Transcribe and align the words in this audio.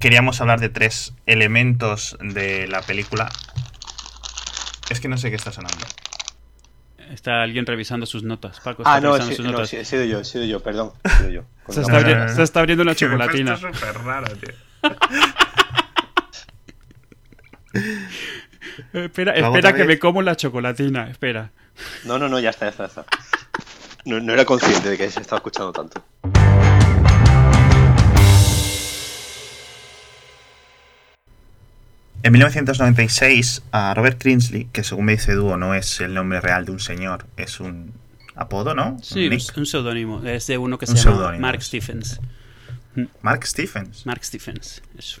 queríamos 0.00 0.40
hablar 0.40 0.60
de 0.60 0.68
tres 0.68 1.14
elementos 1.26 2.16
de 2.20 2.66
la 2.68 2.82
película. 2.82 3.28
Es 4.90 5.00
que 5.00 5.08
no 5.08 5.18
sé 5.18 5.30
qué 5.30 5.36
está 5.36 5.52
sonando. 5.52 5.84
Está 7.10 7.42
alguien 7.42 7.64
revisando 7.66 8.04
sus 8.06 8.22
notas. 8.22 8.60
Paco 8.60 8.82
Ah, 8.84 8.96
está 8.98 9.06
no, 9.06 9.12
revisando 9.14 9.30
sí, 9.30 9.36
sus 9.36 9.46
no, 9.46 9.52
notas. 9.52 9.68
sí, 9.70 9.76
he 9.76 9.84
sido 9.84 10.04
yo, 10.04 10.20
he 10.20 10.24
sido 10.24 10.44
yo, 10.44 10.60
perdón. 10.62 10.92
he 11.04 11.08
sido 11.10 11.30
yo. 11.30 11.44
Se 11.68 11.80
está, 11.80 11.82
No, 11.82 11.88
no, 11.88 11.96
abriendo, 12.00 12.24
no, 12.24 12.30
no. 12.30 12.36
se 12.36 12.42
está 12.42 12.60
abriendo 12.60 12.82
una 12.82 12.94
chocolatina. 12.96 13.56
súper 13.56 13.98
raro, 14.04 14.28
tío. 14.36 14.54
Espera, 18.92 19.32
¿Lo 19.38 19.46
hago 19.46 19.56
espera 19.56 19.72
que 19.74 19.78
vez? 19.80 19.88
me 19.88 19.98
como 19.98 20.22
la 20.22 20.36
chocolatina. 20.36 21.08
Espera. 21.10 21.50
No, 22.04 22.18
no, 22.18 22.28
no, 22.28 22.38
ya 22.40 22.50
está, 22.50 22.66
ya 22.66 22.70
está, 22.70 22.84
ya 22.84 22.88
está. 22.88 23.04
No, 24.04 24.20
no 24.20 24.32
era 24.32 24.44
consciente 24.44 24.88
de 24.90 24.96
que 24.96 25.10
se 25.10 25.20
estaba 25.20 25.38
escuchando 25.38 25.72
tanto. 25.72 26.02
En 32.22 32.32
1996, 32.32 33.62
a 33.70 33.94
Robert 33.94 34.20
Kingsley, 34.20 34.64
que 34.72 34.82
según 34.82 35.04
me 35.06 35.12
dice 35.12 35.34
Dúo 35.34 35.56
no 35.56 35.74
es 35.74 36.00
el 36.00 36.14
nombre 36.14 36.40
real 36.40 36.64
de 36.64 36.72
un 36.72 36.80
señor, 36.80 37.26
es 37.36 37.60
un 37.60 37.92
apodo, 38.34 38.74
¿no? 38.74 38.98
Sí, 39.02 39.28
un, 39.28 39.38
un 39.56 39.66
seudónimo. 39.66 40.22
Es 40.24 40.46
de 40.48 40.58
uno 40.58 40.78
que 40.78 40.86
se 40.86 40.96
llama 40.96 41.36
Mark. 41.38 41.62
Stephens. 41.62 42.20
Mark 43.22 43.46
Stephens. 43.46 44.04
Mark 44.06 44.24
Stephens. 44.24 44.82
Eso. 44.98 45.20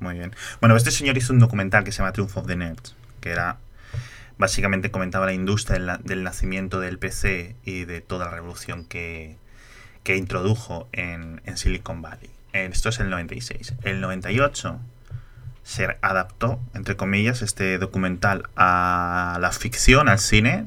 Muy 0.00 0.14
bien. 0.14 0.34
Bueno, 0.60 0.74
este 0.76 0.90
señor 0.90 1.16
hizo 1.16 1.32
un 1.32 1.38
documental 1.38 1.84
que 1.84 1.92
se 1.92 1.98
llama 1.98 2.12
Triumph 2.12 2.36
of 2.36 2.46
the 2.48 2.56
Nerds, 2.56 2.96
que 3.20 3.30
era 3.30 3.58
básicamente 4.38 4.90
comentaba 4.90 5.26
la 5.26 5.32
industria 5.32 5.74
del, 5.78 5.86
na- 5.86 6.00
del 6.02 6.24
nacimiento 6.24 6.80
del 6.80 6.98
PC 6.98 7.54
y 7.64 7.84
de 7.84 8.00
toda 8.00 8.24
la 8.26 8.32
revolución 8.32 8.84
que, 8.84 9.36
que 10.02 10.16
introdujo 10.16 10.88
en, 10.90 11.40
en 11.44 11.56
Silicon 11.56 12.02
Valley. 12.02 12.30
Esto 12.52 12.88
es 12.88 12.98
el 12.98 13.08
96. 13.10 13.74
El 13.84 14.00
98 14.00 14.80
se 15.64 15.96
adaptó, 16.02 16.60
entre 16.74 16.96
comillas, 16.96 17.42
este 17.42 17.78
documental 17.78 18.48
a 18.56 19.38
la 19.40 19.52
ficción, 19.52 20.08
al 20.08 20.18
cine, 20.18 20.64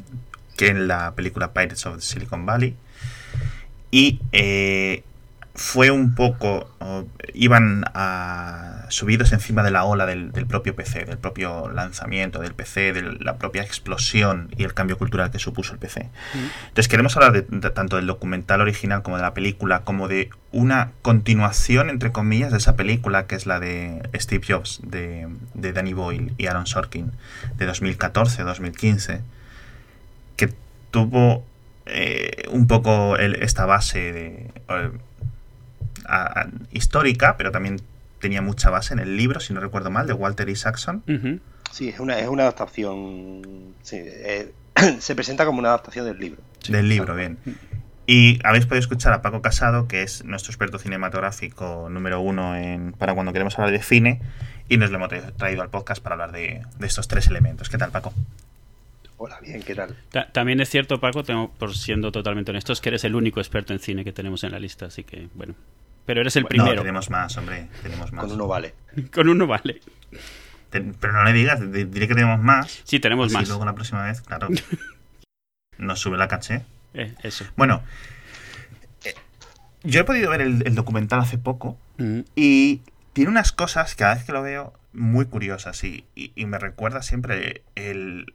que 0.55 0.67
en 0.67 0.88
la 0.88 1.13
película 1.15 1.53
Pirates 1.53 1.85
of 1.85 2.01
Silicon 2.01 2.45
Valley. 2.45 2.75
Y 3.91 4.21
eh, 4.31 5.03
fue 5.55 5.89
un 5.89 6.15
poco. 6.15 6.69
iban 7.33 7.85
a, 7.93 8.85
subidos 8.89 9.31
encima 9.33 9.63
de 9.63 9.71
la 9.71 9.83
ola 9.85 10.05
del, 10.05 10.31
del 10.31 10.45
propio 10.45 10.75
PC, 10.75 11.05
del 11.05 11.17
propio 11.17 11.69
lanzamiento 11.69 12.39
del 12.39 12.53
PC, 12.53 12.93
de 12.93 13.01
la 13.19 13.37
propia 13.37 13.61
explosión 13.63 14.49
y 14.57 14.63
el 14.63 14.73
cambio 14.73 14.97
cultural 14.97 15.31
que 15.31 15.39
supuso 15.39 15.73
el 15.73 15.79
PC. 15.79 16.09
Entonces 16.67 16.87
queremos 16.87 17.15
hablar 17.17 17.31
de, 17.31 17.41
de 17.49 17.69
tanto 17.71 17.95
del 17.95 18.05
documental 18.07 18.61
original 18.61 19.01
como 19.01 19.15
de 19.17 19.23
la 19.23 19.33
película, 19.33 19.81
como 19.81 20.07
de 20.07 20.29
una 20.51 20.91
continuación, 21.01 21.89
entre 21.89 22.11
comillas, 22.11 22.51
de 22.51 22.57
esa 22.59 22.75
película, 22.75 23.25
que 23.27 23.35
es 23.35 23.45
la 23.45 23.59
de 23.59 24.07
Steve 24.15 24.45
Jobs, 24.47 24.79
de, 24.83 25.27
de 25.55 25.73
Danny 25.73 25.93
Boyle 25.93 26.33
y 26.37 26.47
Aaron 26.47 26.67
Sorkin, 26.67 27.11
de 27.57 27.67
2014-2015, 27.69 29.21
que 30.37 30.53
tuvo 30.91 31.43
eh, 31.87 32.43
un 32.51 32.67
poco 32.67 33.17
el- 33.17 33.35
esta 33.35 33.65
base 33.65 34.11
de, 34.11 34.51
eh, 34.69 34.91
a- 36.07 36.41
a- 36.41 36.47
histórica, 36.71 37.37
pero 37.37 37.51
también 37.51 37.81
tenía 38.19 38.41
mucha 38.41 38.69
base 38.69 38.93
en 38.93 38.99
el 38.99 39.17
libro, 39.17 39.39
si 39.39 39.53
no 39.53 39.59
recuerdo 39.59 39.91
mal, 39.91 40.07
de 40.07 40.13
Walter 40.13 40.49
Isaacson. 40.49 41.03
Ujú. 41.07 41.39
Sí, 41.71 41.89
es 41.89 41.99
una, 41.99 42.19
es 42.19 42.27
una 42.27 42.43
adaptación. 42.43 43.73
Sí, 43.81 43.97
eh, 44.01 44.51
se 44.99 45.15
presenta 45.15 45.45
como 45.45 45.59
una 45.59 45.69
adaptación 45.69 46.05
del 46.05 46.17
libro. 46.19 46.41
del 46.69 46.87
libro, 46.89 47.15
bien. 47.15 47.37
Y 48.07 48.39
habéis 48.43 48.65
podido 48.67 48.79
escuchar 48.81 49.13
a 49.13 49.21
Paco 49.23 49.41
Casado, 49.41 49.87
que 49.87 50.03
es 50.03 50.23
nuestro 50.25 50.51
experto 50.51 50.77
cinematográfico 50.79 51.87
número 51.89 52.21
uno 52.21 52.55
en, 52.55 52.93
para 52.93 53.13
cuando 53.15 53.33
queremos 53.33 53.57
hablar 53.57 53.71
de 53.71 53.81
cine, 53.81 54.21
y 54.69 54.77
nos 54.77 54.91
lo 54.91 54.97
hemos 54.97 55.09
tra- 55.09 55.33
traído 55.35 55.61
al 55.63 55.69
podcast 55.69 56.01
para 56.03 56.13
hablar 56.13 56.31
de, 56.31 56.61
de 56.77 56.87
estos 56.87 57.07
tres 57.07 57.27
elementos. 57.27 57.67
¿Qué 57.69 57.77
tal, 57.79 57.89
Paco? 57.91 58.13
Hola, 59.17 59.39
bien, 59.41 59.63
¿qué 59.63 59.73
tal? 59.75 59.95
Ta- 60.11 60.27
También 60.31 60.59
es 60.59 60.69
cierto, 60.69 60.99
Paco, 60.99 61.23
tengo, 61.23 61.49
por 61.57 61.75
siendo 61.75 62.11
totalmente 62.11 62.51
honestos, 62.51 62.79
que 62.81 62.89
eres 62.89 63.03
el 63.05 63.15
único 63.15 63.39
experto 63.39 63.73
en 63.73 63.79
cine 63.79 64.03
que 64.03 64.11
tenemos 64.11 64.44
en 64.44 64.51
la 64.51 64.59
lista, 64.59 64.85
así 64.88 65.03
que, 65.03 65.27
bueno. 65.33 65.55
Pero 66.05 66.21
eres 66.21 66.35
el 66.35 66.43
No, 66.43 66.49
primero. 66.49 66.81
tenemos 66.81 67.09
más, 67.09 67.35
hombre, 67.38 67.67
tenemos 67.81 68.11
más. 68.11 68.25
Con 68.25 68.33
uno 68.33 68.47
vale. 68.47 68.73
Con 69.13 69.27
uno 69.29 69.47
vale. 69.47 69.81
Te- 70.69 70.81
pero 70.81 71.13
no 71.13 71.23
le 71.23 71.33
digas, 71.33 71.59
di- 71.71 71.85
diré 71.85 72.07
que 72.07 72.16
tenemos 72.16 72.39
más. 72.39 72.81
Sí, 72.83 72.99
tenemos 72.99 73.31
más. 73.31 73.47
luego 73.47 73.66
la 73.66 73.73
próxima 73.75 74.03
vez, 74.05 74.21
claro, 74.21 74.47
nos 75.77 75.99
sube 75.99 76.17
la 76.17 76.27
caché. 76.27 76.63
Eh, 76.94 77.13
eso. 77.23 77.45
Bueno, 77.57 77.83
eh, 79.03 79.13
yo 79.83 80.01
he 80.01 80.03
podido 80.03 80.29
ver 80.29 80.41
el, 80.41 80.63
el 80.65 80.75
documental 80.75 81.19
hace 81.21 81.38
poco 81.38 81.77
Mm, 81.97 82.21
y 82.35 82.81
tiene 83.13 83.31
unas 83.31 83.53
cosas, 83.53 83.95
cada 83.95 84.15
vez 84.15 84.25
que 84.25 84.33
lo 84.33 84.41
veo, 84.41 84.73
muy 84.91 85.25
curiosas 85.27 85.81
y, 85.85 86.03
y- 86.13 86.33
y 86.35 86.45
me 86.45 86.59
recuerda 86.59 87.01
siempre 87.03 87.63
el, 87.75 88.33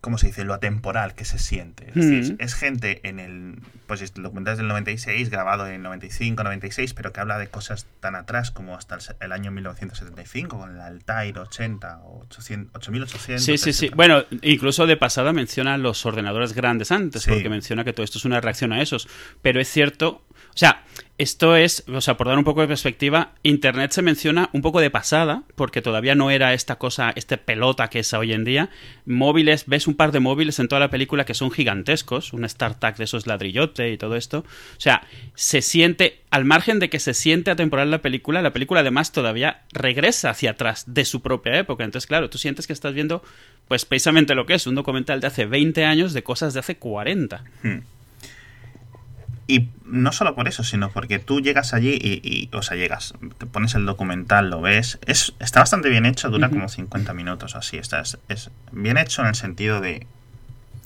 ¿cómo 0.00 0.16
se 0.18 0.28
dice? 0.28 0.44
Lo 0.44 0.54
atemporal 0.54 1.14
que 1.14 1.24
se 1.24 1.38
siente. 1.38 1.88
Es, 1.88 1.94
decir, 1.94 2.36
es- 2.38 2.54
gente 2.54 3.00
en 3.08 3.18
el, 3.18 3.60
pues 3.86 4.00
el 4.02 4.22
documental 4.22 4.52
es 4.52 4.58
del 4.58 4.68
96, 4.68 5.28
grabado 5.30 5.66
en 5.66 5.82
95, 5.82 6.42
96, 6.44 6.94
pero 6.94 7.12
que 7.12 7.20
habla 7.20 7.38
de 7.38 7.48
cosas 7.48 7.86
tan 8.00 8.14
atrás 8.14 8.50
como 8.50 8.76
hasta 8.76 8.94
el, 8.96 9.00
el 9.20 9.32
año 9.32 9.50
1975, 9.50 10.58
con 10.58 10.70
el 10.74 10.80
Altair 10.80 11.38
80 11.38 11.98
o 12.04 12.20
800, 12.22 12.74
8800. 12.76 13.44
Sí, 13.44 13.58
sí, 13.58 13.72
sí. 13.72 13.90
Bueno, 13.94 14.24
incluso 14.42 14.86
de 14.86 14.96
pasada 14.96 15.32
menciona 15.32 15.76
los 15.78 16.04
ordenadores 16.06 16.52
grandes 16.52 16.92
antes, 16.92 17.22
Sí. 17.22 17.30
porque 17.30 17.48
menciona 17.48 17.84
que 17.84 17.92
todo 17.92 18.04
esto 18.04 18.18
es 18.18 18.24
una 18.24 18.40
reacción 18.40 18.72
a 18.72 18.80
esos. 18.82 19.08
Pero 19.42 19.60
es 19.60 19.68
cierto, 19.68 20.24
o 20.30 20.56
sea, 20.56 20.84
esto 21.18 21.56
es, 21.56 21.82
o 21.92 22.00
sea, 22.00 22.16
por 22.16 22.28
dar 22.28 22.38
un 22.38 22.44
poco 22.44 22.60
de 22.60 22.68
perspectiva, 22.68 23.32
Internet 23.42 23.90
se 23.90 24.02
menciona 24.02 24.50
un 24.52 24.62
poco 24.62 24.80
de 24.80 24.88
pasada, 24.88 25.42
porque 25.56 25.82
todavía 25.82 26.14
no 26.14 26.30
era 26.30 26.54
esta 26.54 26.76
cosa, 26.76 27.12
este 27.16 27.38
pelota 27.38 27.90
que 27.90 27.98
es 27.98 28.12
hoy 28.14 28.32
en 28.32 28.44
día. 28.44 28.70
Móviles, 29.04 29.64
ves 29.66 29.88
un 29.88 29.96
par 29.96 30.12
de 30.12 30.20
móviles 30.20 30.60
en 30.60 30.68
toda 30.68 30.78
la 30.78 30.90
película 30.90 31.24
que 31.24 31.34
son 31.34 31.50
gigantescos, 31.50 32.32
un 32.32 32.48
StarTAC 32.48 32.98
de 32.98 33.04
esos 33.04 33.26
ladrillote 33.26 33.90
y 33.90 33.98
todo 33.98 34.14
esto. 34.14 34.38
O 34.38 34.80
sea, 34.80 35.08
se 35.34 35.60
siente, 35.60 36.22
al 36.30 36.44
margen 36.44 36.78
de 36.78 36.88
que 36.88 37.00
se 37.00 37.14
siente 37.14 37.50
atemporal 37.50 37.90
la 37.90 38.00
película, 38.00 38.40
la 38.40 38.52
película 38.52 38.80
además 38.80 39.10
todavía 39.10 39.62
regresa 39.72 40.30
hacia 40.30 40.52
atrás 40.52 40.84
de 40.86 41.04
su 41.04 41.20
propia 41.20 41.58
época. 41.58 41.82
Entonces, 41.82 42.06
claro, 42.06 42.30
tú 42.30 42.38
sientes 42.38 42.68
que 42.68 42.72
estás 42.72 42.94
viendo, 42.94 43.24
pues 43.66 43.84
precisamente 43.84 44.36
lo 44.36 44.46
que 44.46 44.54
es, 44.54 44.68
un 44.68 44.76
documental 44.76 45.20
de 45.20 45.26
hace 45.26 45.46
20 45.46 45.84
años 45.84 46.12
de 46.12 46.22
cosas 46.22 46.54
de 46.54 46.60
hace 46.60 46.76
40. 46.76 47.42
Hmm. 47.64 47.78
Y 49.50 49.70
no 49.86 50.12
solo 50.12 50.34
por 50.34 50.46
eso, 50.46 50.62
sino 50.62 50.90
porque 50.90 51.18
tú 51.18 51.40
llegas 51.40 51.72
allí 51.72 51.98
y, 51.98 52.20
y, 52.22 52.50
o 52.54 52.60
sea, 52.60 52.76
llegas, 52.76 53.14
te 53.38 53.46
pones 53.46 53.74
el 53.74 53.86
documental, 53.86 54.50
lo 54.50 54.60
ves, 54.60 54.98
es, 55.06 55.32
está 55.40 55.60
bastante 55.60 55.88
bien 55.88 56.04
hecho, 56.04 56.28
dura 56.28 56.50
como 56.50 56.68
50 56.68 57.14
minutos 57.14 57.54
o 57.54 57.58
así, 57.58 57.78
está, 57.78 58.00
es, 58.00 58.18
es 58.28 58.50
bien 58.72 58.98
hecho 58.98 59.22
en 59.22 59.28
el 59.28 59.34
sentido 59.34 59.80
de 59.80 60.06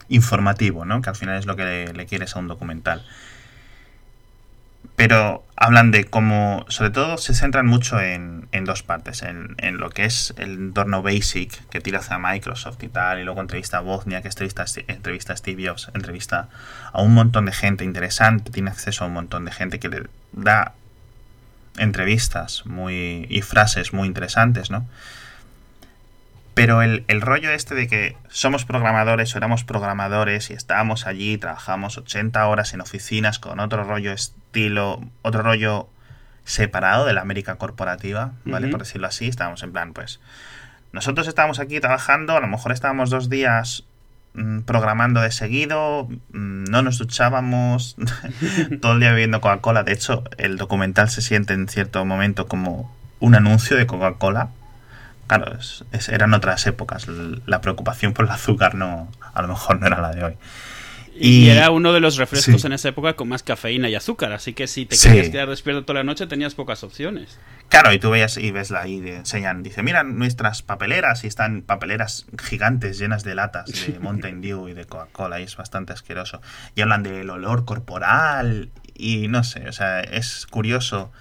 informativo, 0.08 0.84
¿no? 0.84 1.02
Que 1.02 1.10
al 1.10 1.16
final 1.16 1.38
es 1.40 1.46
lo 1.46 1.56
que 1.56 1.64
le, 1.64 1.92
le 1.92 2.06
quieres 2.06 2.36
a 2.36 2.38
un 2.38 2.46
documental. 2.46 3.04
Pero 4.96 5.44
hablan 5.56 5.90
de 5.90 6.04
cómo, 6.04 6.64
sobre 6.68 6.90
todo 6.90 7.18
se 7.18 7.34
centran 7.34 7.66
mucho 7.66 8.00
en, 8.00 8.48
en 8.52 8.64
dos 8.64 8.82
partes, 8.82 9.22
en, 9.22 9.54
en 9.58 9.78
lo 9.78 9.90
que 9.90 10.04
es 10.04 10.34
el 10.36 10.52
entorno 10.54 11.02
basic 11.02 11.68
que 11.68 11.80
tira 11.80 12.00
hacia 12.00 12.18
Microsoft 12.18 12.82
y 12.82 12.88
tal, 12.88 13.20
y 13.20 13.24
luego 13.24 13.40
entrevista 13.40 13.78
a 13.78 13.80
Bosnia, 13.80 14.22
que 14.22 14.28
entrevista, 14.28 14.64
entrevista 14.88 15.32
a 15.32 15.36
Steve 15.36 15.68
Jobs, 15.68 15.90
entrevista 15.94 16.48
a 16.92 17.00
un 17.00 17.14
montón 17.14 17.46
de 17.46 17.52
gente 17.52 17.84
interesante, 17.84 18.50
tiene 18.50 18.70
acceso 18.70 19.04
a 19.04 19.06
un 19.06 19.14
montón 19.14 19.44
de 19.44 19.52
gente 19.52 19.78
que 19.78 19.88
le 19.88 20.02
da 20.32 20.74
entrevistas 21.78 22.66
muy 22.66 23.26
y 23.30 23.42
frases 23.42 23.92
muy 23.92 24.06
interesantes, 24.06 24.70
¿no? 24.70 24.86
Pero 26.54 26.82
el, 26.82 27.04
el 27.08 27.22
rollo 27.22 27.50
este 27.50 27.74
de 27.74 27.88
que 27.88 28.16
somos 28.28 28.64
programadores 28.64 29.34
o 29.34 29.38
éramos 29.38 29.64
programadores 29.64 30.50
y 30.50 30.52
estábamos 30.52 31.06
allí, 31.06 31.38
trabajamos 31.38 31.96
80 31.96 32.46
horas 32.46 32.74
en 32.74 32.82
oficinas 32.82 33.38
con 33.38 33.58
otro 33.58 33.84
rollo 33.84 34.12
estilo, 34.12 35.00
otro 35.22 35.42
rollo 35.42 35.88
separado 36.44 37.06
de 37.06 37.12
la 37.12 37.20
América 37.20 37.56
corporativa, 37.56 38.32
¿vale? 38.44 38.68
Por 38.68 38.80
decirlo 38.80 39.06
así, 39.06 39.28
estábamos 39.28 39.62
en 39.62 39.72
plan, 39.72 39.92
pues, 39.92 40.20
nosotros 40.92 41.26
estábamos 41.28 41.58
aquí 41.58 41.80
trabajando, 41.80 42.36
a 42.36 42.40
lo 42.40 42.48
mejor 42.48 42.72
estábamos 42.72 43.10
dos 43.10 43.30
días 43.30 43.84
mm, 44.34 44.60
programando 44.60 45.20
de 45.20 45.30
seguido, 45.30 46.08
mm, 46.32 46.64
no 46.64 46.82
nos 46.82 46.98
duchábamos, 46.98 47.96
todo 48.80 48.92
el 48.92 49.00
día 49.00 49.10
bebiendo 49.10 49.40
Coca-Cola. 49.40 49.84
De 49.84 49.92
hecho, 49.92 50.24
el 50.36 50.58
documental 50.58 51.08
se 51.10 51.22
siente 51.22 51.54
en 51.54 51.68
cierto 51.68 52.04
momento 52.04 52.46
como 52.46 52.94
un 53.20 53.34
anuncio 53.34 53.76
de 53.76 53.86
Coca-Cola. 53.86 54.50
Claro, 55.38 55.58
es- 55.58 55.84
es- 55.92 56.08
eran 56.08 56.34
otras 56.34 56.66
épocas. 56.66 57.06
La 57.46 57.60
preocupación 57.60 58.12
por 58.12 58.24
el 58.26 58.30
azúcar 58.30 58.74
no, 58.74 59.10
a 59.34 59.42
lo 59.42 59.48
mejor 59.48 59.80
no 59.80 59.86
era 59.86 60.00
la 60.00 60.10
de 60.10 60.24
hoy. 60.24 60.34
Y, 61.14 61.44
Y- 61.44 61.50
era 61.50 61.70
uno 61.70 61.92
de 61.92 62.00
los 62.00 62.16
refrescos 62.16 62.62
sí. 62.62 62.66
en 62.66 62.72
esa 62.72 62.88
época 62.88 63.14
con 63.16 63.28
más 63.28 63.42
cafeína 63.42 63.88
y 63.90 63.94
azúcar, 63.94 64.32
así 64.32 64.54
que 64.54 64.66
si 64.66 64.86
te 64.86 64.96
Sí. 64.96 65.08
querías 65.08 65.28
quedar 65.28 65.48
despierto 65.50 65.84
toda 65.84 65.98
la 66.00 66.04
noche 66.04 66.26
tenías 66.26 66.54
pocas 66.54 66.82
opciones. 66.84 67.38
Claro, 67.68 67.92
y 67.92 67.98
tú 67.98 68.10
veías 68.10 68.38
y 68.38 68.50
ves 68.50 68.70
la 68.70 68.88
y 68.88 69.00
de- 69.00 69.16
enseñan, 69.16 69.62
dice, 69.62 69.82
mira 69.82 70.04
nuestras 70.04 70.62
papeleras 70.62 71.24
y 71.24 71.26
están 71.26 71.62
papeleras 71.62 72.24
gigantes 72.42 72.98
llenas 72.98 73.24
de 73.24 73.34
latas 73.34 73.66
de 73.70 73.98
Mountain 74.00 74.40
Dew 74.40 74.68
y 74.68 74.72
de 74.74 74.86
Coca-Cola 74.86 75.38
y 75.40 75.44
es 75.44 75.54
bastante 75.56 75.92
asqueroso. 75.92 76.40
Y 76.74 76.80
hablan 76.80 77.02
del 77.02 77.28
olor 77.28 77.66
corporal 77.66 78.70
y 78.94 79.28
no 79.28 79.44
sé, 79.44 79.68
o 79.68 79.72
sea, 79.72 80.00
es 80.00 80.46
curioso 80.46 81.12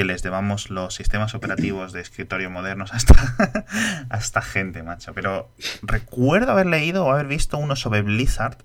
que 0.00 0.04
les 0.06 0.22
debamos 0.22 0.70
los 0.70 0.94
sistemas 0.94 1.34
operativos 1.34 1.92
de 1.92 2.00
escritorio 2.00 2.48
modernos 2.48 2.94
a 2.94 2.96
esta, 2.96 3.36
a 4.08 4.16
esta 4.16 4.40
gente, 4.40 4.82
macho. 4.82 5.12
Pero 5.12 5.50
recuerdo 5.82 6.52
haber 6.52 6.64
leído 6.64 7.04
o 7.04 7.12
haber 7.12 7.26
visto 7.26 7.58
uno 7.58 7.76
sobre 7.76 8.00
Blizzard 8.00 8.56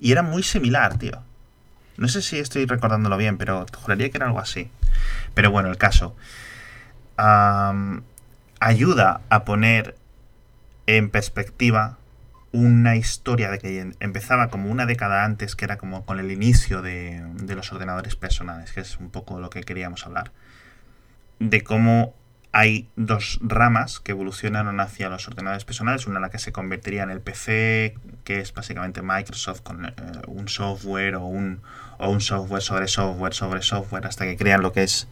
y 0.00 0.10
era 0.10 0.22
muy 0.22 0.42
similar, 0.42 0.96
tío. 0.96 1.22
No 1.98 2.08
sé 2.08 2.22
si 2.22 2.38
estoy 2.38 2.64
recordándolo 2.64 3.18
bien, 3.18 3.36
pero 3.36 3.66
juraría 3.76 4.08
que 4.08 4.16
era 4.16 4.24
algo 4.24 4.38
así. 4.38 4.70
Pero 5.34 5.50
bueno, 5.50 5.68
el 5.68 5.76
caso. 5.76 6.16
ayuda 8.58 9.20
a 9.28 9.44
poner 9.44 9.96
en 10.86 11.10
perspectiva 11.10 11.98
una 12.52 12.96
historia 12.96 13.50
de 13.50 13.58
que 13.58 13.80
en- 13.80 13.96
empezaba 14.00 14.48
como 14.48 14.70
una 14.70 14.86
década 14.86 15.24
antes, 15.24 15.56
que 15.56 15.64
era 15.64 15.78
como 15.78 16.04
con 16.04 16.20
el 16.20 16.30
inicio 16.30 16.82
de, 16.82 17.22
de 17.34 17.54
los 17.54 17.72
ordenadores 17.72 18.14
personales, 18.16 18.72
que 18.72 18.80
es 18.80 18.98
un 18.98 19.10
poco 19.10 19.40
lo 19.40 19.50
que 19.50 19.62
queríamos 19.62 20.06
hablar. 20.06 20.32
De 21.38 21.62
cómo 21.62 22.14
hay 22.54 22.88
dos 22.96 23.38
ramas 23.42 23.98
que 23.98 24.12
evolucionaron 24.12 24.78
hacia 24.80 25.08
los 25.08 25.26
ordenadores 25.26 25.64
personales, 25.64 26.06
una 26.06 26.20
la 26.20 26.28
que 26.28 26.38
se 26.38 26.52
convertiría 26.52 27.02
en 27.02 27.10
el 27.10 27.20
PC, 27.22 27.94
que 28.24 28.40
es 28.40 28.52
básicamente 28.52 29.00
Microsoft 29.00 29.62
con 29.62 29.86
eh, 29.86 29.92
un 30.26 30.48
software 30.48 31.16
o 31.16 31.24
un, 31.24 31.62
o 31.98 32.10
un 32.10 32.20
software 32.20 32.60
sobre 32.60 32.88
software 32.88 33.32
sobre 33.32 33.62
software, 33.62 34.06
hasta 34.06 34.26
que 34.26 34.36
crean 34.36 34.60
lo 34.60 34.72
que 34.72 34.82
es, 34.82 35.08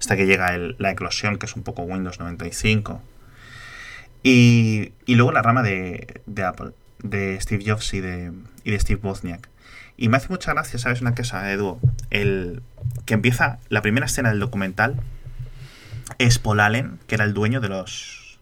hasta 0.00 0.16
que 0.16 0.26
llega 0.26 0.58
la 0.58 0.90
eclosión, 0.90 1.38
que 1.38 1.46
es 1.46 1.54
un 1.54 1.62
poco 1.62 1.82
Windows 1.82 2.18
95. 2.18 3.00
Y, 4.22 4.92
y 5.06 5.14
luego 5.14 5.32
la 5.32 5.42
rama 5.42 5.62
de, 5.62 6.20
de 6.26 6.44
Apple, 6.44 6.72
de 7.02 7.38
Steve 7.40 7.64
Jobs 7.66 7.92
y 7.94 8.00
de, 8.00 8.32
y 8.64 8.70
de 8.70 8.80
Steve 8.80 9.00
Wozniak. 9.02 9.48
Y 9.96 10.08
me 10.08 10.16
hace 10.16 10.28
mucha 10.28 10.52
gracia, 10.54 10.78
¿sabes 10.78 11.00
una 11.02 11.14
cosa, 11.14 11.50
Edu? 11.52 11.78
El 12.10 12.62
que 13.04 13.14
empieza 13.14 13.58
la 13.68 13.82
primera 13.82 14.06
escena 14.06 14.30
del 14.30 14.40
documental 14.40 14.96
es 16.18 16.38
Paul 16.38 16.60
Allen, 16.60 16.98
que 17.06 17.14
era 17.16 17.24
el 17.24 17.34
dueño 17.34 17.60
de 17.60 17.68
los 17.68 18.38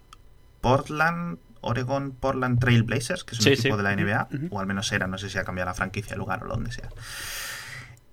Portland, 0.60 1.38
Oregon 1.60 2.12
Portland 2.12 2.60
Trail 2.60 2.82
Blazers, 2.84 3.25
que 3.25 3.34
es 3.34 3.40
un 3.40 3.44
Sí, 3.44 3.50
equipo 3.55 3.75
sí. 3.75 3.76
de 3.76 3.82
la 3.82 3.94
NBA, 3.96 4.28
o 4.50 4.61
al 4.61 4.66
menos 4.66 4.90
era, 4.93 5.06
no 5.08 5.19
sé 5.19 5.28
si 5.31 5.38
ha 5.38 5.44
cambiado 5.44 5.69
la 5.69 5.75
franquicia, 5.75 6.12
el 6.14 6.19
lugar 6.20 6.44
o 6.44 6.49
donde 6.49 6.70
sea. 6.72 6.88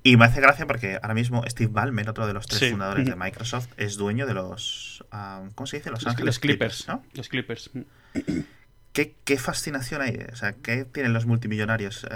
Y 0.04 0.18
me 0.18 0.26
hace 0.26 0.40
gracia 0.42 0.68
porque 0.68 1.00
ahora 1.02 1.14
mismo 1.16 1.44
Steve 1.48 1.72
Ballmer, 1.72 2.08
otro 2.10 2.28
de 2.28 2.34
los 2.34 2.46
tres 2.48 2.60
Sí. 2.60 2.70
fundadores 2.72 3.06
de. 3.08 3.16
Microsoft, 3.16 3.70
es 3.78 3.96
dueño 3.96 4.26
de 4.28 4.36
los. 4.36 5.04
ah, 5.12 5.44
¿Cómo 5.56 5.66
se 5.68 5.78
dice? 5.78 5.90
Los, 5.90 6.04
Los, 6.04 6.12
Ángeles 6.12 6.26
los 6.28 6.40
Clippers. 6.40 6.88
¿no? 6.88 7.04
Los 7.14 7.28
Clippers. 7.30 7.72
¿Qué, 8.96 9.14
qué 9.26 9.38
fascinación 9.38 10.02
hay? 10.02 10.20
O 10.32 10.38
sea, 10.38 10.54
¿qué 10.54 10.86
tienen 10.86 11.12
los 11.12 11.26
multimillonarios 11.26 12.08
eh, 12.10 12.16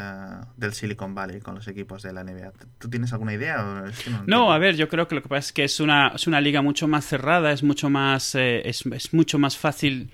del 0.55 0.71
Silicon 0.71 1.13
Valley 1.13 1.41
con 1.41 1.55
los 1.55 1.67
equipos 1.67 2.03
de 2.03 2.13
la 2.13 2.23
NBA? 2.23 2.53
¿Tú 2.77 2.89
tienes 2.89 3.11
alguna 3.11 3.33
idea? 3.33 3.61
o 3.61 3.85
es 3.85 3.99
que 4.01 4.09
no 4.09 4.23
No, 4.25 4.53
a 4.53 4.57
ver, 4.59 4.77
yo 4.77 4.87
creo 4.87 5.05
que 5.05 5.15
lo 5.15 5.21
que 5.21 5.27
pasa 5.27 5.47
es 5.47 5.51
que 5.51 5.65
es 5.65 5.81
una, 5.81 6.13
es 6.15 6.25
una 6.25 6.39
liga 6.39 6.61
mucho 6.61 6.87
más 6.87 7.03
cerrada, 7.03 7.51
es 7.51 7.63
mucho 7.63 7.89
más, 7.89 8.33
eh, 8.35 8.61
es, 8.63 8.85
es 8.85 9.13
mucho 9.13 9.37
más 9.37 9.57
fácil 9.57 10.09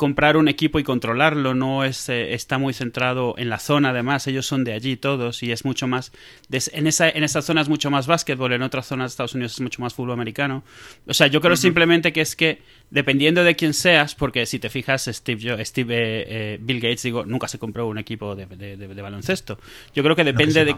comprar 0.00 0.38
un 0.38 0.48
equipo 0.48 0.78
y 0.78 0.82
controlarlo, 0.82 1.52
no 1.52 1.84
es, 1.84 2.08
eh, 2.08 2.32
está 2.32 2.56
muy 2.56 2.72
centrado 2.72 3.34
en 3.36 3.50
la 3.50 3.58
zona, 3.58 3.90
además, 3.90 4.26
ellos 4.26 4.46
son 4.46 4.64
de 4.64 4.72
allí 4.72 4.96
todos 4.96 5.42
y 5.42 5.52
es 5.52 5.66
mucho 5.66 5.86
más, 5.86 6.10
des- 6.48 6.70
en, 6.72 6.86
esa, 6.86 7.10
en 7.10 7.22
esa 7.22 7.42
zona 7.42 7.60
es 7.60 7.68
mucho 7.68 7.90
más 7.90 8.06
básquetbol, 8.06 8.54
en 8.54 8.62
otras 8.62 8.86
zonas 8.86 9.10
de 9.10 9.12
Estados 9.12 9.34
Unidos 9.34 9.52
es 9.52 9.60
mucho 9.60 9.82
más 9.82 9.92
fútbol 9.92 10.12
americano. 10.12 10.64
O 11.06 11.12
sea, 11.12 11.26
yo 11.26 11.42
creo 11.42 11.52
simplemente 11.60 12.14
que 12.14 12.22
es 12.22 12.34
que, 12.34 12.62
dependiendo 12.88 13.44
de 13.44 13.54
quién 13.56 13.74
seas, 13.74 14.14
porque 14.14 14.46
si 14.46 14.58
te 14.58 14.70
fijas, 14.70 15.04
Steve, 15.04 15.50
Jo- 15.58 15.62
Steve 15.66 15.94
eh, 15.94 16.24
eh, 16.54 16.58
Bill 16.62 16.80
Gates, 16.80 17.02
digo, 17.02 17.26
nunca 17.26 17.46
se 17.46 17.58
compró 17.58 17.86
un 17.86 17.98
equipo 17.98 18.34
de, 18.34 18.46
de- 18.46 18.78
de- 18.78 18.88
de 18.88 19.02
baloncesto. 19.02 19.58
Yo 19.94 20.02
creo 20.02 20.16
que 20.16 20.24
depende 20.24 20.64
de, 20.64 20.72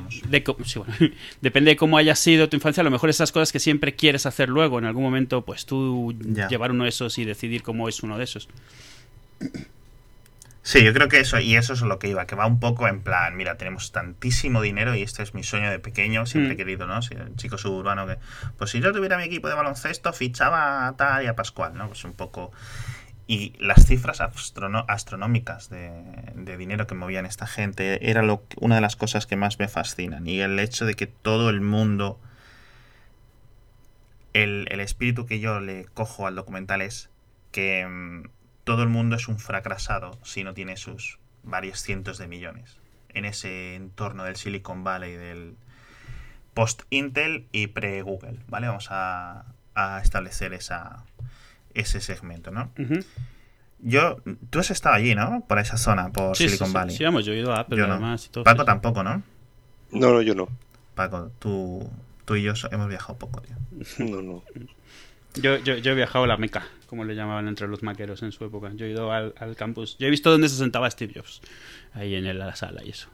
sí, 0.64 0.80
bueno, 0.80 0.94
depende 1.40 1.70
de 1.70 1.76
cómo 1.76 1.96
haya 1.96 2.16
sido 2.16 2.48
tu 2.48 2.56
infancia, 2.56 2.80
a 2.80 2.84
lo 2.84 2.90
mejor 2.90 3.08
esas 3.08 3.30
cosas 3.30 3.52
que 3.52 3.60
siempre 3.60 3.94
quieres 3.94 4.26
hacer 4.26 4.48
luego, 4.48 4.80
en 4.80 4.84
algún 4.86 5.04
momento, 5.04 5.44
pues 5.44 5.64
tú 5.64 6.12
llevar 6.48 6.72
uno 6.72 6.82
de 6.82 6.88
esos 6.90 7.18
y 7.18 7.24
decidir 7.24 7.62
cómo 7.62 7.88
es 7.88 8.02
uno 8.02 8.18
de 8.18 8.24
esos. 8.24 8.48
Sí, 10.64 10.84
yo 10.84 10.92
creo 10.92 11.08
que 11.08 11.18
eso, 11.18 11.40
y 11.40 11.56
eso 11.56 11.72
es 11.72 11.80
lo 11.82 11.98
que 11.98 12.06
iba, 12.06 12.24
que 12.26 12.36
va 12.36 12.46
un 12.46 12.60
poco 12.60 12.86
en 12.86 13.00
plan, 13.00 13.36
mira, 13.36 13.56
tenemos 13.56 13.90
tantísimo 13.90 14.62
dinero 14.62 14.94
y 14.94 15.02
este 15.02 15.24
es 15.24 15.34
mi 15.34 15.42
sueño 15.42 15.68
de 15.70 15.80
pequeño, 15.80 16.24
siempre 16.24 16.52
he 16.52 16.54
Mm. 16.54 16.56
querido, 16.58 16.86
¿no? 16.86 17.02
Si 17.02 17.14
el 17.14 17.34
chico 17.34 17.58
suburbano 17.58 18.06
que, 18.06 18.18
pues 18.58 18.70
si 18.70 18.78
yo 18.80 18.92
tuviera 18.92 19.16
mi 19.16 19.24
equipo 19.24 19.48
de 19.48 19.54
baloncesto, 19.54 20.12
fichaba 20.12 20.86
a 20.86 20.96
tal 20.96 21.24
y 21.24 21.26
a 21.26 21.34
Pascual, 21.34 21.74
¿no? 21.74 21.88
Pues 21.88 22.04
un 22.04 22.12
poco... 22.12 22.52
Y 23.26 23.54
las 23.58 23.86
cifras 23.86 24.20
astronómicas 24.20 25.68
de, 25.70 25.90
de 26.34 26.56
dinero 26.56 26.86
que 26.86 26.94
movían 26.94 27.24
esta 27.26 27.46
gente 27.48 28.08
era 28.10 28.22
lo, 28.22 28.46
que- 28.46 28.56
una 28.60 28.74
de 28.76 28.80
las 28.82 28.94
cosas 28.94 29.26
que 29.26 29.36
más 29.36 29.58
me 29.58 29.66
fascinan. 29.68 30.26
Y 30.28 30.40
el 30.42 30.58
hecho 30.60 30.86
de 30.86 30.94
que 30.94 31.06
todo 31.08 31.50
el 31.50 31.60
mundo... 31.60 32.20
El, 34.32 34.66
el 34.70 34.80
espíritu 34.80 35.26
que 35.26 35.40
yo 35.40 35.60
le 35.60 35.86
cojo 35.94 36.26
al 36.26 36.34
documental 36.36 36.82
es 36.82 37.10
que 37.52 37.86
mm, 37.86 38.28
todo 38.64 38.82
el 38.82 38.88
mundo 38.88 39.16
es 39.16 39.28
un 39.28 39.38
fracasado 39.38 40.18
si 40.22 40.44
no 40.44 40.54
tiene 40.54 40.76
sus 40.76 41.18
varios 41.42 41.80
cientos 41.80 42.18
de 42.18 42.28
millones 42.28 42.76
en 43.14 43.24
ese 43.24 43.74
entorno 43.74 44.24
del 44.24 44.36
Silicon 44.36 44.84
Valley, 44.84 45.16
del 45.16 45.54
post-Intel 46.54 47.46
y 47.52 47.68
pre-Google, 47.68 48.38
¿vale? 48.48 48.68
Vamos 48.68 48.88
a, 48.90 49.44
a 49.74 50.00
establecer 50.02 50.52
esa, 50.54 51.04
ese 51.74 52.00
segmento, 52.00 52.50
¿no? 52.50 52.70
Yo, 53.80 54.18
tú 54.50 54.60
has 54.60 54.70
estado 54.70 54.94
allí, 54.94 55.14
¿no? 55.14 55.44
Por 55.48 55.58
esa 55.58 55.76
zona, 55.76 56.10
por 56.12 56.36
Sí, 56.36 56.44
sí, 56.44 56.50
Silicon 56.50 56.68
sí, 56.68 56.74
Valley. 56.74 56.96
sí, 56.96 57.04
vamos, 57.04 57.24
yo 57.24 57.32
he 57.32 57.38
ido 57.38 57.52
a 57.52 57.60
Apple 57.60 57.78
Yo 57.78 57.86
no. 57.86 57.94
además 57.94 58.26
y 58.26 58.28
todo. 58.30 58.44
Paco 58.44 58.60
sí. 58.62 58.66
tampoco, 58.66 59.02
¿no? 59.02 59.22
No, 59.90 60.12
no, 60.12 60.22
yo 60.22 60.34
no. 60.34 60.48
Paco, 60.94 61.30
tú, 61.38 61.90
tú 62.24 62.36
y 62.36 62.42
yo 62.42 62.52
hemos 62.70 62.88
viajado 62.88 63.18
poco, 63.18 63.40
tío. 63.42 63.56
No, 64.06 64.22
no. 64.22 64.42
Yo, 65.34 65.56
yo, 65.58 65.76
yo 65.76 65.92
he 65.92 65.94
viajado 65.94 66.24
a 66.24 66.28
la 66.28 66.36
Meca, 66.36 66.66
como 66.86 67.04
le 67.04 67.14
llamaban 67.14 67.48
entre 67.48 67.66
los 67.68 67.82
maqueros 67.82 68.22
en 68.22 68.32
su 68.32 68.44
época. 68.44 68.70
Yo 68.74 68.84
he 68.86 68.90
ido 68.90 69.12
al, 69.12 69.34
al 69.38 69.56
campus. 69.56 69.96
Yo 69.98 70.06
he 70.06 70.10
visto 70.10 70.30
dónde 70.30 70.48
se 70.48 70.56
sentaba 70.56 70.90
Steve 70.90 71.12
Jobs, 71.16 71.40
ahí 71.94 72.14
en 72.14 72.38
la 72.38 72.54
sala 72.54 72.82
y 72.84 72.90
eso. 72.90 73.08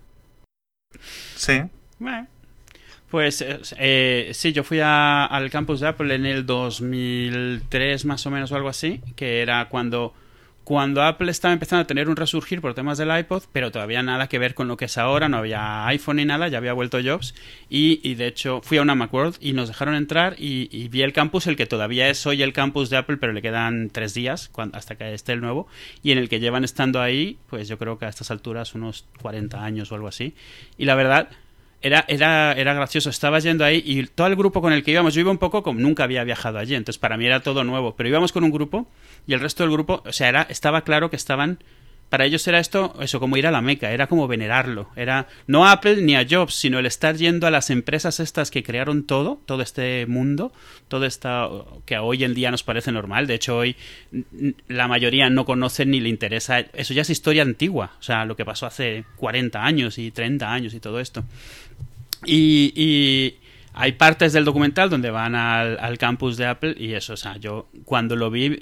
Sí. 1.37 1.63
Bueno, 1.99 2.27
Pues 3.11 3.41
eh, 3.41 3.61
eh, 3.79 4.31
sí, 4.35 4.53
yo 4.53 4.65
fui 4.65 4.81
a- 4.81 5.25
al 5.27 5.49
campus 5.51 5.81
de 5.81 5.89
Apple 5.89 6.15
en 6.15 6.27
el 6.27 6.45
2003 6.45 8.05
más 8.05 8.27
o 8.27 8.31
menos 8.31 8.53
o 8.53 8.57
algo 8.57 8.69
así, 8.69 9.01
que 9.17 9.41
era 9.41 9.69
cuando, 9.69 10.13
cuando 10.69 11.03
Apple 11.03 11.31
estaba 11.31 11.55
empezando 11.55 11.81
a 11.81 11.87
tener 11.87 12.11
un 12.11 12.17
resurgir 12.17 12.61
por 12.61 12.75
temas 12.75 12.99
del 12.99 13.09
iPod, 13.19 13.45
pero 13.53 13.73
todavía 13.73 14.03
nada 14.03 14.29
que 14.29 14.39
ver 14.39 14.53
con 14.53 14.69
lo 14.69 14.77
que 14.77 14.85
es 14.85 14.99
ahora, 14.99 15.27
no 15.27 15.39
había 15.39 15.87
iPhone 15.87 16.17
ni 16.17 16.27
nada, 16.27 16.47
ya 16.49 16.59
había 16.59 16.75
vuelto 16.75 16.99
Jobs 17.03 17.35
y, 17.71 18.15
de 18.17 18.27
hecho 18.27 18.61
fui 18.63 18.77
a 18.77 18.83
una 18.83 18.95
Macworld 18.95 19.37
y 19.41 19.55
nos 19.55 19.69
dejaron 19.69 19.95
entrar 19.95 20.35
y, 20.37 20.89
vi 20.89 21.01
el 21.01 21.15
campus, 21.15 21.47
el 21.47 21.57
que 21.57 21.65
todavía 21.65 22.11
es 22.11 22.27
hoy 22.27 22.43
el 22.43 22.53
campus 22.53 22.91
de 22.91 22.99
Apple, 22.99 23.17
pero 23.17 23.33
le 23.33 23.41
quedan 23.41 23.89
tres 23.89 24.13
días 24.13 24.51
hasta 24.75 24.97
que 24.97 25.15
esté 25.15 25.33
el 25.33 25.41
nuevo 25.41 25.69
y 26.03 26.13
en 26.13 26.19
el 26.19 26.29
que 26.29 26.39
llevan 26.39 26.65
estando 26.65 27.01
ahí, 27.01 27.39
pues 27.49 27.67
yo 27.67 27.79
creo 27.79 27.99
que 27.99 28.05
a 28.05 28.11
estas 28.11 28.31
alturas 28.31 28.75
unos 28.75 29.07
40 29.23 29.65
años 29.65 29.91
o 29.91 29.95
algo 29.95 30.09
así. 30.09 30.35
Y 30.77 30.85
la 30.85 30.97
verdad, 30.97 31.31
era, 31.81 32.05
era, 32.09 32.53
era 32.53 32.75
gracioso. 32.75 33.11
Estaba 33.11 33.39
yendo 33.39 33.65
ahí 33.65 33.83
y 33.85 34.07
todo 34.07 34.27
el 34.27 34.37
grupo 34.37 34.61
con 34.61 34.73
el 34.73 34.83
que 34.83 34.91
íbamos, 34.91 35.15
yo 35.15 35.21
iba 35.21 35.31
un 35.31 35.39
poco 35.39 35.63
como 35.63 35.81
nunca 35.81 36.05
había 36.05 36.25
viajado 36.25 36.59
allí, 36.59 36.75
entonces 36.75 36.99
para 36.99 37.17
mí 37.17 37.27
era 37.27 37.41
todo 37.41 37.65
nuevo. 37.65 37.95
Pero 37.97 38.09
íbamos 38.09 38.33
con 38.33 38.45
un 38.45 38.51
grupo 38.51 38.89
y 39.27 39.35
el 39.35 39.41
resto 39.41 39.63
del 39.63 39.73
grupo, 39.73 40.03
o 40.05 40.13
sea, 40.13 40.29
era, 40.29 40.43
estaba 40.43 40.83
claro 40.83 41.11
que 41.11 41.17
estaban. 41.17 41.59
Para 42.09 42.25
ellos 42.25 42.47
era 42.49 42.59
esto, 42.59 42.95
eso, 43.01 43.21
como 43.21 43.37
ir 43.37 43.47
a 43.47 43.51
la 43.51 43.61
Meca, 43.61 43.91
era 43.91 44.07
como 44.07 44.27
venerarlo. 44.27 44.89
Era 44.97 45.29
no 45.47 45.67
a 45.67 45.73
Apple 45.73 46.01
ni 46.01 46.17
a 46.17 46.27
Jobs, 46.29 46.55
sino 46.55 46.79
el 46.79 46.87
estar 46.87 47.17
yendo 47.17 47.47
a 47.47 47.51
las 47.51 47.69
empresas 47.69 48.19
estas 48.19 48.51
que 48.51 48.63
crearon 48.63 49.05
todo, 49.05 49.41
todo 49.45 49.63
este 49.63 50.07
mundo, 50.07 50.53
todo 50.89 51.05
esta 51.05 51.49
que 51.85 51.99
hoy 51.99 52.25
en 52.25 52.35
día 52.35 52.51
nos 52.51 52.63
parece 52.63 52.93
normal. 52.93 53.27
De 53.27 53.35
hecho, 53.35 53.59
hoy 53.59 53.77
la 54.69 54.89
mayoría 54.89 55.29
no 55.29 55.45
conocen 55.45 55.91
ni 55.91 56.01
le 56.01 56.09
interesa. 56.09 56.61
Eso 56.61 56.95
ya 56.95 57.03
es 57.03 57.11
historia 57.11 57.43
antigua, 57.43 57.93
o 57.99 58.03
sea, 58.03 58.25
lo 58.25 58.37
que 58.37 58.45
pasó 58.45 58.67
hace 58.67 59.05
40 59.17 59.63
años 59.63 59.99
y 59.99 60.11
30 60.11 60.51
años 60.51 60.73
y 60.73 60.81
todo 60.81 61.01
esto. 61.01 61.25
Y, 62.25 62.73
y 62.75 63.37
hay 63.81 63.93
partes 63.93 64.33
del 64.33 64.45
documental 64.45 64.91
donde 64.91 65.11
van 65.11 65.37
al, 65.37 65.99
campus 65.99 66.37
de 66.37 66.47
Apple 66.47 66.75
y 66.77 66.95
eso, 66.95 67.13
o 67.13 67.17
sea, 67.17 67.37
yo 67.37 67.69
cuando 67.85 68.17
lo 68.17 68.29
vi, 68.31 68.59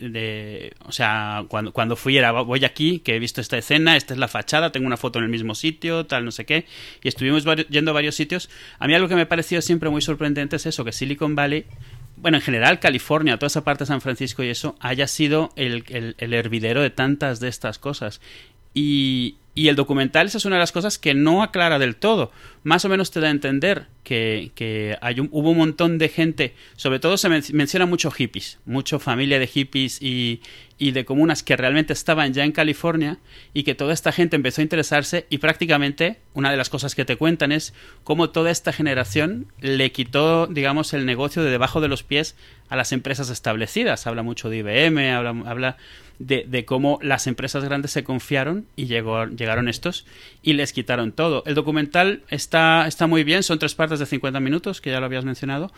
o 0.85 0.92
sea, 0.92 1.44
cuando, 1.49 1.73
cuando 1.73 1.96
fui 1.96 2.18
era, 2.18 2.32
voy 2.32 2.64
aquí, 2.66 2.99
que 2.99 3.16
he 3.16 3.18
visto 3.18 3.40
esta 3.40 3.56
escena, 3.56 3.96
esta 3.96 4.12
es 4.12 4.20
la 4.20 4.28
fachada, 4.28 4.73
tengo 4.73 4.87
una 4.87 4.99
foto 4.99 5.18
en 5.18 5.25
el 5.25 5.30
mismo 5.30 5.54
sitio, 5.54 6.04
tal, 6.04 6.26
no 6.26 6.30
sé 6.30 6.44
qué, 6.44 6.66
y 7.02 7.08
estuvimos 7.08 7.44
yendo 7.70 7.92
a 7.92 7.94
varios 7.94 8.14
sitios. 8.14 8.50
A 8.78 8.87
mí 8.87 8.94
algo 8.94 9.08
que 9.08 9.14
me 9.16 9.25
pareció 9.25 9.62
siempre 9.62 9.88
muy 9.88 10.02
sorprendente 10.02 10.56
es 10.56 10.66
eso, 10.66 10.85
que 10.85 10.92
Silicon 10.92 11.35
Valley 11.35 11.64
bueno, 12.18 12.38
en 12.38 12.42
general 12.42 12.80
California, 12.80 13.37
toda 13.38 13.49
esa 13.49 13.62
parte 13.64 13.85
de 13.85 13.88
San 13.88 14.00
Francisco 14.00 14.42
y 14.42 14.49
eso, 14.49 14.76
haya 14.80 15.06
sido 15.06 15.50
el, 15.56 15.85
el- 15.88 16.14
el 16.18 16.35
hervidero 16.35 16.80
de 16.82 16.88
tantas 16.90 17.40
de 17.40 17.49
estas 17.49 17.78
cosas. 17.78 18.20
Y, 18.73 19.37
y 19.57 19.67
el 19.69 19.75
documental, 19.75 20.27
esa 20.29 20.39
es 20.39 20.45
una 20.45 20.55
de 20.57 20.61
las 20.61 20.71
cosas 20.71 20.99
que 20.99 21.15
no 21.15 21.43
aclara 21.43 21.81
del 21.81 21.97
todo. 21.97 22.31
Más 22.63 22.85
o 22.85 22.89
menos 22.89 23.11
te 23.11 23.19
da 23.21 23.27
a 23.27 23.31
entender 23.31 23.87
que, 24.05 24.53
que 24.55 24.97
hay 25.01 25.19
un- 25.19 25.29
hubo 25.33 25.51
un 25.51 25.57
montón 25.59 25.99
de 25.99 26.09
gente, 26.09 26.55
sobre 26.77 27.01
todo 27.01 27.17
se 27.17 27.29
men- 27.29 27.43
menciona 27.53 27.87
mucho 27.87 28.11
hippies, 28.13 28.59
mucho 28.67 28.99
familia 29.01 29.39
de 29.41 29.47
hippies 29.49 30.01
y, 30.01 30.41
y 30.78 30.90
de 30.90 31.04
comunas 31.04 31.42
que 31.42 31.56
realmente 31.56 31.92
estaban 31.92 32.33
ya 32.33 32.45
en 32.45 32.52
California 32.52 33.18
y 33.54 33.62
que 33.62 33.75
toda 33.75 33.95
esta 33.95 34.12
gente 34.12 34.37
empezó 34.37 34.61
a 34.61 34.64
interesarse 34.64 35.26
y 35.30 35.38
prácticamente 35.38 36.18
una 36.35 36.50
de 36.50 36.56
las 36.56 36.68
cosas 36.68 36.95
que 36.95 37.04
te 37.04 37.16
cuentan 37.16 37.52
es 37.52 37.73
cómo 38.04 38.30
toda 38.30 38.50
esta 38.50 38.73
generación 38.73 39.47
le 39.61 39.90
quitó, 39.92 40.47
digamos, 40.47 40.92
el 40.92 41.06
negocio 41.06 41.42
de 41.42 41.50
debajo 41.50 41.80
de 41.80 41.88
los 41.88 42.02
pies 42.02 42.37
a 42.68 42.76
las 42.76 42.92
empresas 42.92 43.30
establecidas. 43.30 44.06
Habla 44.06 44.23
mucho 44.23 44.50
de 44.50 44.59
IBM, 44.59 45.11
habla, 45.11 45.30
habla 45.47 45.76
de, 46.18 46.64
cómo 46.64 46.99
las 47.02 47.26
empresas 47.26 47.64
grandes 47.64 47.90
se 47.90 48.04
confiaron 48.04 48.66
y 48.75 48.87
llegó, 48.87 49.26
llegaron 49.26 49.68
estos 49.68 50.06
y 50.42 50.54
les 50.54 50.73
quitaron 50.73 51.12
todo. 51.12 51.42
El 51.47 51.54
documental 51.54 52.23
está, 52.28 52.87
está 52.87 53.06
muy 53.06 53.25
bien, 53.25 53.42
son 53.42 53.59
tres 53.59 53.75
partes 53.75 53.99
de 53.99 54.06
50 54.06 54.40
minutos, 54.40 54.80
que 54.80 54.90
ya 54.90 55.00
lo 55.00 55.06
habías 55.06 55.25
mencionado, 55.25 55.73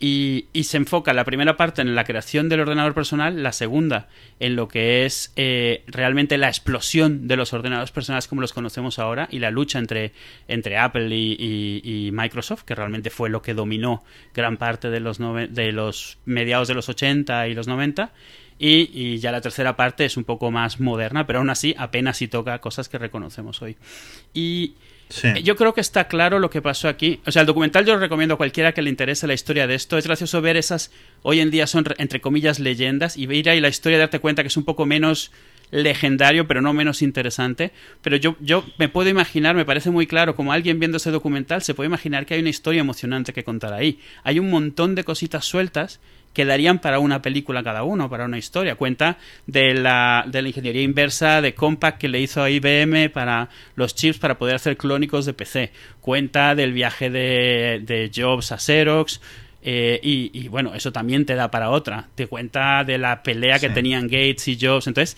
y, 0.00 0.48
se 0.64 0.76
enfoca 0.76 1.12
la 1.12 1.24
primera 1.24 1.56
parte 1.56 1.80
en 1.80 1.94
la 1.94 2.04
creación 2.04 2.48
del 2.48 2.60
ordenador 2.60 2.94
personal, 2.94 3.42
la 3.42 3.52
segunda 3.52 4.08
en 4.40 4.56
lo 4.56 4.68
que 4.68 5.06
es 5.06 5.32
eh, 5.36 5.84
realmente 5.86 6.36
la 6.36 6.48
explosión 6.48 7.28
de 7.28 7.36
los 7.36 7.52
ordenadores 7.52 7.90
personales 7.90 8.26
como 8.26 8.40
los 8.40 8.52
conocemos 8.52 8.98
ahora 8.98 9.28
y 9.30 9.38
la 9.38 9.50
lucha 9.50 9.78
entre, 9.78 10.12
entre 10.48 10.78
Apple 10.78 11.08
y, 11.14 12.10
Microsoft, 12.12 12.64
que 12.64 12.74
realmente 12.74 13.10
fue 13.10 13.30
lo 13.30 13.40
que 13.40 13.54
dominó 13.54 14.04
gran 14.34 14.56
parte 14.56 14.90
de 14.90 15.00
los, 15.00 15.18
de 15.18 15.72
los 15.72 16.18
mediados 16.24 16.68
de 16.68 16.74
los 16.74 16.88
80 16.88 17.48
y 17.48 17.54
los 17.54 17.68
90. 17.68 18.12
Y, 18.58 19.18
ya 19.18 19.32
la 19.32 19.40
tercera 19.40 19.76
parte 19.76 20.04
es 20.04 20.16
un 20.16 20.24
poco 20.24 20.50
más 20.50 20.80
moderna, 20.80 21.26
pero 21.26 21.40
aún 21.40 21.50
así 21.50 21.74
apenas 21.78 22.18
si 22.18 22.28
toca 22.28 22.60
cosas 22.60 22.88
que 22.88 22.98
reconocemos 22.98 23.62
hoy. 23.62 23.76
Y 24.32 24.74
yo 25.42 25.56
creo 25.56 25.74
que 25.74 25.80
está 25.80 26.08
claro 26.08 26.38
lo 26.38 26.50
que 26.50 26.62
pasó 26.62 26.88
aquí. 26.88 27.20
O 27.26 27.32
sea, 27.32 27.40
el 27.40 27.46
documental 27.46 27.84
yo 27.84 27.94
lo 27.94 28.00
recomiendo 28.00 28.34
a 28.34 28.36
cualquiera 28.36 28.72
que 28.72 28.82
le 28.82 28.90
interese 28.90 29.26
la 29.26 29.34
historia 29.34 29.66
de 29.66 29.74
esto. 29.74 29.98
Es 29.98 30.06
gracioso 30.06 30.40
ver 30.40 30.56
esas, 30.56 30.90
hoy 31.22 31.40
en 31.40 31.50
día 31.50 31.66
son 31.66 31.84
entre 31.98 32.20
comillas 32.20 32.58
leyendas, 32.58 33.16
y 33.16 33.26
ver 33.26 33.48
ahí 33.48 33.60
la 33.60 33.68
historia 33.68 33.98
darte 33.98 34.18
cuenta 34.18 34.42
que 34.42 34.48
es 34.48 34.56
un 34.56 34.64
poco 34.64 34.86
menos 34.86 35.30
legendario, 35.70 36.46
pero 36.46 36.60
no 36.60 36.72
menos 36.72 37.02
interesante. 37.02 37.72
Pero 38.02 38.16
yo, 38.16 38.36
yo 38.40 38.64
me 38.78 38.88
puedo 38.88 39.08
imaginar, 39.08 39.56
me 39.56 39.64
parece 39.64 39.90
muy 39.90 40.06
claro, 40.06 40.36
como 40.36 40.52
alguien 40.52 40.78
viendo 40.78 40.98
ese 40.98 41.10
documental, 41.10 41.62
se 41.62 41.74
puede 41.74 41.88
imaginar 41.88 42.26
que 42.26 42.34
hay 42.34 42.40
una 42.40 42.50
historia 42.50 42.80
emocionante 42.80 43.32
que 43.32 43.44
contar 43.44 43.72
ahí. 43.72 43.98
Hay 44.22 44.38
un 44.38 44.50
montón 44.50 44.94
de 44.94 45.04
cositas 45.04 45.44
sueltas 45.44 46.00
quedarían 46.34 46.80
para 46.80 46.98
una 46.98 47.22
película 47.22 47.62
cada 47.62 47.84
uno, 47.84 48.10
para 48.10 48.26
una 48.26 48.36
historia. 48.36 48.74
Cuenta 48.74 49.16
de 49.46 49.72
la, 49.72 50.24
de 50.26 50.42
la 50.42 50.48
ingeniería 50.48 50.82
inversa 50.82 51.40
de 51.40 51.54
Compaq 51.54 51.96
que 51.96 52.08
le 52.08 52.20
hizo 52.20 52.42
a 52.42 52.50
IBM 52.50 53.08
para 53.08 53.48
los 53.76 53.94
chips 53.94 54.18
para 54.18 54.36
poder 54.36 54.56
hacer 54.56 54.76
clónicos 54.76 55.24
de 55.24 55.32
PC. 55.32 55.72
Cuenta 56.02 56.54
del 56.54 56.72
viaje 56.72 57.08
de, 57.08 57.80
de 57.82 58.10
Jobs 58.14 58.52
a 58.52 58.58
Xerox. 58.58 59.20
Eh, 59.66 59.98
y, 60.02 60.48
bueno, 60.48 60.74
eso 60.74 60.92
también 60.92 61.24
te 61.24 61.34
da 61.34 61.50
para 61.50 61.70
otra. 61.70 62.08
Te 62.14 62.26
cuenta 62.26 62.84
de 62.84 62.98
la 62.98 63.22
pelea 63.22 63.58
que 63.58 63.70
tenían 63.70 64.02
Gates 64.02 64.46
y 64.48 64.58
Jobs. 64.60 64.86
Entonces, 64.88 65.16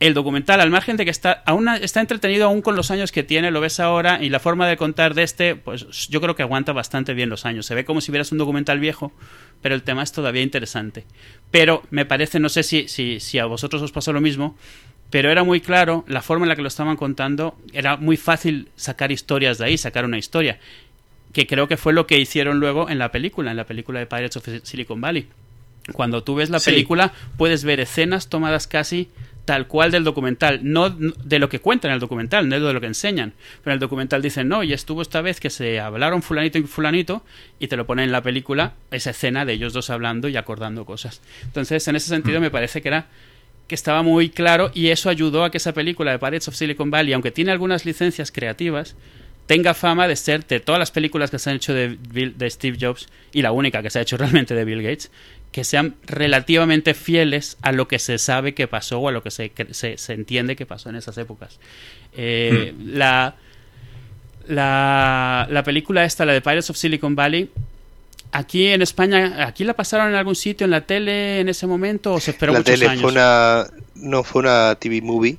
el 0.00 0.14
documental, 0.14 0.62
al 0.62 0.70
margen 0.70 0.96
de 0.96 1.04
que 1.04 1.10
está, 1.10 1.42
aún 1.44 1.68
está 1.68 2.00
entretenido 2.00 2.46
aún 2.46 2.62
con 2.62 2.74
los 2.74 2.90
años 2.90 3.12
que 3.12 3.22
tiene, 3.22 3.50
lo 3.50 3.60
ves 3.60 3.80
ahora, 3.80 4.22
y 4.22 4.30
la 4.30 4.40
forma 4.40 4.66
de 4.66 4.78
contar 4.78 5.12
de 5.12 5.22
este, 5.22 5.56
pues 5.56 6.08
yo 6.08 6.22
creo 6.22 6.34
que 6.34 6.42
aguanta 6.42 6.72
bastante 6.72 7.12
bien 7.12 7.28
los 7.28 7.44
años. 7.44 7.66
Se 7.66 7.74
ve 7.74 7.84
como 7.84 8.00
si 8.00 8.10
vieras 8.10 8.32
un 8.32 8.38
documental 8.38 8.80
viejo, 8.80 9.12
pero 9.60 9.74
el 9.74 9.82
tema 9.82 10.02
es 10.02 10.10
todavía 10.12 10.42
interesante. 10.42 11.04
Pero 11.50 11.82
me 11.90 12.06
parece, 12.06 12.40
no 12.40 12.48
sé 12.48 12.62
si, 12.62 12.88
si, 12.88 13.20
si 13.20 13.38
a 13.38 13.44
vosotros 13.44 13.82
os 13.82 13.92
pasó 13.92 14.14
lo 14.14 14.22
mismo, 14.22 14.56
pero 15.10 15.30
era 15.30 15.44
muy 15.44 15.60
claro, 15.60 16.04
la 16.08 16.22
forma 16.22 16.46
en 16.46 16.48
la 16.48 16.56
que 16.56 16.62
lo 16.62 16.68
estaban 16.68 16.96
contando, 16.96 17.58
era 17.74 17.98
muy 17.98 18.16
fácil 18.16 18.68
sacar 18.76 19.12
historias 19.12 19.58
de 19.58 19.66
ahí, 19.66 19.76
sacar 19.76 20.06
una 20.06 20.16
historia, 20.16 20.60
que 21.34 21.46
creo 21.46 21.68
que 21.68 21.76
fue 21.76 21.92
lo 21.92 22.06
que 22.06 22.18
hicieron 22.18 22.58
luego 22.58 22.88
en 22.88 22.98
la 22.98 23.12
película, 23.12 23.50
en 23.50 23.58
la 23.58 23.66
película 23.66 23.98
de 23.98 24.06
Pirates 24.06 24.38
of 24.38 24.48
Silicon 24.62 25.00
Valley. 25.00 25.26
Cuando 25.92 26.22
tú 26.22 26.36
ves 26.36 26.48
la 26.48 26.60
película, 26.60 27.12
puedes 27.36 27.64
ver 27.64 27.80
escenas 27.80 28.28
tomadas 28.28 28.66
casi 28.66 29.10
tal 29.50 29.66
cual 29.66 29.90
del 29.90 30.04
documental, 30.04 30.60
no 30.62 30.90
de 30.90 31.40
lo 31.40 31.48
que 31.48 31.58
cuentan 31.58 31.90
en 31.90 31.94
el 31.94 32.00
documental, 32.00 32.48
no 32.48 32.60
de 32.60 32.72
lo 32.72 32.80
que 32.80 32.86
enseñan. 32.86 33.32
Pero 33.64 33.72
en 33.72 33.74
el 33.74 33.80
documental 33.80 34.22
dicen, 34.22 34.46
no, 34.46 34.62
y 34.62 34.72
estuvo 34.72 35.02
esta 35.02 35.22
vez 35.22 35.40
que 35.40 35.50
se 35.50 35.80
hablaron 35.80 36.22
fulanito 36.22 36.56
y 36.58 36.62
fulanito, 36.62 37.24
y 37.58 37.66
te 37.66 37.76
lo 37.76 37.84
ponen 37.84 38.04
en 38.04 38.12
la 38.12 38.22
película, 38.22 38.74
esa 38.92 39.10
escena 39.10 39.44
de 39.44 39.54
ellos 39.54 39.72
dos 39.72 39.90
hablando 39.90 40.28
y 40.28 40.36
acordando 40.36 40.84
cosas. 40.84 41.20
Entonces, 41.42 41.88
en 41.88 41.96
ese 41.96 42.10
sentido, 42.10 42.38
mm. 42.38 42.42
me 42.42 42.50
parece 42.52 42.80
que 42.80 42.86
era 42.86 43.08
que 43.66 43.74
estaba 43.74 44.04
muy 44.04 44.30
claro 44.30 44.70
y 44.72 44.90
eso 44.90 45.10
ayudó 45.10 45.42
a 45.42 45.50
que 45.50 45.56
esa 45.56 45.72
película 45.72 46.12
de 46.12 46.20
Pirates 46.20 46.46
of 46.46 46.54
Silicon 46.54 46.92
Valley, 46.92 47.12
aunque 47.12 47.32
tiene 47.32 47.50
algunas 47.50 47.84
licencias 47.84 48.30
creativas, 48.30 48.94
tenga 49.46 49.74
fama 49.74 50.06
de 50.06 50.14
ser 50.14 50.46
de 50.46 50.60
todas 50.60 50.78
las 50.78 50.92
películas 50.92 51.32
que 51.32 51.40
se 51.40 51.50
han 51.50 51.56
hecho 51.56 51.74
de, 51.74 51.96
de 51.98 52.50
Steve 52.50 52.78
Jobs 52.80 53.08
y 53.32 53.42
la 53.42 53.50
única 53.50 53.82
que 53.82 53.90
se 53.90 53.98
ha 53.98 54.02
hecho 54.02 54.16
realmente 54.16 54.54
de 54.54 54.64
Bill 54.64 54.80
Gates, 54.80 55.10
que 55.52 55.64
sean 55.64 55.96
relativamente 56.06 56.94
fieles 56.94 57.56
a 57.62 57.72
lo 57.72 57.88
que 57.88 57.98
se 57.98 58.18
sabe 58.18 58.54
que 58.54 58.68
pasó 58.68 59.00
o 59.00 59.08
a 59.08 59.12
lo 59.12 59.22
que 59.22 59.30
se, 59.30 59.50
se, 59.72 60.12
entiende 60.12 60.56
que 60.56 60.66
pasó 60.66 60.90
en 60.90 60.96
esas 60.96 61.18
épocas. 61.18 61.58
Eh, 62.12 62.72
hmm. 62.76 62.90
la, 62.96 63.36
la, 64.46 65.48
la, 65.50 65.62
película 65.64 66.04
esta, 66.04 66.24
la 66.24 66.32
de 66.32 66.40
Pirates 66.40 66.70
of 66.70 66.76
Silicon 66.76 67.16
Valley, 67.16 67.50
aquí 68.32 68.68
en 68.68 68.82
España, 68.82 69.46
¿aquí 69.46 69.64
la 69.64 69.74
pasaron 69.74 70.08
en 70.08 70.14
algún 70.14 70.36
sitio 70.36 70.64
en 70.64 70.70
la 70.70 70.82
tele 70.82 71.40
en 71.40 71.48
ese 71.48 71.66
momento 71.66 72.14
o 72.14 72.20
se 72.20 72.30
esperó 72.30 72.52
la 72.52 72.62
tele 72.62 72.98
Fue 72.98 73.10
una, 73.10 73.66
no 73.96 74.22
fue 74.22 74.42
una 74.42 74.76
TV 74.76 75.02
movie 75.02 75.36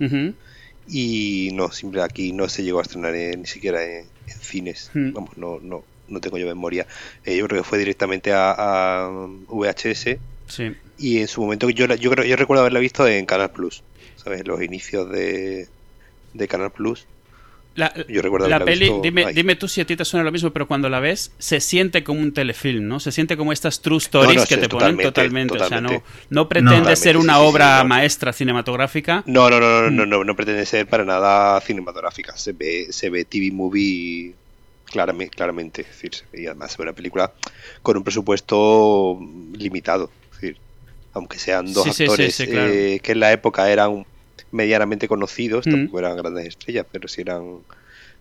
y 0.88 1.51
no, 1.53 1.72
siempre 1.72 2.01
aquí 2.01 2.34
no 2.34 2.50
se 2.50 2.63
llegó 2.63 2.80
a 2.80 2.82
estrenar 2.82 3.13
ni 3.13 3.46
siquiera 3.46 3.84
en, 3.84 4.08
cines. 4.41 4.91
Hmm. 4.94 5.13
Vamos, 5.13 5.38
no, 5.38 5.60
no, 5.62 5.84
no 6.12 6.20
tengo 6.20 6.38
yo 6.38 6.48
memoria. 6.48 6.86
Eh, 7.25 7.38
yo 7.38 7.48
creo 7.48 7.62
que 7.62 7.68
fue 7.68 7.77
directamente 7.77 8.32
a, 8.34 9.10
VHS. 9.48 10.18
Sí. 10.48 10.75
Y 10.98 11.20
en 11.20 11.27
su 11.27 11.41
momento 11.41 11.70
yo, 11.70 11.88
yo, 11.96 12.12
creo, 12.12 12.25
yo 12.25 12.36
recuerdo 12.36 12.62
haberla 12.62 12.80
visto 12.80 13.08
en 13.08 13.25
Canal 13.25 13.51
Plus, 13.51 13.84
¿sabes? 14.18 14.46
Los 14.46 14.62
inicios 14.62 15.10
de, 15.10 15.68
de 16.34 16.48
Canal 16.48 16.72
Plus. 16.72 17.08
La, 17.74 17.94
yo 18.10 18.22
recuerdo 18.22 18.50
la 18.50 18.60
peli, 18.65 18.91
dime, 19.01 19.32
dime, 19.34 19.56
tú 19.56 19.65
si 19.70 19.80
a 19.80 19.86
ti 19.86 19.96
te 19.96 20.03
suena 20.03 20.25
lo 20.25 20.32
mismo, 20.32 20.51
pero 20.51 20.68
cuando 20.68 20.89
la 20.89 21.00
ves, 21.00 21.32
se 21.38 21.62
siente 21.62 22.03
como 22.03 22.20
un 22.20 22.34
telefilm, 22.34 22.86
¿no? 22.86 23.00
Se 23.00 23.13
siente 23.13 23.38
como 23.38 23.53
estas 23.53 23.82
true 23.82 23.98
stories 23.98 24.46
que 24.46 24.58
te 24.58 24.68
ponen 24.68 24.98
totalmente. 24.98 25.58
O 25.58 25.68
sea, 25.68 25.80
no, 25.80 26.03
no 26.30 26.50
pretende 26.50 26.94
ser 26.98 27.15
una 27.15 27.39
obra 27.39 27.82
maestra 27.86 28.34
cinematográfica. 28.34 29.24
No, 29.25 29.50
no, 29.50 29.62
no, 29.62 29.84
no, 29.84 29.89
no, 29.89 30.06
no, 30.06 30.24
no, 30.25 30.36
pretende 30.36 30.65
ser 30.65 30.86
para 30.86 31.06
nada 31.06 31.62
cinematográfica. 31.62 32.36
Se 32.36 32.51
ve, 32.51 32.88
se 32.89 33.10
ve 33.10 33.24
TV 33.24 33.51
movie 33.51 34.34
claramente, 34.91 35.36
claramente. 35.36 35.81
Es 35.81 35.88
decir, 35.88 36.12
y 36.33 36.45
además 36.45 36.74
es 36.74 36.79
una 36.79 36.93
película 36.93 37.33
con 37.81 37.98
un 37.98 38.03
presupuesto 38.03 39.19
limitado. 39.53 40.12
Es 40.25 40.41
decir, 40.41 40.57
aunque 41.13 41.39
sean 41.39 41.74
dos 41.74 41.88
actores 41.88 42.39
eh, 42.41 43.00
que 43.01 43.12
en 43.12 43.19
la 43.19 43.31
época 43.31 43.69
eran 43.69 44.05
medianamente 44.51 45.07
conocidos, 45.07 45.65
mm. 45.65 45.71
tampoco 45.71 46.00
eran 46.00 46.17
grandes 46.17 46.48
estrellas, 46.48 46.86
pero 46.91 47.07
si 47.07 47.21
eran, 47.21 47.60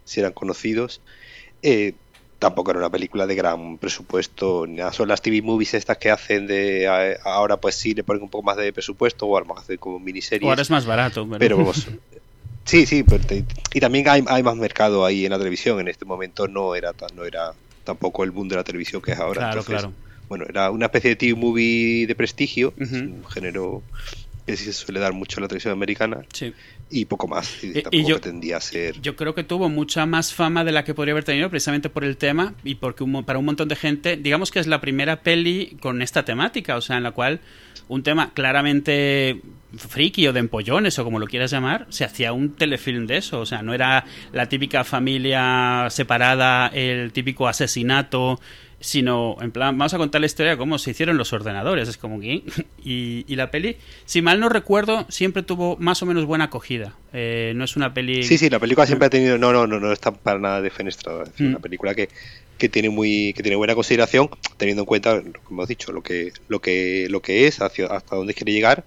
si 0.04 0.20
eran 0.20 0.32
conocidos. 0.32 1.00
Eh, 1.62 1.94
tampoco 2.40 2.70
era 2.70 2.80
una 2.80 2.90
película 2.90 3.26
de 3.26 3.34
gran 3.34 3.76
presupuesto. 3.78 4.66
Nada, 4.66 4.92
son 4.92 5.08
las 5.08 5.20
TV 5.20 5.42
movies 5.42 5.74
estas 5.74 5.98
que 5.98 6.10
hacen 6.10 6.46
de 6.46 6.88
ahora 7.22 7.58
pues 7.58 7.74
sí 7.74 7.94
le 7.94 8.02
ponen 8.02 8.22
un 8.22 8.30
poco 8.30 8.42
más 8.42 8.56
de 8.56 8.72
presupuesto 8.72 9.26
o 9.26 9.36
a 9.36 9.40
lo 9.40 9.46
mejor 9.46 9.62
hacen 9.62 9.76
como 9.76 10.00
miniseries. 10.00 10.48
ahora 10.48 10.62
es 10.62 10.70
más 10.70 10.86
barato. 10.86 11.28
Pero, 11.38 11.58
Sí, 12.64 12.86
sí, 12.86 13.04
y 13.74 13.80
también 13.80 14.08
hay, 14.08 14.42
más 14.42 14.56
mercado 14.56 15.04
ahí 15.04 15.24
en 15.24 15.32
la 15.32 15.38
televisión. 15.38 15.80
En 15.80 15.88
este 15.88 16.04
momento 16.04 16.46
no 16.46 16.74
era 16.74 16.94
no 17.14 17.24
era 17.24 17.52
tampoco 17.84 18.22
el 18.24 18.30
boom 18.30 18.48
de 18.48 18.56
la 18.56 18.64
televisión 18.64 19.02
que 19.02 19.12
es 19.12 19.18
ahora. 19.18 19.40
Claro, 19.40 19.64
claro. 19.64 19.92
Bueno, 20.28 20.44
era 20.48 20.70
una 20.70 20.86
especie 20.86 21.10
de 21.10 21.16
TV 21.16 21.34
movie 21.34 22.06
de 22.06 22.14
prestigio, 22.14 22.72
un 22.78 23.24
género 23.28 23.82
que 24.46 24.56
sí 24.56 24.64
se 24.64 24.72
suele 24.72 25.00
dar 25.00 25.12
mucho 25.12 25.38
en 25.38 25.42
la 25.42 25.48
televisión 25.48 25.72
americana. 25.72 26.24
Sí. 26.32 26.54
Y 26.90 27.04
poco 27.04 27.28
más. 27.28 27.62
Y, 27.62 27.82
tampoco 27.82 28.08
yo, 28.08 28.14
pretendía 28.16 28.60
ser. 28.60 29.00
Yo 29.00 29.14
creo 29.14 29.34
que 29.34 29.44
tuvo 29.44 29.68
mucha 29.68 30.06
más 30.06 30.34
fama 30.34 30.64
de 30.64 30.72
la 30.72 30.84
que 30.84 30.94
podría 30.94 31.12
haber 31.12 31.24
tenido 31.24 31.48
precisamente 31.48 31.88
por 31.88 32.04
el 32.04 32.16
tema 32.16 32.54
y 32.64 32.74
porque 32.74 33.04
para 33.24 33.38
un 33.38 33.44
montón 33.44 33.68
de 33.68 33.76
gente, 33.76 34.16
digamos 34.16 34.50
que 34.50 34.58
es 34.58 34.66
la 34.66 34.80
primera 34.80 35.22
peli 35.22 35.76
con 35.80 36.02
esta 36.02 36.24
temática, 36.24 36.76
o 36.76 36.80
sea, 36.80 36.96
en 36.96 37.04
la 37.04 37.12
cual 37.12 37.40
un 37.88 38.02
tema 38.02 38.32
claramente 38.34 39.40
friki 39.76 40.26
o 40.26 40.32
de 40.32 40.40
empollones 40.40 40.98
o 40.98 41.04
como 41.04 41.18
lo 41.18 41.26
quieras 41.26 41.50
llamar, 41.50 41.86
se 41.90 42.04
hacía 42.04 42.32
un 42.32 42.54
telefilm 42.54 43.06
de 43.06 43.18
eso. 43.18 43.40
O 43.40 43.46
sea, 43.46 43.62
no 43.62 43.74
era 43.74 44.04
la 44.32 44.48
típica 44.48 44.84
familia 44.84 45.86
separada, 45.90 46.68
el 46.68 47.12
típico 47.12 47.48
asesinato, 47.48 48.40
sino 48.80 49.36
en 49.40 49.52
plan, 49.52 49.76
vamos 49.76 49.94
a 49.94 49.98
contar 49.98 50.20
la 50.20 50.26
historia 50.26 50.52
de 50.52 50.58
cómo 50.58 50.78
se 50.78 50.90
hicieron 50.90 51.16
los 51.16 51.32
ordenadores. 51.32 51.88
Es 51.88 51.96
como 51.96 52.20
que. 52.20 52.42
Y, 52.82 53.26
y 53.28 53.36
la 53.36 53.50
peli, 53.50 53.76
si 54.06 54.22
mal 54.22 54.40
no 54.40 54.48
recuerdo, 54.48 55.04
siempre 55.10 55.42
tuvo 55.42 55.76
más 55.76 56.02
o 56.02 56.06
menos 56.06 56.24
buena 56.24 56.44
acogida. 56.44 56.94
Eh, 57.12 57.52
no 57.54 57.64
es 57.64 57.76
una 57.76 57.92
peli. 57.92 58.22
Sí, 58.22 58.38
sí, 58.38 58.48
la 58.48 58.58
película 58.58 58.86
siempre 58.86 59.06
ha 59.06 59.10
tenido. 59.10 59.36
No, 59.36 59.52
no, 59.52 59.66
no, 59.66 59.78
no 59.78 59.92
está 59.92 60.10
para 60.10 60.38
nada 60.38 60.62
defenestrada. 60.62 61.24
Es 61.24 61.38
mm. 61.38 61.46
una 61.46 61.58
película 61.58 61.94
que, 61.94 62.08
que 62.56 62.70
tiene 62.70 62.88
muy 62.88 63.34
que 63.34 63.42
tiene 63.42 63.56
buena 63.56 63.74
consideración 63.74 64.30
teniendo 64.56 64.82
en 64.82 64.86
cuenta 64.86 65.20
como 65.20 65.60
hemos 65.60 65.68
dicho 65.68 65.92
lo 65.92 66.02
que 66.02 66.32
lo 66.48 66.60
que 66.60 67.06
lo 67.10 67.20
que 67.20 67.46
es 67.46 67.60
hacia, 67.60 67.86
hasta 67.86 68.16
dónde 68.16 68.32
quiere 68.32 68.52
llegar 68.52 68.84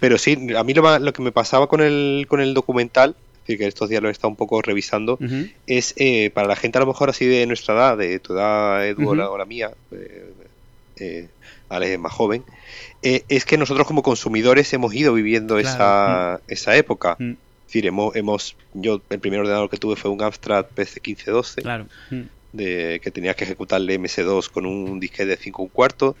pero 0.00 0.18
sí, 0.18 0.36
a 0.56 0.64
mí 0.64 0.74
lo, 0.74 1.12
que 1.12 1.22
me 1.22 1.32
pasaba 1.32 1.66
con 1.66 1.80
el, 1.80 2.26
con 2.28 2.40
el 2.40 2.52
documental, 2.52 3.16
decir, 3.44 3.58
que 3.58 3.66
estos 3.66 3.88
días 3.88 4.02
lo 4.02 4.08
he 4.08 4.12
estado 4.12 4.28
un 4.28 4.36
poco 4.36 4.62
revisando, 4.62 5.18
es 5.66 5.94
eh, 5.96 6.30
para 6.30 6.48
la 6.48 6.56
gente 6.56 6.78
a 6.78 6.80
lo 6.80 6.86
mejor 6.86 7.10
así 7.10 7.26
de 7.26 7.46
nuestra 7.46 7.74
edad, 7.74 7.98
de 7.98 8.18
tu 8.18 8.32
edad, 8.32 8.86
Edu, 8.86 9.08
o, 9.08 9.38
la, 9.38 9.44
mía, 9.44 9.70
eh, 9.92 10.32
eh, 10.96 11.28
Alex 11.68 11.92
es 11.92 11.98
más 11.98 12.12
joven, 12.12 12.44
eh, 13.02 13.24
es 13.28 13.44
que 13.44 13.58
nosotros 13.58 13.86
como 13.86 14.02
consumidores 14.02 14.72
hemos 14.72 14.94
ido 14.94 15.12
viviendo 15.12 15.58
esa, 15.58 16.40
mm. 16.40 16.52
esa 16.52 16.76
época. 16.76 17.16
Mm. 17.18 17.32
Es 17.32 17.66
decir, 17.66 17.86
hemos, 17.86 18.16
hemos, 18.16 18.56
yo 18.72 19.02
el 19.10 19.18
primer 19.18 19.40
ordenador 19.40 19.68
que 19.68 19.76
tuve 19.76 19.96
fue 19.96 20.10
un 20.10 20.22
Amstrad 20.22 20.66
PC 20.66 21.00
1512, 21.04 21.62
claro. 21.62 21.86
Mm. 22.10 22.22
de, 22.52 23.00
que 23.02 23.10
tenías 23.10 23.36
que 23.36 23.44
ejecutarle 23.44 23.98
MS2 24.00 24.48
con 24.50 24.64
un 24.64 25.00
disquete 25.00 25.26
de 25.26 25.36
5 25.36 25.62
un 25.62 25.68
cuarto. 25.68 26.16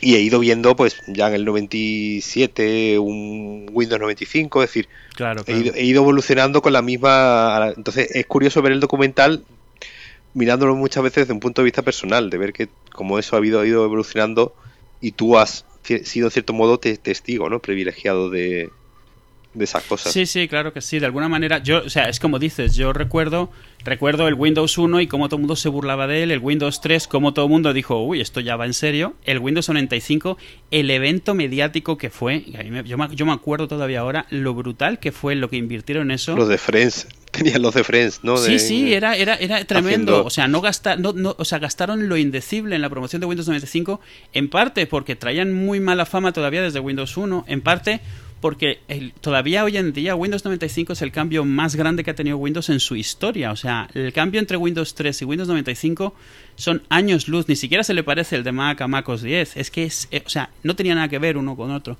Y 0.00 0.14
he 0.14 0.20
ido 0.20 0.38
viendo, 0.38 0.76
pues, 0.76 1.02
ya 1.08 1.28
en 1.28 1.34
el 1.34 1.44
97, 1.44 2.98
un 2.98 3.66
Windows 3.72 4.00
95, 4.00 4.62
es 4.62 4.68
decir, 4.68 4.88
claro, 5.14 5.42
He, 5.46 5.56
ido, 5.56 5.74
he, 5.74 5.84
ido, 5.84 6.02
evolucionando 6.02 6.62
con 6.62 6.72
la 6.72 6.82
misma... 6.82 7.72
Entonces, 7.76 8.10
es 8.14 8.26
curioso 8.26 8.62
ver 8.62 8.72
el 8.72 8.80
documental 8.80 9.44
mirándolo 10.34 10.76
muchas 10.76 11.02
veces 11.02 11.24
desde 11.24 11.34
un 11.34 11.40
punto 11.40 11.62
de 11.62 11.64
vista 11.64 11.82
personal, 11.82 12.30
de 12.30 12.38
ver 12.38 12.52
que 12.52 12.68
como 12.92 13.18
eso 13.18 13.36
ha 13.36 13.44
ido, 13.44 13.64
ido 13.64 13.84
evolucionando 13.84 14.54
y 15.00 15.12
tú 15.12 15.36
has 15.36 15.64
sido 15.82 16.26
en 16.26 16.30
cierto 16.30 16.52
modo 16.52 16.78
testigo, 16.78 17.48
¿no? 17.48 17.60
Privilegiado 17.60 18.30
de, 18.30 18.70
de 19.54 19.64
esas 19.64 19.82
cosas. 19.84 20.12
Sí, 20.12 20.26
sí, 20.26 20.46
claro 20.48 20.72
que 20.72 20.80
sí. 20.80 20.98
De 20.98 21.06
alguna 21.06 21.28
manera, 21.28 21.58
yo, 21.58 21.82
o 21.84 21.90
sea, 21.90 22.08
es 22.08 22.20
como 22.20 22.38
dices, 22.38 22.74
yo 22.74 22.92
recuerdo, 22.92 23.50
recuerdo 23.84 24.28
el 24.28 24.34
Windows 24.34 24.76
1 24.76 25.00
y 25.00 25.06
cómo 25.06 25.28
todo 25.28 25.36
el 25.36 25.40
mundo 25.42 25.56
se 25.56 25.68
burlaba 25.68 26.06
de 26.06 26.22
él, 26.22 26.30
el 26.30 26.38
Windows 26.40 26.80
3, 26.80 27.08
cómo 27.08 27.32
todo 27.34 27.46
el 27.46 27.50
mundo 27.50 27.72
dijo, 27.72 28.02
uy, 28.02 28.20
esto 28.20 28.40
ya 28.40 28.56
va 28.56 28.66
en 28.66 28.74
serio, 28.74 29.14
el 29.24 29.38
Windows 29.38 29.68
95, 29.68 30.36
el 30.70 30.90
evento 30.90 31.34
mediático 31.34 31.96
que 31.96 32.10
fue, 32.10 32.44
yo, 32.84 32.98
me, 32.98 33.14
yo 33.14 33.26
me 33.26 33.32
acuerdo 33.32 33.68
todavía 33.68 34.00
ahora, 34.00 34.26
lo 34.30 34.54
brutal 34.54 34.98
que 34.98 35.12
fue 35.12 35.34
lo 35.34 35.48
que 35.48 35.56
invirtieron 35.56 36.10
en 36.10 36.12
eso. 36.12 36.36
Los 36.36 36.48
de 36.48 36.58
Friends, 36.58 37.08
tenían 37.30 37.62
los 37.62 37.74
de 37.74 37.84
Friends, 37.84 38.20
¿no? 38.22 38.36
sí, 38.36 38.58
sí, 38.58 38.92
era, 38.92 39.16
era, 39.16 39.34
era 39.36 39.64
tremendo. 39.64 40.24
O 40.24 40.30
sea, 40.30 40.46
no, 40.46 40.60
gastar, 40.60 41.00
no, 41.00 41.12
no, 41.12 41.34
o 41.38 41.44
sea, 41.44 41.58
gastaron 41.58 42.08
lo 42.08 42.16
indecible 42.16 42.76
en 42.76 42.82
la 42.82 42.90
promoción 42.90 43.20
de 43.20 43.26
Windows 43.26 43.48
95, 43.48 44.00
en 44.34 44.50
parte 44.50 44.86
porque 44.86 45.16
traían 45.16 45.52
muy 45.52 45.80
mala 45.80 46.06
fama 46.06 46.32
todavía 46.32 46.62
desde 46.62 46.80
Windows 46.80 47.16
1, 47.16 47.46
en 47.48 47.60
parte 47.62 48.00
porque 48.40 48.80
todavía 49.20 49.64
hoy 49.64 49.76
en 49.76 49.92
día 49.92 50.14
Windows 50.14 50.44
95 50.44 50.92
es 50.92 51.02
el 51.02 51.10
cambio 51.10 51.44
más 51.44 51.74
grande 51.74 52.04
que 52.04 52.10
ha 52.10 52.14
tenido 52.14 52.36
Windows 52.36 52.68
en 52.68 52.80
su 52.80 52.94
historia. 52.94 53.50
O 53.50 53.56
sea, 53.56 53.88
el 53.94 54.12
cambio 54.12 54.40
entre 54.40 54.56
Windows 54.56 54.94
3 54.94 55.22
y 55.22 55.24
Windows 55.24 55.48
95 55.48 56.14
son 56.56 56.82
años 56.88 57.28
luz. 57.28 57.48
Ni 57.48 57.56
siquiera 57.56 57.82
se 57.82 57.94
le 57.94 58.04
parece 58.04 58.36
el 58.36 58.44
de 58.44 58.52
Mac 58.52 58.80
a 58.80 58.88
Mac 58.88 59.08
OS 59.08 59.22
10. 59.22 59.56
Es 59.56 59.70
que 59.70 59.84
es, 59.84 60.08
eh, 60.10 60.22
o 60.24 60.28
sea, 60.28 60.50
no 60.62 60.76
tenía 60.76 60.94
nada 60.94 61.08
que 61.08 61.18
ver 61.18 61.36
uno 61.36 61.56
con 61.56 61.70
otro. 61.70 61.96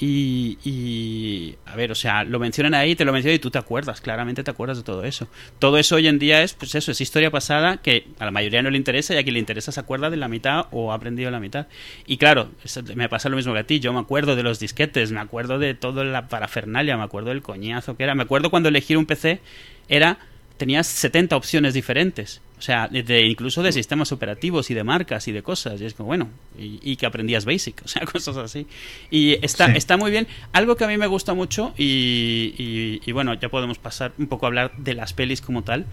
Y, 0.00 1.56
a 1.66 1.74
ver, 1.74 1.90
o 1.90 1.94
sea, 1.94 2.22
lo 2.22 2.38
mencionan 2.38 2.74
ahí, 2.74 2.94
te 2.94 3.04
lo 3.04 3.12
mencionan 3.12 3.36
y 3.36 3.38
tú 3.40 3.50
te 3.50 3.58
acuerdas, 3.58 4.00
claramente 4.00 4.44
te 4.44 4.50
acuerdas 4.50 4.78
de 4.78 4.84
todo 4.84 5.02
eso. 5.04 5.26
Todo 5.58 5.76
eso 5.76 5.96
hoy 5.96 6.06
en 6.06 6.20
día 6.20 6.42
es, 6.42 6.54
pues 6.54 6.74
eso, 6.76 6.92
es 6.92 7.00
historia 7.00 7.32
pasada 7.32 7.78
que 7.78 8.06
a 8.20 8.24
la 8.24 8.30
mayoría 8.30 8.62
no 8.62 8.70
le 8.70 8.76
interesa 8.76 9.14
y 9.14 9.18
a 9.18 9.22
quien 9.24 9.34
le 9.34 9.40
interesa 9.40 9.72
se 9.72 9.80
acuerda 9.80 10.08
de 10.08 10.16
la 10.16 10.28
mitad 10.28 10.66
o 10.70 10.92
ha 10.92 10.94
aprendido 10.94 11.30
la 11.32 11.40
mitad. 11.40 11.66
Y 12.06 12.16
claro, 12.16 12.50
me 12.94 13.08
pasa 13.08 13.28
lo 13.28 13.36
mismo 13.36 13.52
que 13.54 13.58
a 13.58 13.64
ti, 13.64 13.80
yo 13.80 13.92
me 13.92 13.98
acuerdo 13.98 14.36
de 14.36 14.44
los 14.44 14.60
disquetes, 14.60 15.10
me 15.10 15.20
acuerdo 15.20 15.58
de 15.58 15.74
toda 15.74 16.04
la 16.04 16.28
parafernalia, 16.28 16.96
me 16.96 17.02
acuerdo 17.02 17.30
del 17.30 17.42
coñazo 17.42 17.96
que 17.96 18.04
era, 18.04 18.14
me 18.14 18.22
acuerdo 18.22 18.50
cuando 18.50 18.68
elegir 18.68 18.98
un 18.98 19.06
PC 19.06 19.40
era 19.88 20.18
tenías 20.58 20.86
70 20.86 21.36
opciones 21.36 21.74
diferentes. 21.74 22.40
O 22.58 22.62
sea, 22.62 22.88
de, 22.88 23.26
incluso 23.26 23.62
de 23.62 23.70
sistemas 23.70 24.10
operativos 24.10 24.70
y 24.70 24.74
de 24.74 24.82
marcas 24.82 25.28
y 25.28 25.32
de 25.32 25.42
cosas. 25.42 25.80
Y 25.80 25.84
es 25.84 25.94
como, 25.94 26.08
bueno, 26.08 26.28
y, 26.58 26.96
que 26.96 27.06
aprendías 27.06 27.44
Basic, 27.44 27.82
o 27.84 27.88
sea, 27.88 28.04
cosas 28.04 28.36
así. 28.36 28.66
Y 29.10 29.34
está, 29.44 29.66
está 29.66 29.96
muy 29.96 30.10
bien. 30.10 30.26
Algo 30.52 30.76
que 30.76 30.84
a 30.84 30.88
mí 30.88 30.98
me 30.98 31.06
gusta 31.06 31.34
mucho, 31.34 31.72
y, 31.78 33.00
y, 33.04 33.12
bueno, 33.12 33.34
ya 33.34 33.48
podemos 33.48 33.78
pasar 33.78 34.12
un 34.18 34.26
poco 34.26 34.46
a 34.46 34.48
hablar 34.48 34.72
de 34.76 34.94
las 34.94 35.12
pelis 35.12 35.40
como 35.40 35.62
tal. 35.62 35.86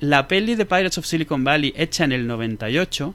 La 0.00 0.28
peli 0.28 0.54
de 0.54 0.64
Pirates 0.64 0.96
of 0.98 1.06
Silicon 1.06 1.44
Valley, 1.44 1.74
hecha 1.76 2.04
en 2.04 2.12
el 2.12 2.26
98, 2.26 3.14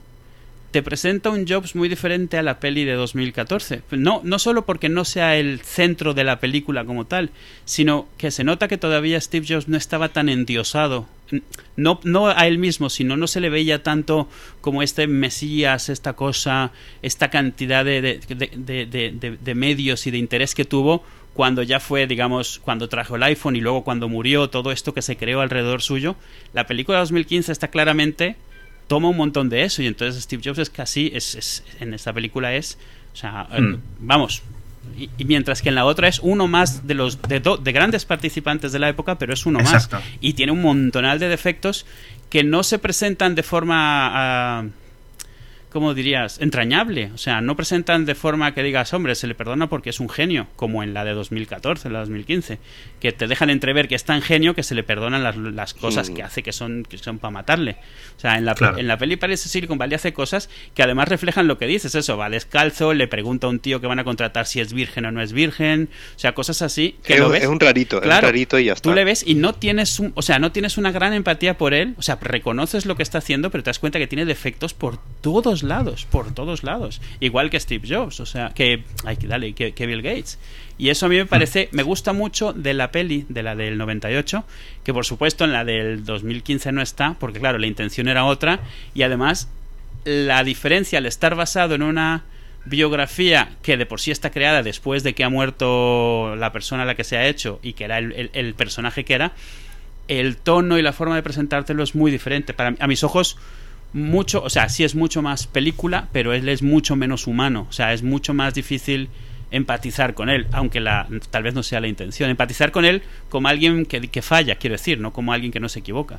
te 0.74 0.82
presenta 0.82 1.30
un 1.30 1.46
Jobs 1.46 1.76
muy 1.76 1.88
diferente 1.88 2.36
a 2.36 2.42
la 2.42 2.58
peli 2.58 2.84
de 2.84 2.94
2014. 2.94 3.82
No, 3.92 4.20
no 4.24 4.40
solo 4.40 4.66
porque 4.66 4.88
no 4.88 5.04
sea 5.04 5.36
el 5.36 5.60
centro 5.60 6.14
de 6.14 6.24
la 6.24 6.40
película 6.40 6.84
como 6.84 7.04
tal, 7.04 7.30
sino 7.64 8.08
que 8.18 8.32
se 8.32 8.42
nota 8.42 8.66
que 8.66 8.76
todavía 8.76 9.20
Steve 9.20 9.46
Jobs 9.48 9.68
no 9.68 9.76
estaba 9.76 10.08
tan 10.08 10.28
endiosado. 10.28 11.06
No, 11.76 12.00
no 12.02 12.26
a 12.26 12.48
él 12.48 12.58
mismo, 12.58 12.90
sino 12.90 13.16
no 13.16 13.28
se 13.28 13.38
le 13.38 13.50
veía 13.50 13.84
tanto 13.84 14.28
como 14.60 14.82
este 14.82 15.06
Mesías, 15.06 15.88
esta 15.88 16.14
cosa, 16.14 16.72
esta 17.02 17.30
cantidad 17.30 17.84
de, 17.84 18.02
de, 18.02 19.38
de 19.40 19.54
medios 19.54 20.08
y 20.08 20.10
de 20.10 20.18
interés 20.18 20.56
que 20.56 20.64
tuvo 20.64 21.04
cuando 21.34 21.62
ya 21.62 21.78
fue, 21.78 22.08
digamos, 22.08 22.60
cuando 22.64 22.88
trajo 22.88 23.14
el 23.14 23.22
iPhone 23.22 23.54
y 23.54 23.60
luego 23.60 23.84
cuando 23.84 24.08
murió, 24.08 24.50
todo 24.50 24.72
esto 24.72 24.92
que 24.92 25.02
se 25.02 25.16
creó 25.16 25.40
alrededor 25.40 25.82
suyo. 25.82 26.16
La 26.52 26.66
película 26.66 26.98
de 26.98 27.02
2015 27.02 27.52
está 27.52 27.68
claramente 27.68 28.36
toma 28.86 29.08
un 29.08 29.16
montón 29.16 29.48
de 29.48 29.62
eso 29.62 29.82
y 29.82 29.86
entonces 29.86 30.22
Steve 30.22 30.42
Jobs 30.44 30.58
es 30.58 30.70
casi, 30.70 31.10
es, 31.14 31.62
en 31.80 31.94
esta 31.94 32.12
película 32.12 32.54
es, 32.54 32.78
o 33.12 33.16
sea, 33.16 33.48
eh, 33.52 33.60
hmm. 33.60 33.80
vamos, 34.00 34.42
y, 34.98 35.24
mientras 35.24 35.62
que 35.62 35.70
en 35.70 35.74
la 35.74 35.84
otra 35.84 36.08
es 36.08 36.20
uno 36.20 36.46
más 36.46 36.86
de 36.86 36.94
los 36.94 37.20
de, 37.22 37.40
de 37.40 37.72
grandes 37.72 38.04
participantes 38.04 38.72
de 38.72 38.78
la 38.78 38.88
época, 38.88 39.18
pero 39.18 39.32
es 39.32 39.46
uno 39.46 39.60
más 39.60 39.88
y 40.20 40.34
tiene 40.34 40.52
un 40.52 40.62
montonal 40.62 41.18
de 41.18 41.28
defectos 41.28 41.86
que 42.28 42.44
no 42.44 42.62
se 42.62 42.78
presentan 42.78 43.34
de 43.34 43.42
forma 43.42 44.10
ah, 44.12 44.64
¿cómo 45.74 45.92
dirías? 45.92 46.40
entrañable. 46.40 47.10
O 47.12 47.18
sea, 47.18 47.40
no 47.40 47.56
presentan 47.56 48.06
de 48.06 48.14
forma 48.14 48.54
que 48.54 48.62
digas, 48.62 48.94
hombre, 48.94 49.16
se 49.16 49.26
le 49.26 49.34
perdona 49.34 49.68
porque 49.68 49.90
es 49.90 49.98
un 49.98 50.08
genio, 50.08 50.46
como 50.54 50.84
en 50.84 50.94
la 50.94 51.04
de 51.04 51.12
2014, 51.14 51.88
en 51.88 51.92
la 51.92 51.98
de 51.98 52.04
2015, 52.04 52.58
que 53.00 53.10
te 53.10 53.26
dejan 53.26 53.50
entrever 53.50 53.88
que 53.88 53.96
es 53.96 54.04
tan 54.04 54.22
genio 54.22 54.54
que 54.54 54.62
se 54.62 54.76
le 54.76 54.84
perdonan 54.84 55.24
las, 55.24 55.36
las 55.36 55.74
cosas 55.74 56.10
que 56.10 56.22
hace 56.22 56.44
que 56.44 56.52
son, 56.52 56.84
que 56.88 56.96
son 56.96 57.18
para 57.18 57.32
matarle. 57.32 57.76
O 58.16 58.20
sea, 58.20 58.38
en 58.38 58.44
la, 58.44 58.54
en 58.76 58.86
la 58.86 58.96
peli 58.98 59.16
parece 59.16 59.48
Silicon 59.48 59.76
Valley 59.76 59.96
hace 59.96 60.12
cosas 60.12 60.48
que 60.74 60.84
además 60.84 61.08
reflejan 61.08 61.48
lo 61.48 61.58
que 61.58 61.66
dices, 61.66 61.96
eso, 61.96 62.16
va 62.16 62.30
descalzo, 62.30 62.94
le 62.94 63.08
pregunta 63.08 63.48
a 63.48 63.50
un 63.50 63.58
tío 63.58 63.80
que 63.80 63.88
van 63.88 63.98
a 63.98 64.04
contratar 64.04 64.46
si 64.46 64.60
es 64.60 64.72
virgen 64.72 65.06
o 65.06 65.10
no 65.10 65.20
es 65.20 65.32
virgen, 65.32 65.88
o 66.14 66.18
sea, 66.20 66.34
cosas 66.34 66.62
así 66.62 66.96
que 67.02 67.14
es, 67.14 67.20
lo 67.20 67.30
ves. 67.30 67.42
Es 67.42 67.48
un 67.48 67.58
rarito, 67.58 68.00
es 68.00 68.04
un 68.04 68.22
rarito 68.22 68.60
y 68.60 68.66
ya 68.66 68.74
está. 68.74 68.88
Tú 68.88 68.94
le 68.94 69.02
ves 69.02 69.24
y 69.26 69.34
no 69.34 69.54
tienes, 69.54 69.98
un, 69.98 70.12
o 70.14 70.22
sea, 70.22 70.38
no 70.38 70.52
tienes 70.52 70.78
una 70.78 70.92
gran 70.92 71.12
empatía 71.14 71.58
por 71.58 71.74
él, 71.74 71.94
o 71.98 72.02
sea, 72.02 72.16
reconoces 72.20 72.86
lo 72.86 72.96
que 72.96 73.02
está 73.02 73.18
haciendo, 73.18 73.50
pero 73.50 73.64
te 73.64 73.70
das 73.70 73.80
cuenta 73.80 73.98
que 73.98 74.06
tiene 74.06 74.24
defectos 74.24 74.72
por 74.72 74.98
todos 75.20 75.63
lados, 75.64 76.06
por 76.10 76.32
todos 76.32 76.62
lados. 76.62 77.00
Igual 77.20 77.50
que 77.50 77.60
Steve 77.60 77.86
Jobs, 77.88 78.20
o 78.20 78.26
sea, 78.26 78.50
que, 78.50 78.84
ay, 79.04 79.16
dale, 79.22 79.52
que, 79.54 79.86
Bill 79.86 80.02
Gates. 80.02 80.38
Y 80.78 80.90
eso 80.90 81.06
a 81.06 81.08
mí 81.08 81.16
me 81.16 81.26
parece, 81.26 81.68
me 81.72 81.82
gusta 81.82 82.12
mucho 82.12 82.52
de 82.52 82.74
la 82.74 82.90
peli, 82.90 83.26
de 83.28 83.42
la 83.42 83.54
del 83.54 83.78
98, 83.78 84.44
que 84.82 84.92
por 84.92 85.04
supuesto 85.04 85.44
en 85.44 85.52
la 85.52 85.64
del 85.64 86.04
2015 86.04 86.72
no 86.72 86.82
está, 86.82 87.16
porque 87.18 87.38
claro, 87.38 87.58
la 87.58 87.66
intención 87.66 88.08
era 88.08 88.24
otra, 88.24 88.60
y 88.94 89.02
además 89.02 89.48
la 90.04 90.42
diferencia 90.44 90.98
al 90.98 91.06
estar 91.06 91.34
basado 91.34 91.74
en 91.74 91.82
una 91.82 92.24
biografía 92.66 93.56
que 93.62 93.76
de 93.76 93.86
por 93.86 94.00
sí 94.00 94.10
está 94.10 94.30
creada 94.30 94.62
después 94.62 95.02
de 95.02 95.14
que 95.14 95.24
ha 95.24 95.28
muerto 95.28 96.34
la 96.36 96.52
persona 96.52 96.84
a 96.84 96.86
la 96.86 96.94
que 96.94 97.04
se 97.04 97.16
ha 97.16 97.26
hecho 97.26 97.60
y 97.62 97.74
que 97.74 97.84
era 97.84 97.98
el, 97.98 98.54
personaje 98.56 99.04
que 99.04 99.14
era, 99.14 99.32
el 100.08 100.36
tono 100.36 100.78
y 100.78 100.82
la 100.82 100.92
forma 100.92 101.16
de 101.16 101.22
presentártelo 101.22 101.82
es 101.82 101.94
muy 101.94 102.10
diferente. 102.10 102.54
Para 102.54 102.74
a 102.78 102.86
mis 102.86 103.04
ojos, 103.04 103.36
mucho, 103.94 104.42
o 104.42 104.50
sea, 104.50 104.68
sí 104.68 104.84
es 104.84 104.94
mucho 104.94 105.22
más 105.22 105.46
película, 105.46 106.08
pero 106.12 106.34
él 106.34 106.48
es 106.48 106.62
mucho 106.62 106.96
menos 106.96 107.26
humano, 107.26 107.66
o 107.70 107.72
sea, 107.72 107.94
es 107.94 108.02
mucho 108.02 108.34
más 108.34 108.52
difícil 108.52 109.08
empatizar 109.52 110.14
con 110.14 110.28
él, 110.28 110.48
aunque 110.50 110.80
la, 110.80 111.06
tal 111.30 111.44
vez 111.44 111.54
no 111.54 111.62
sea 111.62 111.80
la 111.80 111.86
intención, 111.86 112.28
empatizar 112.28 112.72
con 112.72 112.84
él 112.84 113.02
como 113.28 113.46
alguien 113.46 113.86
que, 113.86 114.00
que 114.08 114.20
falla, 114.20 114.56
quiero 114.56 114.74
decir, 114.74 114.98
no 114.98 115.12
como 115.12 115.32
alguien 115.32 115.52
que 115.52 115.60
no 115.60 115.68
se 115.68 115.78
equivoca. 115.78 116.18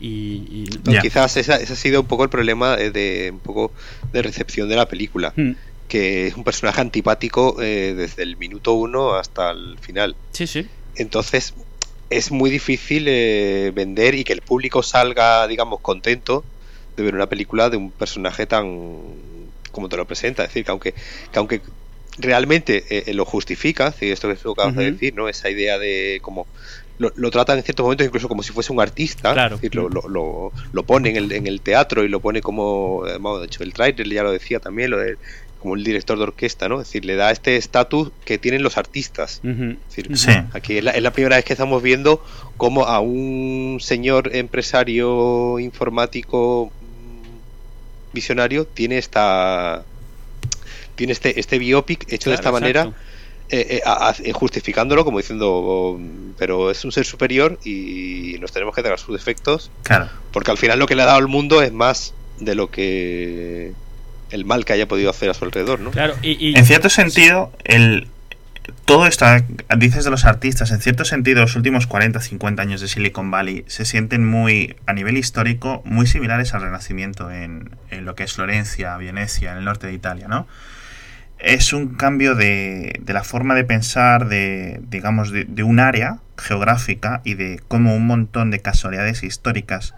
Y, 0.00 0.66
quizás 1.02 1.36
ese, 1.36 1.52
ha 1.52 1.58
sido 1.58 2.02
un 2.02 2.06
poco 2.06 2.22
el 2.22 2.30
problema 2.30 2.76
de, 2.76 3.30
un 3.32 3.40
poco 3.40 3.72
de 4.12 4.22
recepción 4.22 4.68
de 4.68 4.76
la 4.76 4.86
película, 4.86 5.32
hmm. 5.34 5.50
que 5.88 6.28
es 6.28 6.36
un 6.36 6.44
personaje 6.44 6.80
antipático 6.80 7.60
eh, 7.60 7.94
desde 7.96 8.22
el 8.22 8.36
minuto 8.36 8.74
uno 8.74 9.14
hasta 9.14 9.50
el 9.50 9.76
final. 9.80 10.14
Sí, 10.30 10.46
sí. 10.46 10.68
Entonces 10.94 11.54
es 12.10 12.30
muy 12.30 12.48
difícil 12.48 13.06
eh, 13.08 13.72
vender 13.74 14.14
y 14.14 14.22
que 14.22 14.32
el 14.32 14.40
público 14.40 14.84
salga, 14.84 15.48
digamos, 15.48 15.80
contento 15.80 16.44
de 17.02 17.04
ver 17.04 17.14
una 17.14 17.28
película 17.28 17.70
de 17.70 17.76
un 17.76 17.90
personaje 17.90 18.46
tan 18.46 19.02
como 19.72 19.88
te 19.88 19.96
lo 19.96 20.06
presenta. 20.06 20.42
Es 20.42 20.50
decir, 20.50 20.64
que 20.64 20.70
aunque, 20.70 20.92
que 20.92 21.38
aunque 21.38 21.60
realmente 22.18 22.84
eh, 22.90 23.04
eh, 23.06 23.14
lo 23.14 23.24
justifica, 23.24 23.94
esto 24.00 24.28
que 24.28 24.34
tú 24.34 24.52
acabas 24.52 24.74
de 24.76 24.92
decir, 24.92 25.14
¿no? 25.14 25.28
Esa 25.28 25.50
idea 25.50 25.78
de 25.78 26.18
como 26.22 26.46
lo, 26.98 27.12
lo 27.14 27.30
tratan 27.30 27.58
en 27.58 27.64
ciertos 27.64 27.84
momentos 27.84 28.06
incluso 28.06 28.28
como 28.28 28.42
si 28.42 28.52
fuese 28.52 28.72
un 28.72 28.80
artista, 28.80 29.48
lo, 29.72 29.88
lo, 29.88 30.52
lo, 30.72 30.82
pone 30.82 31.10
en 31.10 31.16
el, 31.16 31.32
en 31.32 31.46
el 31.46 31.60
teatro 31.60 32.04
y 32.04 32.08
lo 32.08 32.18
pone 32.18 32.40
como, 32.40 33.04
eh, 33.06 33.18
de 33.18 33.46
hecho 33.46 33.62
el 33.62 33.72
trailer 33.72 34.08
ya 34.08 34.24
lo 34.24 34.32
decía 34.32 34.58
también, 34.58 34.90
lo 34.90 34.98
de 34.98 35.16
como 35.60 35.74
el 35.74 35.82
director 35.82 36.16
de 36.16 36.22
orquesta, 36.22 36.68
¿no? 36.68 36.80
Es 36.80 36.88
decir, 36.88 37.04
le 37.04 37.16
da 37.16 37.32
este 37.32 37.56
estatus 37.56 38.12
que 38.24 38.38
tienen 38.38 38.62
los 38.62 38.78
artistas. 38.78 39.40
Aquí 40.52 40.78
es 40.78 40.84
la, 40.84 40.92
es 40.92 41.02
la, 41.02 41.12
primera 41.12 41.34
vez 41.34 41.44
que 41.44 41.52
estamos 41.52 41.82
viendo 41.82 42.24
como 42.56 42.84
a 42.84 43.00
un 43.00 43.78
señor 43.80 44.36
empresario 44.36 45.58
informático 45.58 46.72
visionario 48.12 48.66
tiene 48.66 48.98
esta 48.98 49.84
tiene 50.94 51.12
este 51.12 51.38
este 51.38 51.58
biopic 51.58 52.12
hecho 52.12 52.30
de 52.30 52.36
esta 52.36 52.52
manera 52.52 52.92
eh, 53.50 53.80
eh, 53.82 54.12
eh, 54.24 54.32
justificándolo 54.32 55.04
como 55.04 55.18
diciendo 55.18 55.50
oh, 55.50 56.00
pero 56.36 56.70
es 56.70 56.84
un 56.84 56.92
ser 56.92 57.06
superior 57.06 57.58
y 57.64 58.36
nos 58.40 58.52
tenemos 58.52 58.74
que 58.74 58.82
dar 58.82 58.98
sus 58.98 59.14
defectos 59.16 59.70
claro. 59.82 60.08
Porque 60.32 60.50
al 60.50 60.58
final 60.58 60.78
lo 60.78 60.86
que 60.86 60.94
le 60.94 61.02
ha 61.02 61.06
dado 61.06 61.18
al 61.18 61.28
mundo 61.28 61.62
es 61.62 61.72
más 61.72 62.14
de 62.38 62.54
lo 62.54 62.70
que 62.70 63.72
el 64.30 64.44
mal 64.44 64.64
que 64.64 64.72
haya 64.72 64.86
podido 64.86 65.10
hacer 65.10 65.30
a 65.30 65.34
su 65.34 65.44
alrededor, 65.44 65.80
¿no? 65.80 65.90
Claro, 65.90 66.14
y, 66.22 66.56
En 66.56 66.66
cierto 66.66 66.90
sentido, 66.90 67.50
el, 67.64 68.08
todo 68.84 69.06
esto, 69.06 69.26
dices 69.76 70.04
de 70.04 70.10
los 70.10 70.24
artistas, 70.24 70.70
en 70.70 70.80
cierto 70.80 71.04
sentido, 71.04 71.42
los 71.42 71.56
últimos 71.56 71.86
40, 71.86 72.20
50 72.20 72.62
años 72.62 72.80
de 72.80 72.88
Silicon 72.88 73.30
Valley 73.30 73.64
se 73.66 73.84
sienten 73.84 74.26
muy, 74.26 74.76
a 74.86 74.92
nivel 74.92 75.16
histórico, 75.16 75.82
muy 75.84 76.06
similares 76.06 76.54
al 76.54 76.62
Renacimiento 76.62 77.30
en, 77.30 77.70
lo 77.90 78.14
que 78.14 78.24
es 78.24 78.32
Florencia, 78.34 78.96
Venecia, 78.96 79.52
en 79.52 79.58
el 79.58 79.64
norte 79.64 79.86
de 79.86 79.94
Italia, 79.94 80.28
¿no? 80.28 80.46
Es 81.38 81.72
un 81.72 81.94
cambio 81.94 82.34
de, 82.34 82.98
de 83.00 83.12
la 83.12 83.24
forma 83.24 83.54
de 83.54 83.64
pensar, 83.64 84.28
de, 84.28 84.80
digamos, 84.88 85.30
de, 85.30 85.44
de 85.44 85.62
un 85.62 85.80
área 85.80 86.18
geográfica 86.36 87.20
y 87.24 87.34
de 87.34 87.60
cómo 87.68 87.94
un 87.94 88.06
montón 88.06 88.50
de 88.50 88.60
casualidades 88.60 89.22
históricas 89.22 89.94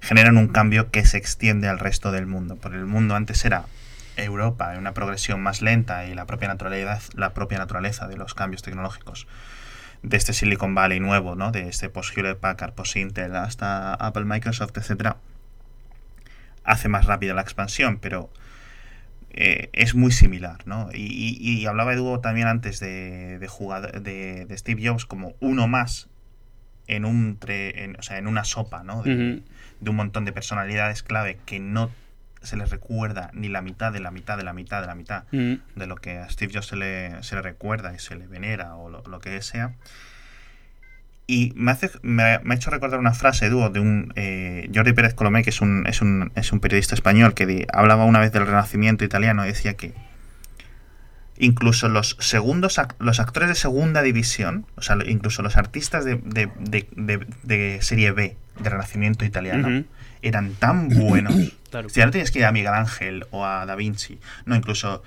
generan 0.00 0.36
un 0.36 0.48
cambio 0.48 0.90
que 0.90 1.06
se 1.06 1.16
extiende 1.16 1.68
al 1.68 1.78
resto 1.78 2.10
del 2.10 2.26
mundo. 2.26 2.56
Porque 2.56 2.76
el 2.76 2.86
mundo 2.86 3.14
antes 3.14 3.44
era 3.44 3.64
Europa 4.16 4.72
en 4.72 4.78
una 4.78 4.94
progresión 4.94 5.42
más 5.42 5.62
lenta 5.62 6.06
y 6.06 6.14
la 6.14 6.26
propia 6.26 6.48
naturaleza, 6.48 7.10
la 7.14 7.34
propia 7.34 7.58
naturaleza 7.58 8.08
de 8.08 8.16
los 8.16 8.34
cambios 8.34 8.62
tecnológicos 8.62 9.26
de 10.02 10.16
este 10.18 10.34
Silicon 10.34 10.74
Valley 10.74 11.00
nuevo, 11.00 11.34
¿no? 11.34 11.50
De 11.50 11.68
este 11.68 11.88
post 11.88 12.16
Hewlett 12.16 12.38
Packard, 12.38 12.74
post 12.74 12.96
Intel, 12.96 13.34
hasta 13.34 13.94
Apple, 13.94 14.24
Microsoft, 14.24 14.76
etcétera, 14.76 15.16
hace 16.62 16.88
más 16.88 17.06
rápida 17.06 17.32
la 17.32 17.40
expansión, 17.40 17.98
pero 17.98 18.30
eh, 19.30 19.70
es 19.72 19.94
muy 19.94 20.12
similar, 20.12 20.58
¿no? 20.66 20.90
Y, 20.92 21.38
y, 21.40 21.66
hablaba 21.66 21.94
Edu 21.94 22.20
también 22.20 22.46
antes 22.46 22.80
de, 22.80 23.38
de, 23.38 23.48
jugador, 23.48 24.02
de, 24.02 24.44
de, 24.44 24.58
Steve 24.58 24.86
Jobs 24.86 25.06
como 25.06 25.34
uno 25.40 25.68
más 25.68 26.08
en 26.86 27.04
un 27.04 27.38
tre, 27.38 27.84
en, 27.84 27.96
o 27.96 28.02
sea, 28.02 28.18
en 28.18 28.26
una 28.26 28.44
sopa, 28.44 28.84
¿no? 28.84 29.02
De, 29.02 29.10
uh 29.10 29.18
-huh. 29.18 29.42
de 29.80 29.90
un 29.90 29.96
montón 29.96 30.24
de 30.24 30.32
personalidades 30.32 31.02
clave 31.02 31.38
que 31.46 31.60
no 31.60 31.90
se 32.44 32.56
les 32.56 32.70
recuerda 32.70 33.30
ni 33.32 33.48
la 33.48 33.62
mitad 33.62 33.92
de 33.92 34.00
la 34.00 34.10
mitad 34.10 34.36
de 34.36 34.44
la 34.44 34.52
mitad 34.52 34.80
de 34.80 34.86
la 34.86 34.94
mitad 34.94 35.24
mm. 35.32 35.54
de 35.76 35.86
lo 35.86 35.96
que 35.96 36.18
a 36.18 36.28
Steve 36.28 36.52
Jobs 36.54 36.66
se 36.66 36.76
le, 36.76 37.22
se 37.22 37.34
le 37.34 37.42
recuerda 37.42 37.94
y 37.94 37.98
se 37.98 38.14
le 38.16 38.26
venera 38.26 38.76
o 38.76 38.90
lo, 38.90 39.02
lo 39.06 39.20
que 39.20 39.40
sea. 39.42 39.72
Y 41.26 41.52
me, 41.56 41.70
hace, 41.70 41.90
me, 42.02 42.38
me, 42.40 42.54
ha 42.54 42.56
hecho 42.56 42.70
recordar 42.70 43.00
una 43.00 43.14
frase 43.14 43.48
dúo 43.48 43.70
de 43.70 43.80
un 43.80 44.12
eh, 44.14 44.70
Jordi 44.74 44.92
Pérez 44.92 45.14
Colomé, 45.14 45.42
que 45.42 45.50
es 45.50 45.62
un, 45.62 45.86
es 45.86 46.02
un, 46.02 46.30
es 46.34 46.52
un 46.52 46.60
periodista 46.60 46.94
español 46.94 47.32
que 47.32 47.46
di, 47.46 47.66
hablaba 47.72 48.04
una 48.04 48.20
vez 48.20 48.30
del 48.32 48.46
renacimiento 48.46 49.04
italiano 49.04 49.44
y 49.44 49.48
decía 49.48 49.74
que 49.74 49.94
incluso 51.38 51.88
los 51.88 52.16
segundos 52.20 52.78
los 52.98 53.20
actores 53.20 53.48
de 53.48 53.54
segunda 53.54 54.02
división, 54.02 54.66
o 54.76 54.82
sea, 54.82 54.98
incluso 55.06 55.42
los 55.42 55.56
artistas 55.56 56.04
de, 56.04 56.16
de, 56.16 56.50
de, 56.58 57.26
de 57.42 57.78
serie 57.80 58.12
B 58.12 58.36
de 58.60 58.70
renacimiento 58.70 59.24
italiano, 59.24 59.68
uh 59.68 59.70
-huh. 59.70 59.86
Eran 60.24 60.54
tan 60.54 60.88
buenos. 60.88 61.34
Claro. 61.74 61.88
Si 61.88 62.00
ahora 62.00 62.12
tienes 62.12 62.30
que 62.30 62.38
ir 62.38 62.44
a 62.44 62.52
Miguel 62.52 62.72
Ángel 62.72 63.26
o 63.32 63.44
a 63.44 63.66
Da 63.66 63.74
Vinci, 63.74 64.20
no, 64.44 64.54
incluso 64.54 65.02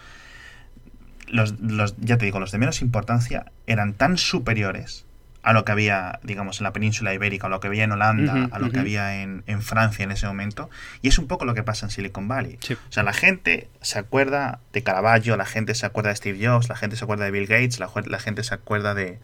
los, 1.30 1.58
los, 1.62 1.96
ya 1.98 2.18
te 2.18 2.26
digo, 2.26 2.42
los 2.42 2.52
de 2.52 2.58
menos 2.58 2.82
importancia 2.82 3.54
eran 3.68 3.94
tan 3.94 4.18
superiores 4.18 5.06
a 5.44 5.54
lo 5.54 5.64
que 5.64 5.72
había, 5.72 6.20
digamos, 6.24 6.60
en 6.60 6.66
la 6.66 6.74
península 6.74 7.14
ibérica, 7.14 7.48
a 7.48 7.50
lo 7.50 7.62
que 7.62 7.68
había 7.68 7.86
en 7.86 7.94
Holanda, 7.94 8.34
uh 8.34 8.38
-huh, 8.38 8.50
a 8.52 8.60
lo 8.60 8.66
uh 8.66 8.70
-huh. 8.70 8.74
que 8.74 8.80
había 8.80 9.22
en, 9.22 9.44
en, 9.48 9.62
Francia 9.62 10.04
en 10.04 10.12
ese 10.12 10.28
momento. 10.28 10.70
Y 11.02 11.08
es 11.08 11.18
un 11.20 11.28
poco 11.28 11.46
lo 11.46 11.54
que 11.54 11.64
pasa 11.64 11.86
en 11.86 11.90
Silicon 11.90 12.28
Valley. 12.28 12.58
Sí. 12.60 12.74
O 12.74 12.92
sea, 12.92 13.04
la 13.04 13.14
gente 13.14 13.70
se 13.82 13.98
acuerda 13.98 14.60
de 14.74 14.84
Caravaggio, 14.84 15.38
la 15.38 15.46
gente 15.46 15.74
se 15.74 15.86
acuerda 15.86 16.10
de 16.10 16.18
Steve 16.18 16.46
Jobs, 16.46 16.68
la 16.68 16.76
gente 16.76 16.98
se 16.98 17.06
acuerda 17.06 17.24
de 17.24 17.32
Bill 17.32 17.48
Gates, 17.48 17.80
la, 17.80 17.90
la 18.08 18.20
gente 18.20 18.44
se 18.44 18.54
acuerda 18.54 18.94
de, 18.94 19.20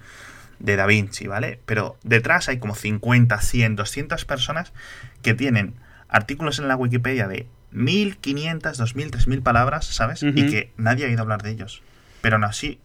de 0.60 0.76
Da 0.78 0.86
Vinci, 0.86 1.28
¿vale? 1.28 1.60
Pero 1.66 1.98
detrás 2.04 2.48
hay 2.48 2.58
como 2.58 2.74
50, 2.74 3.42
100, 3.42 3.76
200 3.76 4.24
personas 4.24 4.72
que 5.24 5.34
tienen 5.34 5.74
artículos 6.14 6.60
en 6.60 6.70
la 6.70 6.78
Wikipedia 6.78 7.28
de 7.28 7.48
1500, 7.72 8.78
2000, 8.78 9.12
3000 9.12 9.42
palabras, 9.42 9.86
¿sabes? 9.86 10.24
Uh 10.24 10.28
-huh. 10.28 10.40
Y 10.48 10.50
que 10.50 10.72
nadie 10.78 11.06
ha 11.06 11.08
oído 11.10 11.22
hablar 11.22 11.42
de 11.44 11.50
ellos. 11.52 11.82
Pero 12.22 12.36
aún 12.38 12.46
así 12.46 12.80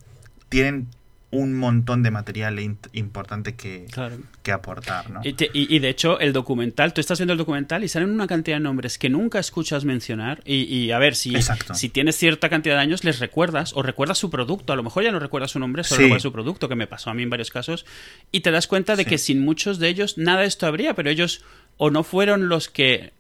tienen 0.49 0.89
un 1.31 1.55
montón 1.55 2.03
de 2.03 2.11
material 2.11 2.59
importante 2.93 3.55
que, 3.55 3.87
claro. 3.91 4.17
que 4.43 4.51
aportar, 4.51 5.11
¿no? 5.11 5.21
Y, 5.23 5.35
te, 5.35 5.51
y, 5.53 5.75
y, 5.75 5.79
de 5.79 5.91
hecho, 5.91 6.19
el 6.21 6.33
documental, 6.33 6.95
tú 6.95 7.03
estás 7.03 7.19
viendo 7.19 7.35
el 7.35 7.39
documental 7.39 7.85
y 7.85 7.89
salen 7.89 8.11
una 8.11 8.27
cantidad 8.27 8.57
de 8.57 8.63
nombres 8.63 8.97
que 8.97 9.11
nunca 9.11 9.39
escuchas 9.39 9.85
mencionar. 9.85 10.41
Y, 10.47 10.63
y 10.63 10.91
a 10.91 10.99
ver, 10.99 11.15
si, 11.15 11.35
si 11.75 11.91
tienes 11.91 12.17
cierta 12.17 12.49
cantidad 12.49 12.77
de 12.77 12.81
años, 12.81 13.05
les 13.05 13.19
recuerdas 13.19 13.75
o 13.75 13.83
recuerdas 13.83 14.17
su 14.17 14.31
producto. 14.31 14.73
A 14.73 14.77
lo 14.77 14.83
mejor 14.83 15.05
ya 15.05 15.13
no 15.13 15.19
recuerdas 15.19 15.51
su 15.51 15.59
nombre, 15.59 15.85
solo 15.85 15.99
sí. 15.99 16.03
recuerdas 16.05 16.23
su 16.23 16.33
producto, 16.33 16.69
que 16.69 16.77
me 16.77 16.87
pasó 16.87 17.11
a 17.11 17.15
mí 17.15 17.25
en 17.25 17.31
varios 17.31 17.51
casos. 17.51 17.85
Y 18.33 18.41
te 18.41 18.51
das 18.51 18.67
cuenta 18.67 18.97
de 18.97 19.05
sí. 19.05 19.11
que 19.11 19.19
sin 19.19 19.45
muchos 19.45 19.79
de 19.79 19.89
ellos 19.89 20.17
nada 20.17 20.41
de 20.41 20.47
esto 20.47 20.67
habría, 20.67 20.95
pero 20.95 21.11
ellos 21.11 21.45
o 21.77 21.91
no 21.91 22.05
fueron 22.05 22.49
los 22.49 22.71
que 22.71 23.13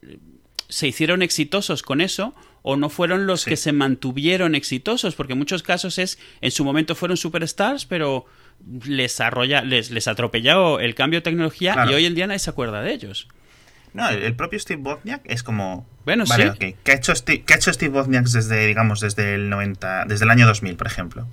se 0.68 0.86
hicieron 0.86 1.20
exitosos 1.22 1.82
con 1.82 2.00
eso 2.00 2.34
o 2.62 2.76
no 2.76 2.88
fueron 2.88 3.26
los 3.26 3.42
sí. 3.42 3.50
que 3.50 3.56
se 3.56 3.72
mantuvieron 3.72 4.54
exitosos, 4.54 5.14
porque 5.14 5.32
en 5.32 5.38
muchos 5.38 5.62
casos 5.62 5.98
es, 5.98 6.18
en 6.40 6.50
su 6.50 6.64
momento 6.64 6.94
fueron 6.94 7.16
superstars, 7.16 7.86
pero 7.86 8.26
les, 8.84 9.20
arrolla, 9.20 9.62
les, 9.62 9.90
les 9.90 10.08
atropelló 10.08 10.80
el 10.80 10.94
cambio 10.94 11.18
de 11.20 11.22
tecnología 11.22 11.74
claro. 11.74 11.90
y 11.90 11.94
hoy 11.94 12.06
en 12.06 12.14
día 12.14 12.26
nadie 12.26 12.40
se 12.40 12.50
acuerda 12.50 12.82
de 12.82 12.92
ellos. 12.92 13.28
No, 13.94 14.08
el 14.08 14.34
propio 14.34 14.58
Steve 14.58 14.82
Wozniak 14.82 15.22
es 15.24 15.42
como... 15.42 15.86
Bueno, 16.04 16.24
vale, 16.28 16.44
sí. 16.44 16.50
Okay. 16.50 16.76
¿Qué, 16.84 16.92
ha 16.92 16.94
hecho 16.94 17.14
Steve, 17.14 17.42
¿Qué 17.46 17.54
ha 17.54 17.56
hecho 17.56 17.72
Steve 17.72 17.96
Wozniak 17.96 18.26
desde, 18.26 18.66
digamos, 18.66 19.00
desde 19.00 19.34
el 19.34 19.48
90, 19.48 20.04
desde 20.06 20.24
el 20.24 20.30
año 20.30 20.46
2000, 20.46 20.76
por 20.76 20.86
ejemplo? 20.86 21.26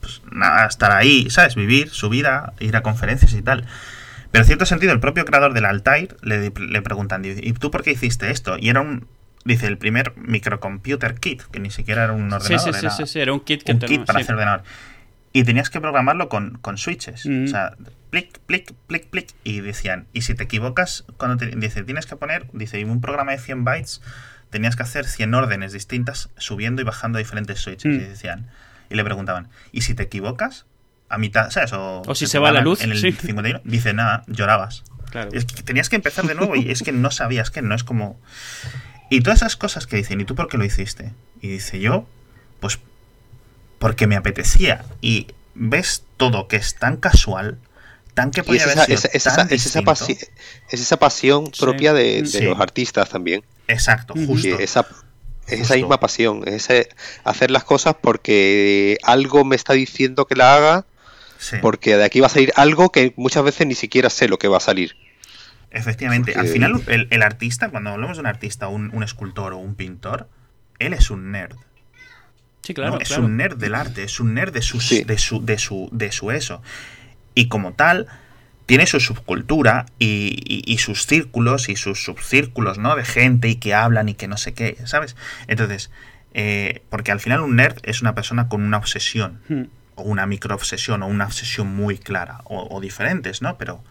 Pues 0.00 0.22
nada, 0.32 0.66
estar 0.66 0.90
ahí, 0.90 1.28
¿sabes? 1.30 1.54
Vivir 1.54 1.90
su 1.90 2.08
vida, 2.08 2.54
ir 2.60 2.74
a 2.76 2.82
conferencias 2.82 3.32
y 3.34 3.42
tal. 3.42 3.66
Pero 4.30 4.42
en 4.42 4.46
cierto 4.46 4.66
sentido, 4.66 4.92
el 4.92 5.00
propio 5.00 5.24
creador 5.24 5.52
del 5.52 5.66
Altair 5.66 6.16
le, 6.22 6.50
le 6.50 6.82
preguntan, 6.82 7.22
¿y 7.24 7.52
tú 7.52 7.70
por 7.70 7.82
qué 7.82 7.92
hiciste 7.92 8.30
esto? 8.30 8.56
Y 8.58 8.70
era 8.70 8.80
un, 8.80 9.06
dice 9.44 9.66
el 9.66 9.78
primer 9.78 10.14
microcomputer 10.16 11.14
kit, 11.14 11.42
que 11.42 11.60
ni 11.60 11.70
siquiera 11.70 12.04
era 12.04 12.12
un 12.12 12.32
ordenador. 12.32 12.60
Sí, 12.60 12.72
sí, 12.72 12.78
era 12.78 12.90
sí, 12.90 13.06
sí, 13.06 13.20
era 13.20 13.32
un 13.32 13.40
kit, 13.40 13.62
que 13.62 13.72
un 13.72 13.78
kit 13.78 14.04
para 14.04 14.18
sí. 14.18 14.24
hacer 14.24 14.34
ordenador. 14.34 14.62
Y 15.32 15.44
tenías 15.44 15.70
que 15.70 15.80
programarlo 15.80 16.28
con, 16.28 16.58
con 16.58 16.76
switches. 16.76 17.26
Mm. 17.26 17.44
O 17.44 17.48
sea, 17.48 17.74
plic, 18.10 18.38
plic, 18.40 18.72
plic, 18.86 19.06
plic. 19.06 19.30
Y 19.44 19.60
decían, 19.60 20.06
y 20.12 20.22
si 20.22 20.34
te 20.34 20.44
equivocas, 20.44 21.04
cuando 21.16 21.38
te, 21.38 21.46
dice, 21.56 21.82
tienes 21.84 22.06
que 22.06 22.16
poner, 22.16 22.46
dice, 22.52 22.84
un 22.84 23.00
programa 23.00 23.32
de 23.32 23.38
100 23.38 23.64
bytes, 23.64 24.02
tenías 24.50 24.76
que 24.76 24.82
hacer 24.82 25.06
100 25.06 25.32
órdenes 25.34 25.72
distintas 25.72 26.28
subiendo 26.36 26.82
y 26.82 26.84
bajando 26.84 27.18
diferentes 27.18 27.60
switches. 27.60 27.92
Mm. 27.92 28.00
Y 28.00 28.04
decían, 28.04 28.50
y 28.90 28.94
le 28.94 29.04
preguntaban, 29.04 29.48
¿y 29.72 29.80
si 29.80 29.94
te 29.94 30.02
equivocas? 30.02 30.66
A 31.08 31.18
mitad, 31.18 31.50
¿sabes? 31.50 31.72
O, 31.72 32.02
o 32.06 32.14
si 32.14 32.26
se 32.26 32.38
va 32.38 32.52
la 32.52 32.60
luz. 32.60 32.82
En 32.82 32.92
el 32.92 32.98
sí. 32.98 33.12
51, 33.12 33.62
dice, 33.64 33.94
nada, 33.94 34.24
llorabas. 34.26 34.84
Claro. 35.10 35.30
Es 35.32 35.44
que 35.44 35.62
tenías 35.62 35.90
que 35.90 35.96
empezar 35.96 36.26
de 36.26 36.34
nuevo 36.34 36.56
y 36.56 36.70
es 36.70 36.82
que 36.82 36.92
no 36.92 37.10
sabías 37.10 37.50
que 37.50 37.60
no 37.60 37.74
es 37.74 37.84
como. 37.84 38.18
Y 39.12 39.20
todas 39.20 39.40
esas 39.40 39.56
cosas 39.56 39.86
que 39.86 39.96
dicen, 39.96 40.22
¿y 40.22 40.24
tú 40.24 40.34
por 40.34 40.48
qué 40.48 40.56
lo 40.56 40.64
hiciste? 40.64 41.12
Y 41.42 41.48
dice 41.48 41.78
yo, 41.78 42.06
pues 42.60 42.78
porque 43.78 44.06
me 44.06 44.16
apetecía. 44.16 44.86
Y 45.02 45.26
ves 45.54 46.04
todo 46.16 46.48
que 46.48 46.56
es 46.56 46.76
tan 46.76 46.96
casual, 46.96 47.58
tan 48.14 48.30
que 48.30 48.42
podía 48.42 48.64
haber 48.64 48.78
sido 48.86 48.96
es, 48.96 49.04
es, 49.12 49.24
tan 49.24 49.48
es, 49.50 49.66
esa 49.66 49.82
pasión, 49.82 50.16
es 50.70 50.80
esa 50.80 50.96
pasión 50.96 51.48
sí. 51.52 51.60
propia 51.60 51.92
de, 51.92 52.22
de 52.22 52.26
sí. 52.26 52.40
los 52.40 52.58
artistas 52.58 53.10
también. 53.10 53.44
Exacto, 53.68 54.14
justo. 54.14 54.48
Y 54.48 54.52
esa, 54.52 54.86
es 55.46 55.60
esa 55.60 55.74
misma 55.74 56.00
pasión, 56.00 56.48
es 56.48 56.70
hacer 57.22 57.50
las 57.50 57.64
cosas 57.64 57.94
porque 58.00 58.96
algo 59.02 59.44
me 59.44 59.56
está 59.56 59.74
diciendo 59.74 60.24
que 60.24 60.36
la 60.36 60.54
haga, 60.54 60.86
sí. 61.36 61.56
porque 61.60 61.98
de 61.98 62.04
aquí 62.04 62.20
va 62.20 62.28
a 62.28 62.30
salir 62.30 62.54
algo 62.56 62.90
que 62.90 63.12
muchas 63.16 63.44
veces 63.44 63.66
ni 63.66 63.74
siquiera 63.74 64.08
sé 64.08 64.26
lo 64.28 64.38
que 64.38 64.48
va 64.48 64.56
a 64.56 64.60
salir. 64.60 64.96
Efectivamente, 65.72 66.32
Porque... 66.32 66.46
al 66.46 66.52
final 66.52 66.82
el, 66.86 67.08
el, 67.10 67.22
artista, 67.22 67.70
cuando 67.70 67.90
hablamos 67.90 68.18
de 68.18 68.20
un 68.20 68.26
artista, 68.26 68.68
un, 68.68 68.90
un, 68.94 69.02
escultor 69.02 69.54
o 69.54 69.58
un 69.58 69.74
pintor, 69.74 70.28
él 70.78 70.92
es 70.92 71.10
un 71.10 71.32
nerd. 71.32 71.56
Sí, 72.60 72.74
claro. 72.74 72.92
¿no? 72.92 73.00
Es 73.00 73.08
claro. 73.08 73.24
un 73.24 73.36
nerd 73.38 73.56
del 73.56 73.74
arte, 73.74 74.04
es 74.04 74.20
un 74.20 74.34
nerd 74.34 74.52
de, 74.52 74.60
sus, 74.60 74.86
sí. 74.86 75.02
de, 75.04 75.16
su, 75.18 75.44
de, 75.44 75.58
su, 75.58 75.88
de 75.90 76.12
su 76.12 76.30
eso. 76.30 76.62
Y 77.34 77.48
como 77.48 77.72
tal, 77.72 78.06
tiene 78.66 78.86
su 78.86 79.00
subcultura 79.00 79.86
y, 79.98 80.36
y, 80.44 80.62
y, 80.70 80.78
sus 80.78 81.06
círculos 81.06 81.70
y 81.70 81.76
sus 81.76 82.04
subcírculos, 82.04 82.76
¿no? 82.76 82.94
De 82.94 83.04
gente 83.04 83.48
y 83.48 83.56
que 83.56 83.72
hablan 83.72 84.10
y 84.10 84.14
que 84.14 84.28
no 84.28 84.36
sé 84.36 84.52
qué, 84.52 84.76
¿sabes? 84.84 85.16
Entonces, 85.46 85.90
eh, 86.34 86.82
porque 86.90 87.12
al 87.12 87.20
final 87.20 87.40
un 87.40 87.56
nerd 87.56 87.78
es 87.82 88.02
una 88.02 88.14
persona 88.14 88.48
con 88.48 88.62
una 88.62 88.76
obsesión, 88.76 89.40
hmm. 89.48 89.62
o 89.94 90.02
una 90.02 90.26
microobsesión, 90.26 91.02
o 91.02 91.06
una 91.06 91.24
obsesión 91.24 91.74
muy 91.74 91.96
clara, 91.96 92.42
o, 92.44 92.68
o 92.70 92.80
diferentes, 92.80 93.40
¿no? 93.40 93.56
Pero 93.56 93.82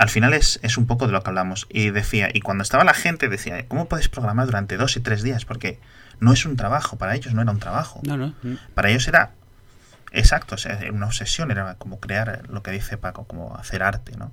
al 0.00 0.08
final 0.08 0.32
es, 0.32 0.58
es, 0.62 0.78
un 0.78 0.86
poco 0.86 1.06
de 1.06 1.12
lo 1.12 1.22
que 1.22 1.28
hablamos. 1.28 1.66
Y 1.68 1.90
decía, 1.90 2.30
y 2.32 2.40
cuando 2.40 2.62
estaba 2.62 2.84
la 2.84 2.94
gente 2.94 3.28
decía, 3.28 3.68
¿cómo 3.68 3.86
puedes 3.86 4.08
programar 4.08 4.46
durante 4.46 4.78
dos 4.78 4.96
y 4.96 5.00
tres 5.00 5.22
días? 5.22 5.44
Porque 5.44 5.78
no 6.20 6.32
es 6.32 6.46
un 6.46 6.56
trabajo, 6.56 6.96
para 6.96 7.14
ellos 7.14 7.34
no 7.34 7.42
era 7.42 7.50
un 7.50 7.58
trabajo. 7.58 8.00
No, 8.04 8.16
no. 8.16 8.34
Para 8.72 8.88
ellos 8.88 9.06
era, 9.08 9.32
exacto, 10.10 10.56
sea, 10.56 10.80
una 10.90 11.04
obsesión, 11.04 11.50
era 11.50 11.74
como 11.74 12.00
crear 12.00 12.48
lo 12.48 12.62
que 12.62 12.70
dice 12.70 12.96
Paco, 12.96 13.26
como 13.26 13.54
hacer 13.56 13.82
arte, 13.82 14.16
¿no? 14.16 14.32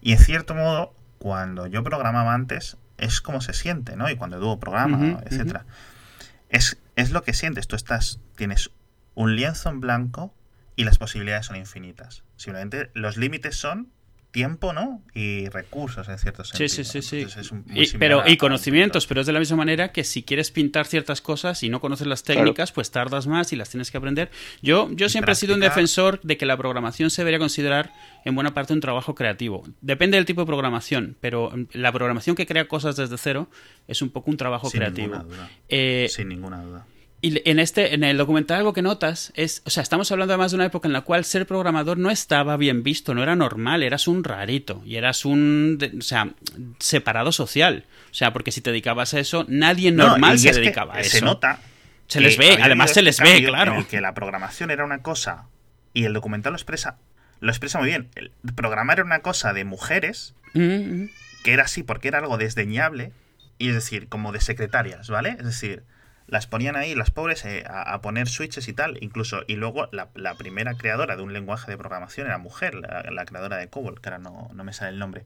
Y 0.00 0.12
en 0.12 0.18
cierto 0.18 0.54
modo, 0.54 0.94
cuando 1.18 1.66
yo 1.66 1.82
programaba 1.82 2.32
antes, 2.32 2.76
es 2.96 3.20
como 3.20 3.40
se 3.40 3.54
siente, 3.54 3.96
¿no? 3.96 4.08
Y 4.08 4.14
cuando 4.14 4.36
Edu 4.36 4.60
programa, 4.60 4.98
uh 4.98 5.00
-huh, 5.00 5.22
etcétera. 5.26 5.64
Uh 5.66 5.68
-huh. 5.68 6.26
es, 6.50 6.78
es 6.94 7.10
lo 7.10 7.24
que 7.24 7.34
sientes. 7.34 7.66
Tú 7.66 7.74
estás, 7.74 8.20
tienes 8.36 8.70
un 9.16 9.34
lienzo 9.34 9.68
en 9.68 9.80
blanco 9.80 10.32
y 10.76 10.84
las 10.84 10.96
posibilidades 10.96 11.46
son 11.46 11.56
infinitas. 11.56 12.22
Simplemente 12.36 12.92
los 12.94 13.16
límites 13.16 13.56
son 13.56 13.88
tiempo, 14.30 14.72
¿no? 14.72 15.02
Y 15.14 15.48
recursos 15.48 16.08
en 16.08 16.18
cierto 16.18 16.44
sentido. 16.44 16.68
Sí, 16.68 16.84
sí, 16.84 17.02
sí, 17.02 17.26
sí. 17.26 17.40
Es 17.40 17.52
muy 17.52 17.62
Y, 17.74 17.86
pero, 17.98 18.22
y 18.26 18.36
conocimientos, 18.36 19.06
pero 19.06 19.20
es 19.22 19.26
de 19.26 19.32
la 19.32 19.38
misma 19.38 19.56
manera 19.56 19.90
que 19.92 20.04
si 20.04 20.22
quieres 20.22 20.50
pintar 20.50 20.86
ciertas 20.86 21.20
cosas 21.20 21.62
y 21.62 21.68
no 21.70 21.80
conoces 21.80 22.06
las 22.06 22.22
técnicas, 22.22 22.72
pues 22.72 22.90
tardas 22.90 23.26
más 23.26 23.52
y 23.52 23.56
las 23.56 23.70
tienes 23.70 23.90
que 23.90 23.96
aprender. 23.96 24.30
Yo, 24.62 24.90
yo 24.92 25.08
siempre 25.08 25.32
he 25.32 25.34
sido 25.34 25.54
un 25.54 25.60
defensor 25.60 26.20
de 26.22 26.36
que 26.36 26.46
la 26.46 26.56
programación 26.56 27.10
se 27.10 27.22
debería 27.22 27.38
considerar 27.38 27.92
en 28.24 28.34
buena 28.34 28.52
parte 28.54 28.72
un 28.72 28.80
trabajo 28.80 29.14
creativo. 29.14 29.64
Depende 29.80 30.16
del 30.18 30.26
tipo 30.26 30.42
de 30.42 30.46
programación, 30.46 31.16
pero 31.20 31.50
mm, 31.50 31.64
la 31.72 31.90
programación 31.92 32.36
que 32.36 32.46
crea 32.46 32.68
cosas 32.68 32.96
desde 32.96 33.16
cero 33.18 33.48
es 33.86 34.02
un 34.02 34.10
poco 34.10 34.30
un 34.30 34.36
trabajo 34.36 34.68
Sin 34.68 34.80
creativo. 34.80 35.16
ninguna 35.16 35.24
duda. 35.24 35.50
Eh, 35.68 36.06
Sin 36.10 36.28
ninguna 36.28 36.62
duda. 36.62 36.86
Y 37.20 37.48
en 37.48 37.58
este, 37.58 37.94
en 37.94 38.04
el 38.04 38.16
documental 38.16 38.58
algo 38.58 38.72
que 38.72 38.82
notas 38.82 39.32
es, 39.34 39.62
o 39.64 39.70
sea, 39.70 39.82
estamos 39.82 40.10
hablando 40.12 40.34
además 40.34 40.52
de 40.52 40.56
una 40.56 40.66
época 40.66 40.88
en 40.88 40.92
la 40.92 41.00
cual 41.02 41.24
ser 41.24 41.46
programador 41.46 41.98
no 41.98 42.10
estaba 42.10 42.56
bien 42.56 42.82
visto, 42.82 43.14
no 43.14 43.22
era 43.22 43.36
normal, 43.36 43.82
eras 43.82 44.08
un 44.08 44.24
rarito 44.24 44.82
y 44.84 44.96
eras 44.96 45.24
un, 45.24 45.78
o 45.98 46.02
sea, 46.02 46.30
separado 46.78 47.32
social. 47.32 47.84
O 48.10 48.14
sea, 48.14 48.32
porque 48.32 48.52
si 48.52 48.60
te 48.60 48.70
dedicabas 48.70 49.14
a 49.14 49.20
eso, 49.20 49.44
nadie 49.48 49.90
No, 49.90 50.08
normal 50.08 50.38
se 50.38 50.52
dedicaba 50.52 50.96
a 50.96 51.00
eso. 51.00 51.18
Se 51.18 51.24
nota. 51.24 51.60
Se 52.06 52.20
les 52.20 52.38
ve, 52.38 52.58
además 52.62 52.92
se 52.92 53.00
este 53.00 53.02
les 53.02 53.20
ve, 53.20 53.44
claro. 53.44 53.72
En 53.72 53.78
el 53.80 53.86
que 53.86 54.00
la 54.00 54.14
programación 54.14 54.70
era 54.70 54.84
una 54.84 55.02
cosa 55.02 55.46
y 55.92 56.04
el 56.04 56.14
documental 56.14 56.52
lo 56.52 56.56
expresa, 56.56 56.96
lo 57.40 57.50
expresa 57.50 57.78
muy 57.78 57.88
bien. 57.88 58.08
El 58.14 58.32
programar 58.54 58.98
era 58.98 59.04
una 59.04 59.20
cosa 59.20 59.52
de 59.52 59.64
mujeres 59.64 60.34
Mm, 60.54 61.02
mm. 61.02 61.10
que 61.44 61.52
era 61.52 61.64
así 61.64 61.82
porque 61.82 62.08
era 62.08 62.18
algo 62.18 62.38
desdeñable 62.38 63.12
y 63.58 63.68
es 63.68 63.74
decir, 63.74 64.08
como 64.08 64.32
de 64.32 64.40
secretarias, 64.40 65.08
¿vale? 65.08 65.30
Es 65.38 65.44
decir, 65.44 65.82
las 66.28 66.46
ponían 66.46 66.76
ahí 66.76 66.94
las 66.94 67.10
pobres 67.10 67.44
eh, 67.44 67.64
a, 67.68 67.94
a 67.94 68.00
poner 68.00 68.28
switches 68.28 68.68
y 68.68 68.72
tal, 68.72 68.98
incluso 69.00 69.42
y 69.48 69.56
luego 69.56 69.88
la, 69.92 70.08
la 70.14 70.34
primera 70.34 70.74
creadora 70.74 71.16
de 71.16 71.22
un 71.22 71.32
lenguaje 71.32 71.70
de 71.70 71.76
programación 71.78 72.26
era 72.28 72.38
mujer, 72.38 72.74
la, 72.74 73.02
la 73.10 73.24
creadora 73.24 73.56
de 73.56 73.68
COBOL, 73.68 74.00
que 74.00 74.08
ahora 74.10 74.18
no, 74.18 74.50
no 74.54 74.62
me 74.64 74.72
sale 74.72 74.90
el 74.92 74.98
nombre 74.98 75.24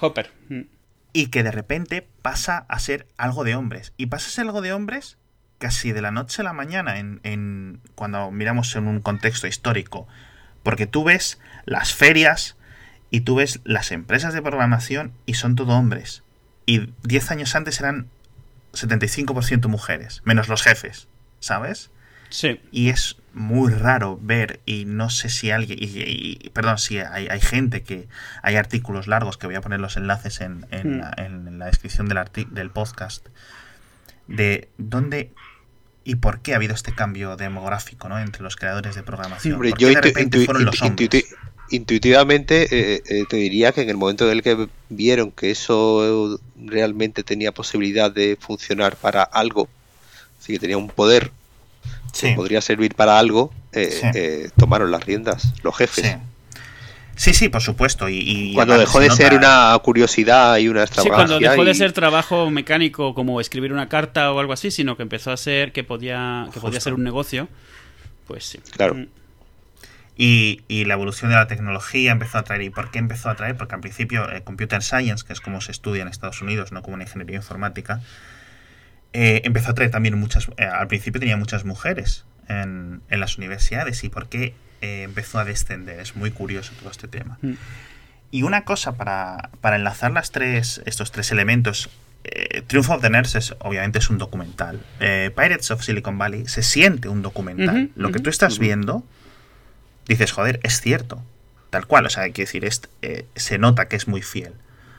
Hopper. 0.00 0.30
Mm. 0.48 0.60
y 1.12 1.26
que 1.28 1.42
de 1.42 1.50
repente 1.50 2.06
pasa 2.22 2.64
a 2.68 2.78
ser 2.78 3.06
algo 3.16 3.44
de 3.44 3.54
hombres. 3.56 3.92
Y 3.96 4.06
pasa 4.06 4.28
a 4.28 4.30
ser 4.30 4.46
algo 4.46 4.62
de 4.62 4.72
hombres 4.72 5.18
casi 5.58 5.92
de 5.92 6.02
la 6.02 6.10
noche 6.10 6.42
a 6.42 6.44
la 6.44 6.52
mañana 6.52 6.98
en, 6.98 7.20
en- 7.22 7.80
cuando 7.94 8.30
miramos 8.30 8.74
en 8.76 8.86
un 8.86 9.00
contexto 9.00 9.46
histórico. 9.46 10.06
Porque 10.62 10.86
tú 10.86 11.02
ves 11.04 11.40
las 11.64 11.94
ferias 11.94 12.56
y 13.10 13.20
tú 13.22 13.36
ves 13.36 13.60
las 13.64 13.90
empresas 13.92 14.34
de 14.34 14.42
programación 14.42 15.12
y 15.26 15.34
son 15.34 15.56
todo 15.56 15.72
hombres. 15.78 16.22
Y 16.66 16.92
10 17.04 17.30
años 17.30 17.54
antes 17.56 17.80
eran 17.80 18.08
75% 18.76 19.68
mujeres, 19.68 20.22
menos 20.24 20.48
los 20.48 20.62
jefes, 20.62 21.08
¿sabes? 21.40 21.90
Sí. 22.28 22.60
Y 22.72 22.88
es 22.90 23.16
muy 23.32 23.72
raro 23.72 24.18
ver, 24.20 24.60
y 24.66 24.84
no 24.86 25.10
sé 25.10 25.28
si 25.28 25.50
alguien, 25.50 25.78
y, 25.80 26.50
perdón, 26.50 26.78
si 26.78 26.98
hay, 26.98 27.28
hay 27.28 27.40
gente 27.40 27.82
que 27.82 28.08
hay 28.42 28.56
artículos 28.56 29.06
largos, 29.06 29.36
que 29.36 29.46
voy 29.46 29.56
a 29.56 29.60
poner 29.60 29.78
los 29.80 29.96
enlaces 29.96 30.40
en, 30.40 30.66
en 30.70 30.96
Mm. 30.96 31.00
la, 31.00 31.14
en 31.18 31.58
la 31.58 31.66
descripción 31.66 32.08
del, 32.08 32.18
arti- 32.18 32.48
del 32.48 32.70
podcast, 32.70 33.26
de 34.26 34.68
dónde 34.78 35.32
y 36.04 36.16
por 36.16 36.40
qué 36.40 36.52
ha 36.52 36.56
habido 36.56 36.74
este 36.74 36.94
cambio 36.94 37.36
demográfico 37.36 38.08
¿no? 38.08 38.18
entre 38.18 38.42
los 38.42 38.56
creadores 38.56 38.94
de 38.94 39.02
programación. 39.02 39.54
Hombre, 39.54 39.70
¿Por 39.70 39.78
yo 39.78 39.88
qué 39.88 39.94
de 39.94 40.00
intu- 40.00 40.04
repente 40.04 40.44
fueron 40.44 40.64
los 40.64 40.80
hombres? 40.82 41.24
Intuiti- 41.70 41.76
intuitivamente 41.76 42.68
eh, 42.70 43.02
eh, 43.08 43.24
te 43.28 43.36
diría 43.36 43.72
que 43.72 43.82
en 43.82 43.90
el 43.90 43.96
momento 43.96 44.24
en 44.26 44.32
el 44.32 44.42
que 44.42 44.68
vieron 44.88 45.30
que 45.30 45.50
eso 45.50 46.38
realmente 46.64 47.22
tenía 47.22 47.52
posibilidad 47.52 48.10
de 48.10 48.36
funcionar 48.40 48.96
para 48.96 49.22
algo, 49.22 49.68
así 50.40 50.52
que 50.54 50.58
tenía 50.58 50.78
un 50.78 50.88
poder, 50.88 51.30
Sí, 52.12 52.28
que 52.28 52.34
podría 52.34 52.60
servir 52.60 52.94
para 52.94 53.18
algo, 53.18 53.52
eh, 53.72 53.90
Sí. 54.00 54.06
eh, 54.14 54.50
tomaron 54.56 54.90
las 54.90 55.04
riendas, 55.04 55.52
los 55.62 55.76
jefes. 55.76 56.04
sí. 56.04 56.12
Sí, 57.18 57.32
sí, 57.32 57.48
por 57.48 57.62
supuesto. 57.62 58.10
Y, 58.10 58.18
y 58.50 58.54
Cuando 58.54 58.76
dejó 58.76 59.00
de 59.00 59.08
ser 59.10 59.32
una 59.32 59.74
curiosidad 59.82 60.58
y 60.58 60.68
una 60.68 60.80
Sí, 60.80 60.84
extravagancia. 60.92 61.14
cuando 61.38 61.48
dejó 61.50 61.64
de 61.64 61.74
ser 61.74 61.92
trabajo 61.92 62.50
mecánico 62.50 63.14
como 63.14 63.40
escribir 63.40 63.72
una 63.72 63.88
carta 63.88 64.30
o 64.32 64.38
algo 64.38 64.52
así, 64.52 64.70
sino 64.70 64.98
que 64.98 65.02
empezó 65.02 65.32
a 65.32 65.38
ser 65.38 65.72
que 65.72 65.82
podía, 65.82 66.46
que 66.52 66.60
podía 66.60 66.78
ser 66.78 66.92
un 66.92 67.02
negocio, 67.04 67.48
pues 68.26 68.44
sí. 68.44 68.58
Claro. 68.70 69.06
Mm. 70.16 70.22
Y, 70.22 70.62
y 70.68 70.84
la 70.86 70.94
evolución 70.94 71.30
de 71.30 71.36
la 71.36 71.46
tecnología 71.46 72.12
empezó 72.12 72.38
a 72.38 72.42
traer. 72.42 72.62
¿Y 72.62 72.70
por 72.70 72.90
qué 72.90 72.98
empezó 72.98 73.28
a 73.28 73.34
traer? 73.34 73.56
Porque 73.56 73.74
al 73.74 73.80
principio 73.80 74.30
eh, 74.30 74.42
Computer 74.42 74.82
Science, 74.82 75.24
que 75.26 75.32
es 75.32 75.40
como 75.40 75.60
se 75.60 75.72
estudia 75.72 76.02
en 76.02 76.08
Estados 76.08 76.40
Unidos, 76.40 76.72
no 76.72 76.82
como 76.82 76.94
una 76.94 77.04
ingeniería 77.04 77.36
informática, 77.36 78.00
eh, 79.12 79.42
empezó 79.44 79.70
a 79.70 79.74
traer 79.74 79.90
también 79.90 80.18
muchas... 80.18 80.48
eh, 80.56 80.64
al 80.64 80.88
principio 80.88 81.20
tenía 81.20 81.36
muchas 81.36 81.64
mujeres 81.64 82.24
en, 82.48 83.02
en 83.10 83.20
las 83.20 83.36
universidades. 83.38 84.04
¿Y 84.04 84.08
por 84.08 84.28
qué 84.28 84.54
eh, 84.80 85.02
empezó 85.02 85.38
a 85.38 85.44
descender? 85.44 86.00
Es 86.00 86.16
muy 86.16 86.30
curioso 86.30 86.72
todo 86.78 86.90
este 86.90 87.08
tema. 87.08 87.38
Mm. 87.42 87.52
Y 88.30 88.42
una 88.42 88.64
cosa 88.64 88.96
para, 88.96 89.50
para 89.60 89.76
enlazar 89.76 90.12
las 90.12 90.32
tres, 90.32 90.82
estos 90.86 91.12
tres 91.12 91.30
elementos. 91.30 91.90
eh, 92.24 92.62
Triumph 92.66 92.90
of 92.90 93.00
the 93.00 93.08
Nerds 93.10 93.34
es, 93.36 93.54
obviamente 93.60 93.98
es 93.98 94.10
un 94.10 94.18
documental. 94.18 94.80
Pirates 94.98 95.70
of 95.70 95.82
Silicon 95.82 96.18
Valley 96.18 96.48
se 96.48 96.62
siente 96.62 97.08
un 97.08 97.22
documental. 97.22 97.84
Ujú, 97.84 97.92
Lo 97.94 98.08
que 98.08 98.16
ujú. 98.18 98.24
tú 98.24 98.30
estás 98.30 98.58
viendo, 98.58 99.04
dices, 100.08 100.32
joder, 100.32 100.60
es 100.62 100.80
cierto. 100.80 101.22
Tal 101.70 101.86
cual, 101.86 102.06
o 102.06 102.10
sea, 102.10 102.24
hay 102.24 102.32
que 102.32 102.42
decir, 102.42 102.64
es, 102.64 102.82
eh, 103.02 103.26
se 103.34 103.58
nota 103.58 103.88
que 103.88 103.96
es 103.96 104.08
muy 104.08 104.22
fiel. 104.22 104.54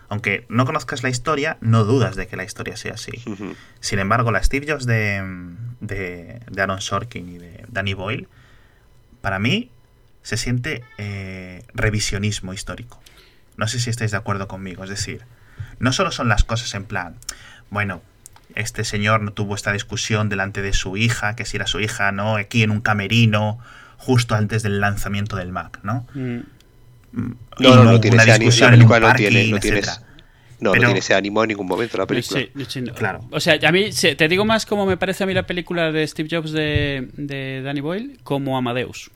Aunque 0.10 0.46
no 0.48 0.66
conozcas 0.66 1.04
la 1.04 1.10
historia, 1.10 1.58
no 1.60 1.84
dudas 1.84 2.16
de 2.16 2.28
que 2.28 2.38
la 2.38 2.44
historia 2.44 2.78
sea 2.78 2.94
así. 2.94 3.12
Sin 3.82 4.00
embargo, 4.00 4.32
la 4.32 4.42
Steve 4.42 4.66
Jobs 4.70 4.86
de, 4.86 5.22
de, 5.82 6.40
de 6.50 6.62
Aaron 6.62 6.82
Sorkin 6.82 7.28
y 7.28 7.38
de 7.38 7.66
Danny 7.68 7.94
Boyle, 7.94 8.28
para 9.22 9.40
mí 9.40 9.70
se 10.24 10.38
siente 10.38 10.84
eh, 10.98 11.64
revisionismo 11.74 12.54
histórico. 12.54 13.02
No 13.58 13.68
sé 13.68 13.80
si 13.80 13.90
estáis 13.90 14.12
de 14.12 14.18
acuerdo 14.18 14.48
conmigo. 14.48 14.84
Es 14.84 14.90
decir, 14.90 15.24
no 15.80 15.92
solo 15.92 16.12
son 16.12 16.30
las 16.30 16.44
cosas 16.44 16.74
en 16.74 16.86
plan, 16.86 17.18
bueno, 17.70 18.02
este 18.56 18.84
señor 18.84 19.22
no 19.22 19.32
tuvo 19.32 19.56
esta 19.56 19.72
discusión 19.72 20.30
delante 20.30 20.62
de 20.62 20.74
su 20.74 20.96
hija, 20.98 21.36
que 21.36 21.46
si 21.46 21.58
era 21.58 21.68
su 21.68 21.80
hija, 21.80 22.12
¿no? 22.12 22.38
Aquí 22.38 22.64
en 22.64 22.72
un 22.72 22.82
camerino, 22.82 23.60
justo 23.98 24.36
antes 24.36 24.64
del 24.64 24.80
lanzamiento 24.80 25.36
del 25.36 25.52
Mac, 25.52 25.80
¿no? 25.84 26.06
Mm. 26.14 26.38
Y 27.60 27.64
No, 27.64 27.76
no, 27.76 27.84
no 27.84 28.00
tiene 28.00 28.18
ese 28.18 28.32
ánimo. 28.32 28.52
La 28.60 28.70
película 28.72 29.00
no 29.00 29.14
tiene, 29.16 29.48
no 29.50 29.60
tiene, 29.60 29.80
etcétera. 29.80 30.06
no, 30.60 30.70
no 30.70 30.72
Pero- 30.74 30.86
tiene 30.86 31.00
ese 31.00 31.14
ánimo 31.16 31.44
en 31.44 31.48
ningún 31.50 31.68
momento 31.68 31.98
la 31.98 32.06
película. 32.06 32.42
Sí, 32.42 32.66
sí, 32.68 32.82
no. 32.82 32.94
Claro. 32.94 33.22
O 33.32 33.40
sea, 33.40 33.58
a 33.68 33.72
mí 33.72 33.90
te 33.92 34.28
digo 34.28 34.46
más 34.46 34.66
como 34.66 34.86
me 34.86 34.98
parece 34.98 35.24
a 35.24 35.28
mí 35.28 35.34
la 35.34 35.48
película 35.48 35.92
de 35.92 36.06
Steve 36.08 36.30
Jobs 36.32 36.52
de, 36.52 37.10
de 37.14 37.62
Danny 37.64 37.82
Boyle 37.82 38.18
como 38.24 38.58
Amadeus. 38.58 39.10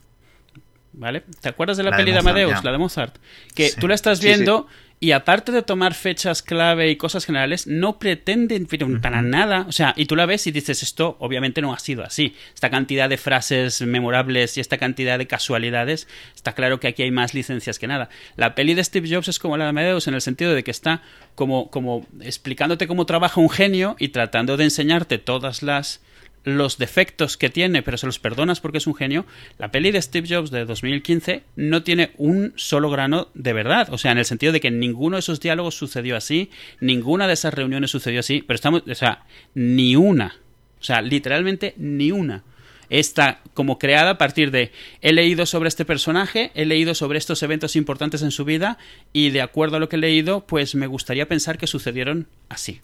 ¿Vale? 0.94 1.22
¿Te 1.40 1.48
acuerdas 1.48 1.76
de 1.78 1.84
la, 1.84 1.90
La 1.90 1.96
peli 1.96 2.10
de 2.10 2.18
Mozart, 2.18 2.28
Amadeus, 2.36 2.52
ya. 2.54 2.62
la 2.64 2.72
de 2.72 2.78
Mozart? 2.78 3.16
Que 3.54 3.68
Sí. 3.70 3.80
tú 3.80 3.88
la 3.88 3.94
estás 3.94 4.18
Sí, 4.18 4.26
viendo 4.26 4.66
y 5.02 5.10
aparte 5.10 5.50
de 5.50 5.62
tomar 5.62 5.94
fechas 5.94 6.44
clave 6.44 6.88
y 6.88 6.94
cosas 6.94 7.26
generales, 7.26 7.66
no 7.66 7.98
pretenden 7.98 8.68
Ujú. 8.70 9.00
nada. 9.24 9.66
O 9.68 9.72
sea, 9.72 9.94
y 9.96 10.06
tú 10.06 10.14
la 10.14 10.26
ves 10.26 10.46
y 10.46 10.52
dices, 10.52 10.84
esto 10.84 11.16
obviamente 11.18 11.60
no 11.60 11.74
ha 11.74 11.80
sido 11.80 12.04
así. 12.04 12.36
Esta 12.54 12.70
cantidad 12.70 13.08
de 13.08 13.16
frases 13.16 13.82
memorables 13.82 14.56
y 14.56 14.60
esta 14.60 14.78
cantidad 14.78 15.18
de 15.18 15.26
casualidades, 15.26 16.06
está 16.36 16.52
claro 16.52 16.78
que 16.78 16.86
aquí 16.86 17.02
hay 17.02 17.10
más 17.10 17.34
licencias 17.34 17.80
que 17.80 17.88
nada. 17.88 18.10
La 18.36 18.54
peli 18.54 18.74
de 18.74 18.84
Steve 18.84 19.12
Jobs 19.12 19.26
es 19.26 19.40
como 19.40 19.56
la 19.56 19.64
de 19.64 19.70
Amadeus 19.70 20.06
en 20.06 20.14
el 20.14 20.20
sentido 20.20 20.54
de 20.54 20.62
que 20.62 20.70
está 20.70 21.02
como, 21.34 21.68
como 21.68 22.06
explicándote 22.20 22.86
cómo 22.86 23.04
trabaja 23.04 23.40
un 23.40 23.50
genio 23.50 23.96
y 23.98 24.10
tratando 24.10 24.56
de 24.56 24.62
enseñarte 24.62 25.18
todas 25.18 25.64
las 25.64 26.00
los 26.44 26.78
defectos 26.78 27.36
que 27.36 27.50
tiene, 27.50 27.82
pero 27.82 27.96
se 27.96 28.06
los 28.06 28.18
perdonas 28.18 28.60
porque 28.60 28.78
es 28.78 28.86
un 28.86 28.94
genio. 28.94 29.26
La 29.58 29.70
peli 29.70 29.90
de 29.90 30.02
Steve 30.02 30.28
Jobs 30.28 30.50
de 30.50 30.64
2015 30.64 31.42
no 31.56 31.82
tiene 31.82 32.12
un 32.16 32.52
solo 32.56 32.90
grano 32.90 33.28
de 33.34 33.52
verdad. 33.52 33.88
O 33.92 33.98
sea, 33.98 34.12
en 34.12 34.18
el 34.18 34.24
sentido 34.24 34.52
de 34.52 34.60
que 34.60 34.70
ninguno 34.70 35.16
de 35.16 35.20
esos 35.20 35.40
diálogos 35.40 35.74
sucedió 35.74 36.16
así, 36.16 36.50
ninguna 36.80 37.26
de 37.26 37.34
esas 37.34 37.54
reuniones 37.54 37.90
sucedió 37.90 38.20
así, 38.20 38.42
pero 38.46 38.54
estamos, 38.56 38.82
o 38.88 38.94
sea, 38.94 39.24
ni 39.54 39.96
una. 39.96 40.36
O 40.80 40.84
sea, 40.84 41.00
literalmente 41.00 41.74
ni 41.76 42.10
una. 42.10 42.42
Está 42.90 43.40
como 43.54 43.78
creada 43.78 44.10
a 44.10 44.18
partir 44.18 44.50
de 44.50 44.70
he 45.00 45.14
leído 45.14 45.46
sobre 45.46 45.68
este 45.68 45.86
personaje, 45.86 46.50
he 46.54 46.66
leído 46.66 46.94
sobre 46.94 47.18
estos 47.18 47.42
eventos 47.42 47.74
importantes 47.74 48.20
en 48.20 48.32
su 48.32 48.44
vida 48.44 48.76
y 49.14 49.30
de 49.30 49.40
acuerdo 49.40 49.76
a 49.76 49.80
lo 49.80 49.88
que 49.88 49.96
he 49.96 50.00
leído, 50.00 50.44
pues 50.46 50.74
me 50.74 50.86
gustaría 50.86 51.26
pensar 51.26 51.56
que 51.56 51.66
sucedieron 51.66 52.26
así. 52.50 52.80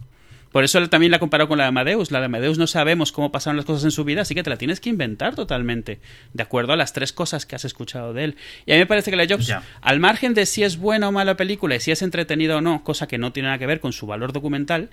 Por 0.53 0.65
eso 0.65 0.79
él 0.79 0.89
también 0.89 1.13
la 1.13 1.19
comparado 1.19 1.49
con 1.49 1.59
la 1.59 1.65
de 1.65 1.69
Amadeus. 1.69 2.11
La 2.11 2.21
de 2.21 2.27
Amadeus 2.27 2.59
no 2.59 2.67
sabemos 2.67 3.13
cómo 3.13 3.31
pasaron 3.31 3.57
las 3.57 3.67
cosas 3.67 3.85
en 3.85 3.91
su 3.91 4.05
vida, 4.05 4.23
así 4.23 4.35
que 4.35 4.43
te 4.43 4.51
la 4.51 4.57
tienes 4.57 4.81
que 4.81 4.89
inventar 4.89 5.35
totalmente, 5.35 6.01
de 6.33 6.43
acuerdo 6.43 6.73
a 6.73 6.77
las 6.77 6.93
tres 6.93 7.13
cosas 7.13 7.47
que 7.47 7.57
has 7.57 7.65
escuchado 7.65 8.13
de 8.13 8.25
él. 8.25 8.37
Y 8.67 8.73
a 8.73 8.75
mí 8.75 8.81
me 8.81 8.87
parece 8.87 9.11
que 9.11 9.17
la 9.17 9.27
Jobs, 9.27 9.53
al 9.81 10.01
margen 10.01 10.35
de 10.35 10.47
si 10.47 10.63
es 10.63 10.79
buena 10.79 11.09
o 11.09 11.13
mala 11.13 11.37
película 11.37 11.77
y 11.77 11.81
si 11.81 11.91
es 11.91 12.03
entretenida 12.03 12.57
o 12.57 12.61
no, 12.61 12.83
cosa 12.85 13.07
que 13.07 13.19
no 13.19 13.33
tiene 13.33 13.49
nada 13.49 13.59
que 13.59 13.67
ver 13.67 13.81
con 13.81 13.93
su 13.93 14.07
valor 14.07 14.33
documental, 14.33 14.91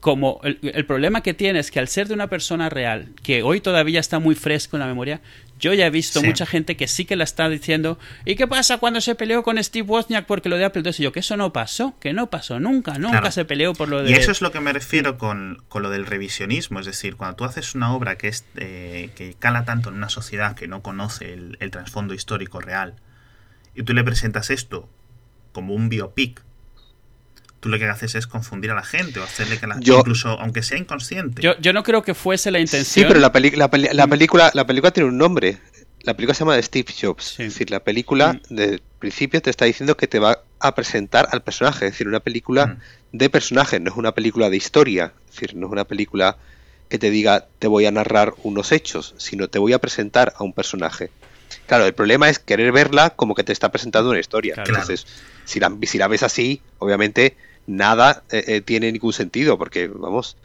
como 0.00 0.40
el, 0.44 0.58
el 0.62 0.86
problema 0.86 1.22
que 1.22 1.34
tiene 1.34 1.58
es 1.58 1.70
que 1.70 1.80
al 1.80 1.88
ser 1.88 2.06
de 2.06 2.14
una 2.14 2.28
persona 2.28 2.68
real, 2.68 3.08
que 3.22 3.42
hoy 3.42 3.60
todavía 3.60 3.98
está 3.98 4.20
muy 4.20 4.34
fresco 4.36 4.76
en 4.76 4.80
la 4.80 4.86
memoria, 4.86 5.20
yo 5.58 5.74
ya 5.74 5.86
he 5.86 5.90
visto 5.90 6.20
Sí. 6.20 6.26
mucha 6.26 6.46
gente 6.46 6.76
que 6.76 6.86
sí 6.88 7.04
que 7.04 7.16
la 7.16 7.24
está 7.24 7.48
diciendo, 7.48 7.98
¿y 8.24 8.36
qué 8.36 8.46
pasa 8.46 8.78
cuando 8.78 9.00
se 9.00 9.14
peleó 9.14 9.42
con 9.42 9.62
Steve 9.62 9.86
Wozniak 9.88 10.26
porque 10.26 10.48
lo 10.48 10.56
de 10.56 10.64
Apple 10.64 10.82
II? 10.84 10.92
Y 10.98 11.02
yo, 11.02 11.12
que 11.12 11.20
eso 11.20 11.36
no 11.36 11.52
pasó, 11.52 11.94
que 12.00 12.12
no 12.12 12.30
pasó 12.30 12.60
nunca, 12.60 12.94
nunca 12.98 13.18
Claro. 13.20 13.32
se 13.32 13.44
peleó 13.44 13.72
por 13.74 13.88
lo 13.88 14.02
de... 14.02 14.10
Y 14.10 14.14
eso 14.14 14.30
es 14.30 14.40
lo 14.40 14.52
que 14.52 14.60
me 14.60 14.72
refiero 14.72 15.18
con, 15.18 15.62
con 15.68 15.82
lo 15.82 15.90
del 15.90 16.06
revisionismo. 16.06 16.80
Es 16.80 16.86
decir, 16.86 17.16
cuando 17.16 17.36
tú 17.36 17.44
haces 17.44 17.74
una 17.74 17.92
obra 17.94 18.16
que, 18.16 18.28
es, 18.28 18.44
eh, 18.56 19.10
que 19.16 19.34
cala 19.34 19.64
tanto 19.64 19.88
en 19.90 19.96
una 19.96 20.08
sociedad 20.08 20.54
que 20.54 20.68
no 20.68 20.82
conoce 20.82 21.32
el, 21.32 21.56
el 21.60 21.70
trasfondo 21.70 22.14
histórico 22.14 22.60
real, 22.60 22.94
y 23.74 23.82
tú 23.82 23.94
le 23.94 24.02
presentas 24.04 24.50
esto 24.50 24.88
como 25.52 25.74
un 25.74 25.88
biopic, 25.88 26.42
tú 27.60 27.68
lo 27.68 27.78
que 27.78 27.86
haces 27.86 28.14
es 28.14 28.26
confundir 28.26 28.70
a 28.70 28.74
la 28.74 28.82
gente 28.84 29.18
o 29.20 29.24
hacerle 29.24 29.58
que 29.58 29.66
la 29.66 29.78
Yo- 29.80 29.98
incluso 29.98 30.28
aunque 30.40 30.62
sea 30.62 30.78
inconsciente. 30.78 31.42
Yo, 31.42 31.58
yo 31.60 31.72
no 31.72 31.82
creo 31.82 32.02
que 32.02 32.14
fuese 32.14 32.50
la 32.50 32.60
intención. 32.60 32.84
Sí, 32.84 33.04
pero 33.08 33.20
la, 33.20 33.32
peli- 33.32 33.50
la, 33.50 33.70
peli- 33.70 33.88
la 33.92 34.06
película, 34.06 34.50
la 34.54 34.66
película 34.66 34.90
tiene 34.92 35.08
un 35.08 35.18
nombre. 35.18 35.58
La 36.02 36.14
película 36.14 36.34
se 36.34 36.40
llama 36.40 36.54
The 36.56 36.62
Steve 36.62 36.94
Jobs. 37.00 37.24
Sí. 37.36 37.42
Es 37.42 37.52
decir, 37.54 37.70
la 37.70 37.80
película 37.80 38.34
Mm. 38.34 38.54
de 38.54 38.82
principio 38.98 39.42
te 39.42 39.50
está 39.50 39.64
diciendo 39.64 39.96
que 39.96 40.06
te 40.06 40.18
va 40.20 40.38
a 40.60 40.74
presentar 40.74 41.28
al 41.32 41.42
personaje. 41.42 41.86
Es 41.86 41.92
decir, 41.92 42.06
una 42.08 42.20
película 42.20 42.66
Mm. 42.66 42.78
de 43.12 43.30
personaje, 43.30 43.80
no 43.80 43.90
es 43.90 43.96
una 43.96 44.12
película 44.12 44.48
de 44.50 44.56
historia. 44.56 45.12
Es 45.28 45.34
decir, 45.34 45.54
no 45.56 45.66
es 45.66 45.72
una 45.72 45.84
película 45.84 46.36
que 46.88 46.98
te 46.98 47.10
diga 47.10 47.46
te 47.58 47.66
voy 47.66 47.84
a 47.86 47.90
narrar 47.90 48.34
unos 48.44 48.72
hechos, 48.72 49.14
sino 49.18 49.48
te 49.48 49.58
voy 49.58 49.72
a 49.72 49.78
presentar 49.78 50.32
a 50.38 50.44
un 50.44 50.52
personaje. 50.52 51.10
Claro, 51.66 51.84
el 51.86 51.94
problema 51.94 52.28
es 52.30 52.38
querer 52.38 52.72
verla 52.72 53.10
como 53.10 53.34
que 53.34 53.42
te 53.44 53.52
está 53.52 53.70
presentando 53.70 54.10
una 54.10 54.20
historia. 54.20 54.54
Claro. 54.54 54.70
Entonces, 54.70 55.06
si 55.44 55.60
la, 55.60 55.70
si 55.82 55.98
la 55.98 56.08
ves 56.08 56.22
así, 56.22 56.62
obviamente 56.78 57.36
nada 57.68 58.24
eh, 58.32 58.42
eh, 58.48 58.60
tiene 58.60 58.90
ningún 58.90 59.12
sentido, 59.12 59.56
porque, 59.58 59.86
vamos, 59.86 60.36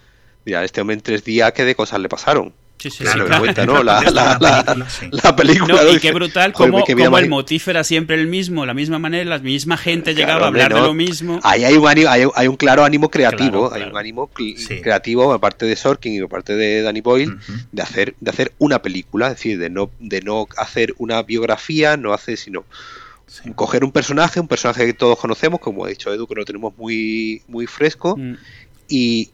mira, 0.46 0.64
este 0.64 0.82
hombre 0.82 0.94
en 0.96 1.02
tres 1.02 1.24
días, 1.24 1.52
¿qué 1.54 1.66
de 1.66 1.74
cosas 1.74 2.00
le 2.00 2.10
pasaron? 2.10 2.54
Sí, 2.80 2.90
sí, 2.90 3.06
Claro, 3.06 3.26
sí, 3.32 3.40
cuenta, 3.40 3.66
¿no? 3.66 3.82
La, 3.84 4.00
película, 4.02 4.88
sí. 4.90 5.08
la 5.12 5.36
película. 5.38 5.84
No, 5.84 5.90
y 5.94 6.00
qué 6.00 6.12
brutal 6.12 6.52
como, 6.52 6.84
el 7.18 7.30
motif 7.30 7.70
era 7.70 7.82
siempre 7.86 8.18
el 8.20 8.28
mismo, 8.28 8.66
la 8.66 8.74
misma 8.74 9.00
manera, 9.00 9.24
la 9.30 9.40
misma 9.40 9.78
gente 9.78 10.14
Claro, 10.14 10.18
llegaba 10.28 10.46
a 10.46 10.48
hablar 10.50 10.74
de 10.74 10.82
lo 10.82 10.94
mismo. 10.94 11.40
Ahí 11.44 11.64
hay 11.64 11.78
un, 11.78 11.86
ánimo- 11.88 12.10
hay, 12.10 12.26
hay 12.36 12.48
un 12.50 12.58
claro 12.58 12.84
ánimo 12.84 13.10
creativo, 13.10 13.70
Claro, 13.70 13.74
hay 13.74 13.80
claro. 13.84 13.92
un 13.94 13.98
ánimo 13.98 14.30
Sí. 14.36 14.82
creativo 14.82 15.24
por 15.26 15.40
parte 15.40 15.66
de 15.66 15.78
Sorkin 15.78 16.14
y 16.14 16.20
por 16.20 16.30
parte 16.30 16.58
de 16.58 16.82
Danny 16.82 17.00
Boyle 17.00 17.38
de 17.72 17.82
hacer 17.82 18.16
de 18.20 18.30
hacer 18.32 18.52
una 18.58 18.82
película, 18.82 19.28
es 19.28 19.36
decir, 19.36 19.58
de 19.60 19.70
no 19.70 19.90
de 20.00 20.20
no 20.22 20.48
hacer 20.58 20.94
una 20.98 21.24
biografía, 21.24 21.96
no 21.96 22.12
hacer 22.12 22.38
sino 22.38 22.66
Sí. 23.28 23.52
coger 23.56 23.84
un 23.84 23.92
personaje, 23.92 24.40
un 24.40 24.48
personaje 24.48 24.86
que 24.86 24.94
todos 24.94 25.18
conocemos, 25.18 25.60
como 25.60 25.86
ha 25.86 25.90
dicho 25.90 26.14
Edu, 26.14 26.28
que 26.28 26.36
lo 26.36 26.46
tenemos 26.46 26.78
muy 26.78 27.42
muy 27.48 27.66
fresco 27.68 28.16
Mm, 28.18 28.34
y, 28.90 29.32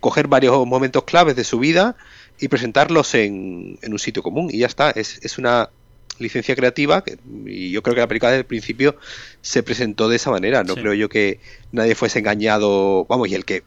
coger 0.00 0.28
varios 0.28 0.64
momentos 0.66 1.02
claves 1.04 1.34
de 1.36 1.44
su 1.44 1.58
vida 1.58 1.96
y 2.40 2.48
presentarlos 2.48 3.14
en, 3.14 3.78
en 3.82 3.92
un 3.92 3.98
sitio 3.98 4.22
común 4.22 4.48
y 4.50 4.58
ya 4.58 4.66
está. 4.66 4.90
Es, 4.90 5.18
es 5.22 5.38
una 5.38 5.70
licencia 6.18 6.54
creativa 6.56 7.02
que, 7.04 7.18
y 7.46 7.70
yo 7.70 7.82
creo 7.82 7.94
que 7.94 8.00
la 8.00 8.06
película 8.06 8.30
desde 8.30 8.40
el 8.40 8.46
principio 8.46 8.96
se 9.42 9.62
presentó 9.62 10.08
de 10.08 10.16
esa 10.16 10.30
manera. 10.30 10.62
No 10.64 10.74
Sí. 10.74 10.80
creo 10.80 10.94
yo 10.94 11.08
que 11.08 11.40
nadie 11.72 11.94
fuese 11.94 12.20
engañado, 12.20 13.04
vamos, 13.06 13.28
y 13.28 13.34
el 13.34 13.44
que 13.44 13.64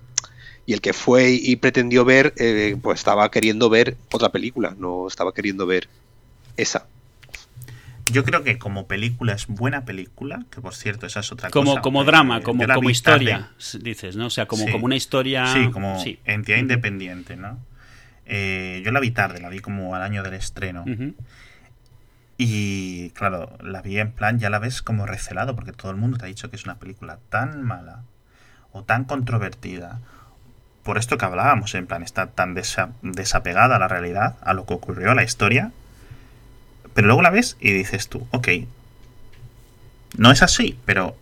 y 0.65 0.73
el 0.73 0.79
que 0.81 0.93
fue 0.93 1.31
y 1.31 1.55
pretendió 1.57 2.05
ver, 2.05 2.33
eh, 2.37 2.77
pues 2.81 2.99
estaba 2.99 3.29
queriendo 3.29 3.69
ver 3.69 3.97
otra 4.11 4.29
película, 4.29 4.73
no 4.79 5.07
estaba 5.07 5.33
queriendo 5.33 5.65
ver 5.65 5.89
esa. 6.55 6.87
Yo 8.11 8.23
creo 8.23 8.43
que 8.43 8.57
como 8.57 8.87
película 8.87 9.33
es 9.33 9.47
buena 9.47 9.85
película, 9.85 10.45
que 10.51 10.61
por 10.61 10.73
cierto, 10.75 11.05
esa 11.05 11.21
es 11.21 11.31
otra 11.31 11.49
Como, 11.49 11.71
cosa. 11.71 11.81
como 11.81 12.01
eh, 12.03 12.05
drama, 12.05 12.41
como, 12.41 12.65
como 12.67 12.89
historia, 12.89 13.49
dices, 13.81 14.15
¿no? 14.15 14.27
O 14.27 14.29
sea, 14.29 14.45
como, 14.47 14.65
Sí. 14.65 14.71
como 14.71 14.85
una 14.85 14.95
historia. 14.95 15.47
Sí, 15.47 15.69
como 15.71 15.99
sí. 15.99 16.19
entidad 16.25 16.57
independiente, 16.57 17.35
¿no? 17.35 17.57
Eh, 18.25 18.81
yo 18.85 18.91
la 18.91 18.99
vi 18.99 19.11
tarde, 19.11 19.39
la 19.41 19.49
vi 19.49 19.59
como 19.59 19.95
al 19.95 20.01
año 20.03 20.23
del 20.23 20.33
estreno. 20.35 20.85
Y 22.37 23.11
claro, 23.11 23.55
la 23.61 23.81
vi 23.81 23.99
en 23.99 24.11
plan, 24.11 24.39
ya 24.39 24.49
la 24.49 24.57
ves 24.59 24.81
como 24.81 25.05
recelado, 25.05 25.55
porque 25.55 25.73
todo 25.73 25.91
el 25.91 25.97
mundo 25.97 26.17
te 26.17 26.25
ha 26.25 26.27
dicho 26.27 26.49
que 26.49 26.55
es 26.55 26.63
una 26.65 26.75
película 26.79 27.19
tan 27.29 27.63
mala 27.63 28.03
o 28.71 28.83
tan 28.83 29.03
controvertida. 29.05 29.99
Por 30.83 30.97
esto 30.97 31.17
que 31.19 31.25
hablábamos, 31.25 31.75
en 31.75 31.85
plan, 31.85 32.01
está 32.01 32.27
tan 32.31 32.55
desa- 32.55 32.93
desapegada 33.03 33.75
a 33.75 33.79
la 33.79 33.87
realidad, 33.87 34.37
a 34.41 34.53
lo 34.55 34.65
que 34.65 34.73
ocurrió, 34.73 35.11
a 35.11 35.15
la 35.15 35.23
historia. 35.23 35.71
Pero 36.93 37.07
luego 37.07 37.21
la 37.21 37.29
ves 37.29 37.57
y 37.59 37.71
dices 37.71 38.07
tú, 38.09 38.27
ok, 38.31 38.47
no 40.17 40.31
es 40.31 40.41
así, 40.41 40.77
pero 40.85 41.15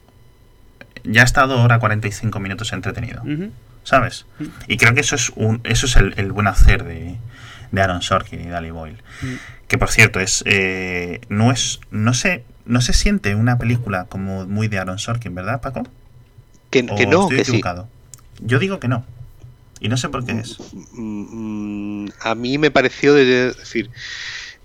ya 1.04 1.22
ha 1.22 1.26
estado 1.26 1.62
hora 1.62 1.80
45 1.80 2.40
minutos 2.40 2.74
entretenido. 2.74 3.24
¿sabes? 3.84 4.26
Y 4.68 4.78
creo 4.78 4.94
que 4.94 5.00
eso 5.02 5.16
es 5.16 5.32
un 5.36 5.62
eso 5.64 5.86
es 5.88 5.96
el, 5.96 6.14
el 6.18 6.32
buen 6.32 6.48
hacer 6.48 6.84
de, 6.84 7.16
de 7.72 7.82
Aaron 7.82 8.02
Sorkin 8.02 8.42
y 8.42 8.48
Danny 8.50 8.72
Boyle. 8.72 8.98
Mm. 9.22 9.34
Que 9.68 9.78
por 9.78 9.90
cierto, 9.90 10.20
es 10.20 10.44
eh, 10.46 11.22
no 11.30 11.52
es 11.52 11.80
no 11.90 12.14
se 12.14 12.44
no 12.66 12.82
se 12.82 12.94
siente 12.94 13.34
una 13.36 13.58
película 13.58 14.06
como 14.06 14.46
muy 14.46 14.68
de 14.68 14.78
Aaron 14.80 15.00
Sorkin, 15.00 15.34
¿verdad, 15.34 15.62
Paco? 15.62 15.88
Que, 16.70 16.86
¿O 16.90 16.96
que 16.96 17.08
no, 17.08 17.24
estoy 17.24 17.38
que 17.38 17.46
sí. 17.46 17.52
equivocado? 17.52 17.88
Yo 18.42 18.60
digo 18.60 18.80
que 18.80 18.88
no. 18.88 19.06
Y 19.80 19.88
no 19.88 19.98
sé 19.98 20.10
por 20.10 20.26
qué 20.26 20.34
es. 20.34 20.58
Mm, 20.94 22.04
mm, 22.06 22.10
a 22.22 22.36
mí 22.36 22.58
me 22.58 22.70
pareció 22.70 23.14
de, 23.14 23.26
de- 23.26 23.54
decir 23.54 23.90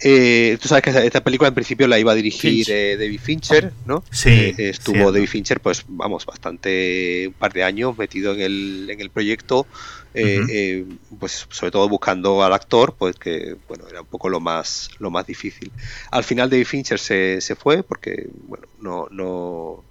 eh, 0.00 0.58
tú 0.60 0.68
sabes 0.68 0.82
que 0.82 0.90
esta, 0.90 1.04
esta 1.04 1.22
película 1.22 1.48
en 1.48 1.54
principio 1.54 1.86
la 1.86 1.98
iba 1.98 2.12
a 2.12 2.14
dirigir 2.14 2.66
eh, 2.70 2.96
David 2.98 3.20
Fincher 3.20 3.72
no 3.86 4.02
Sí, 4.10 4.30
Eh, 4.30 4.54
estuvo 4.58 4.94
cierto. 4.96 5.12
David 5.12 5.28
Fincher 5.28 5.60
pues 5.60 5.84
vamos 5.86 6.26
bastante 6.26 7.26
un 7.28 7.34
par 7.34 7.52
de 7.52 7.62
años 7.62 7.96
metido 7.96 8.32
en 8.34 8.40
el, 8.40 8.88
en 8.90 9.00
el 9.00 9.10
proyecto 9.10 9.66
eh, 10.14 10.40
Ujú. 10.40 10.50
eh, 10.52 10.84
pues 11.20 11.46
sobre 11.50 11.70
todo 11.70 11.88
buscando 11.88 12.42
al 12.42 12.52
actor 12.52 12.96
pues 12.98 13.16
que 13.16 13.56
bueno 13.68 13.84
era 13.88 14.00
un 14.02 14.06
poco 14.08 14.28
lo 14.28 14.40
más 14.40 14.90
lo 14.98 15.10
más 15.10 15.26
difícil 15.26 15.70
al 16.10 16.24
final 16.24 16.50
David 16.50 16.66
Fincher 16.66 16.98
se, 16.98 17.40
se 17.40 17.54
fue 17.54 17.82
porque 17.84 18.28
bueno 18.48 18.66
no 18.80 19.06
no 19.10 19.84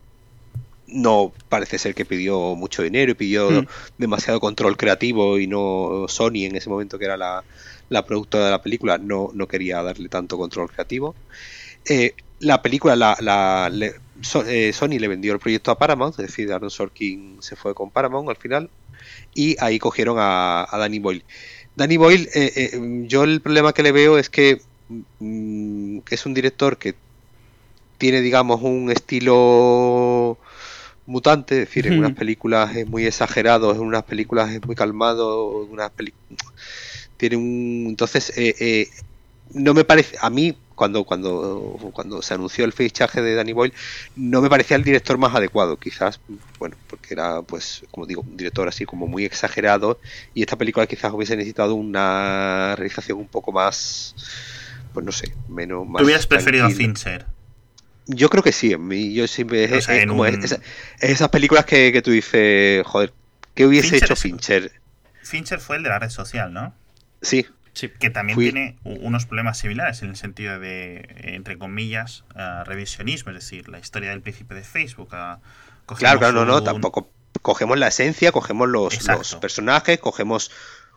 no 0.86 1.34
parece 1.50 1.78
ser 1.80 1.96
que 1.96 2.06
pidió 2.06 2.56
mucho 2.56 2.84
dinero 2.84 3.12
y 3.12 3.16
pidió 3.16 3.50
Mm. 3.52 3.68
demasiado 3.98 4.40
control 4.40 4.78
creativo 4.78 5.40
y 5.40 5.48
no 5.48 6.06
Sony 6.08 6.46
en 6.46 6.56
ese 6.56 6.70
momento 6.70 7.00
que 7.00 7.06
era 7.06 7.18
la, 7.18 7.44
la 7.94 8.06
productora 8.06 8.46
de 8.46 8.52
la 8.52 8.62
película 8.64 8.98
no, 9.00 9.30
no 9.34 9.48
quería 9.48 9.84
darle 9.84 10.10
tanto 10.10 10.38
control 10.38 10.70
creativo. 10.72 11.18
Eh, 11.90 12.16
la 12.40 12.62
película, 12.62 12.96
la, 12.96 13.18
la- 13.22 13.70
le- 13.72 13.94
So- 14.22 14.46
eh, 14.46 14.74
Sony 14.74 15.00
le 15.00 15.08
vendió 15.08 15.34
el 15.34 15.40
proyecto 15.40 15.72
a 15.72 15.78
Paramount, 15.80 16.20
es 16.20 16.28
decir, 16.28 16.52
Aaron 16.54 16.70
Sorkin 16.70 17.42
se 17.42 17.56
fue 17.56 17.74
con 17.76 17.92
Paramount 17.92 18.30
al 18.30 18.38
final 18.38 18.72
y 19.34 19.56
ahí 19.64 19.80
cogieron 19.80 20.18
a, 20.20 20.68
a 20.70 20.78
Danny 20.80 21.00
Boyle. 21.00 21.26
Danny 21.76 21.98
Boyle, 21.98 22.30
eh, 22.36 22.52
eh, 22.56 22.80
yo 23.08 23.24
el 23.26 23.42
problema 23.42 23.74
que 23.74 23.84
le 23.84 23.92
veo 23.94 24.18
es 24.20 24.30
que, 24.30 24.60
mm, 25.20 26.00
que 26.02 26.16
es 26.16 26.26
un 26.26 26.34
director 26.36 26.78
que 26.80 27.00
tiene, 27.98 28.22
digamos, 28.22 28.62
un 28.62 28.92
estilo 28.92 30.40
mutante, 31.06 31.56
es 31.56 31.68
decir, 31.68 31.88
en 31.88 31.98
unas 31.98 32.14
películas 32.14 32.76
es 32.76 32.88
muy 32.88 33.06
exagerado, 33.06 33.74
en 33.74 33.82
unas 33.82 34.04
películas 34.04 34.52
es 34.52 34.64
muy 34.64 34.76
calmado, 34.76 35.64
en 35.66 35.72
unas 35.72 35.92
peli- 35.92 36.16
tiene 37.24 37.38
un 37.38 37.86
entonces 37.88 38.34
eh, 38.38 38.54
eh, 38.60 38.90
no 39.54 39.74
me 39.74 39.86
parece 39.86 40.18
a 40.20 40.30
mí 40.30 40.58
cuando 40.76 41.06
cuando 41.06 41.78
cuando 41.94 42.22
se 42.22 42.34
anunció 42.34 42.66
el 42.66 42.74
fichaje 42.74 43.22
de 43.22 43.34
Danny 43.36 43.54
Boyle 43.54 43.74
no 44.18 44.42
me 44.42 44.50
parecía 44.50 44.76
el 44.76 44.84
director 44.84 45.18
más 45.18 45.34
adecuado 45.34 45.78
quizás 45.78 46.20
bueno 46.60 46.76
porque 46.90 47.14
era 47.14 47.42
pues 47.42 47.84
como 47.92 48.06
digo 48.06 48.26
un 48.28 48.36
director 48.36 48.68
así 48.68 48.84
como 48.86 49.08
muy 49.08 49.24
exagerado 49.24 50.02
y 50.34 50.42
esta 50.42 50.58
película 50.58 50.86
quizás 50.86 51.14
hubiese 51.14 51.38
necesitado 51.38 51.76
una 51.76 52.76
realización 52.76 53.20
un 53.20 53.28
poco 53.30 53.54
más 53.54 54.16
pues 54.94 55.06
no 55.06 55.14
sé 55.14 55.32
menos 55.48 55.88
más 55.88 56.00
¿Tú 56.02 56.06
hubieras 56.06 56.28
preferido 56.28 56.66
a. 56.66 56.70
Fincher? 56.72 57.26
Yo 58.06 58.28
creo 58.30 58.44
que 58.44 58.52
sí, 58.52 58.74
en 58.74 58.86
mí, 58.86 59.14
yo 59.14 59.26
siempre 59.28 59.64
es, 59.64 59.72
O 59.72 59.82
sea, 59.82 59.96
es 59.96 60.04
en 60.04 60.10
como 60.10 60.24
un- 60.24 60.44
esa- 60.44 60.60
es 61.00 61.10
esas 61.10 61.30
películas 61.30 61.64
que, 61.64 61.90
que 61.94 62.02
tú 62.02 62.12
dices, 62.12 62.86
joder, 62.86 63.14
¿qué 63.56 63.66
hubiese 63.66 63.92
Fincher 63.92 64.04
hecho 64.04 64.16
Fincher? 64.18 64.72
Fincher 65.24 65.60
fue 65.62 65.78
el 65.78 65.84
de 65.84 65.90
la 65.90 66.00
red 66.00 66.10
social, 66.10 66.52
¿no? 66.52 66.74
Sí, 67.24 67.48
Sí. 67.74 67.90
Que 67.90 68.12
también 68.12 68.36
Fui- 68.36 68.52
tiene 68.52 68.78
unos 68.84 69.26
problemas 69.26 69.58
similares 69.58 70.04
en 70.04 70.10
el 70.10 70.16
sentido 70.16 70.60
de, 70.60 70.98
eh, 70.98 71.34
entre 71.34 71.58
comillas, 71.58 72.24
ah, 72.36 72.64
revisionismo, 72.68 73.32
es 73.32 73.38
decir, 73.38 73.68
la 73.68 73.80
historia 73.80 74.12
del 74.12 74.22
príncipe 74.22 74.54
de 74.54 74.64
Facebook. 74.64 75.08
cogemos 75.10 75.98
claro, 75.98 76.20
claro, 76.20 76.34
no, 76.34 76.46
no, 76.46 76.62
tampoco. 76.64 77.10
Cogemos 77.42 77.80
la 77.80 77.88
esencia, 77.88 78.32
cogemos 78.32 78.70
los, 78.70 78.96
personajes, 79.42 79.98
cogemos 80.00 80.52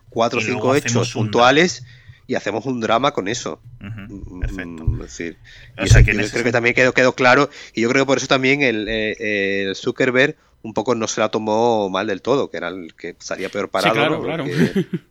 cuatro 0.09 0.37
o 0.37 0.41
cinco 0.43 0.75
hechos 0.75 1.15
un 1.15 1.23
puntuales 1.23 1.83
y 2.27 2.35
hacemos 2.35 2.65
un 2.67 2.79
drama 2.79 3.11
con 3.11 3.27
eso. 3.27 3.59
Mm, 3.79 4.39
perfecto. 4.39 4.83
Es 4.93 4.99
decir, 4.99 5.37
O 5.79 5.83
y 5.83 5.87
sea 5.87 6.01
eso 6.01 6.05
que 6.05 6.13
yo 6.13 6.19
en 6.19 6.25
ese 6.25 6.31
creo 6.33 6.43
que 6.43 6.51
también 6.51 6.75
quedó, 6.75 6.93
quedó 6.93 7.13
claro 7.15 7.49
y 7.73 7.81
yo 7.81 7.89
creo 7.89 8.03
que 8.03 8.07
por 8.07 8.17
eso 8.19 8.27
también 8.27 8.61
el, 8.61 8.87
eh, 8.87 9.63
el 9.67 9.75
Zuckerberg 9.75 10.37
un 10.61 10.73
poco 10.75 10.93
no 10.93 11.07
se 11.07 11.21
la 11.21 11.29
tomó 11.29 11.89
mal 11.89 12.05
del 12.05 12.21
todo, 12.21 12.51
que 12.51 12.57
era 12.57 12.67
el 12.67 12.93
que 12.93 13.15
salía 13.17 13.49
peor 13.49 13.69
parado. 13.69 13.95
claro, 13.95 14.17
¿no? 14.19 14.23
claro. 14.23 14.43
Porque- 14.43 14.85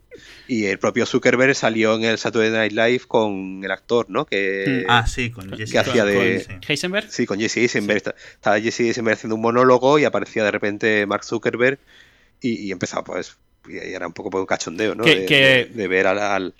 y 0.47 0.65
el 0.65 0.79
propio 0.79 1.05
Zuckerberg 1.05 1.55
salió 1.55 1.95
en 1.95 2.03
el 2.05 2.17
Saturday 2.17 2.51
Night 2.51 2.71
Live 2.71 3.01
con 3.07 3.61
el 3.63 3.71
actor, 3.71 4.05
¿no? 4.09 4.25
Que, 4.25 4.83
Mm. 4.87 4.89
Ah, 4.89 5.05
sí, 5.07 5.29
con 5.31 5.49
Jesse 5.55 5.71
que 5.71 5.79
hacía 5.79 6.05
de- 6.05 6.35
Eisenberg, 6.37 6.61
sí. 6.63 6.71
Heisenberg. 6.71 7.11
Sí, 7.11 7.25
con 7.25 7.39
Jesse 7.39 7.57
Eisenberg. 7.57 7.97
Esta- 7.97 8.15
Estaba 8.33 8.59
Jesse 8.59 8.81
Eisenberg 8.81 9.15
haciendo 9.17 9.35
un 9.35 9.41
monólogo 9.41 9.99
y 9.99 10.05
aparecía 10.05 10.43
de 10.43 10.51
repente 10.51 11.05
Mark 11.05 11.23
Zuckerberg 11.25 11.79
y, 12.41 12.67
y 12.67 12.71
empezaba 12.71 13.03
pues 13.03 13.37
y 13.69 13.75
era 13.77 14.07
un 14.07 14.13
poco 14.13 14.29
por 14.29 14.39
un 14.39 14.47
cachondeo, 14.47 14.95
¿no? 14.95 15.03
Que- 15.03 15.15
de, 15.21 15.25
que- 15.25 15.35
de- 15.35 15.65
de 15.73 15.87
ver 15.89 16.07
al, 16.07 16.19
al- 16.19 16.53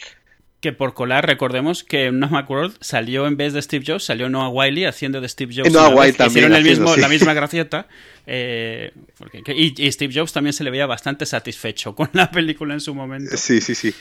Que 0.59 0.73
por 0.73 0.95
colar, 0.95 1.25
recordemos 1.27 1.83
que 1.83 2.05
en 2.07 2.19
Noah 2.19 2.43
World 2.49 2.77
salió 2.81 3.27
en 3.27 3.37
vez 3.37 3.53
de 3.53 3.61
Steve 3.61 3.85
Jobs, 3.87 4.05
salió 4.05 4.27
Noah 4.27 4.49
Wiley 4.49 4.85
haciendo 4.85 5.21
de 5.21 5.29
Steve 5.29 5.53
Jobs. 5.55 5.71
Noah 5.71 5.89
Wiley 5.89 6.13
también 6.13 6.29
Hicieron 6.45 6.53
el 6.53 6.61
haciendo, 6.63 6.81
mismo, 6.81 6.95
sí. 6.95 7.01
la 7.01 7.09
misma 7.09 7.33
gracieta. 7.35 7.87
eh, 8.25 8.91
porque- 9.19 9.43
y, 9.55 9.73
y 9.77 9.91
Steve 9.91 10.11
Jobs 10.13 10.33
también 10.33 10.53
se 10.53 10.63
le 10.63 10.71
veía 10.71 10.87
bastante 10.87 11.25
satisfecho 11.27 11.93
con 11.95 12.09
la 12.13 12.31
película 12.31 12.73
en 12.73 12.81
su 12.81 12.95
momento. 12.95 13.37
Sí, 13.37 13.61
sí, 13.61 13.75
sí. 13.75 13.93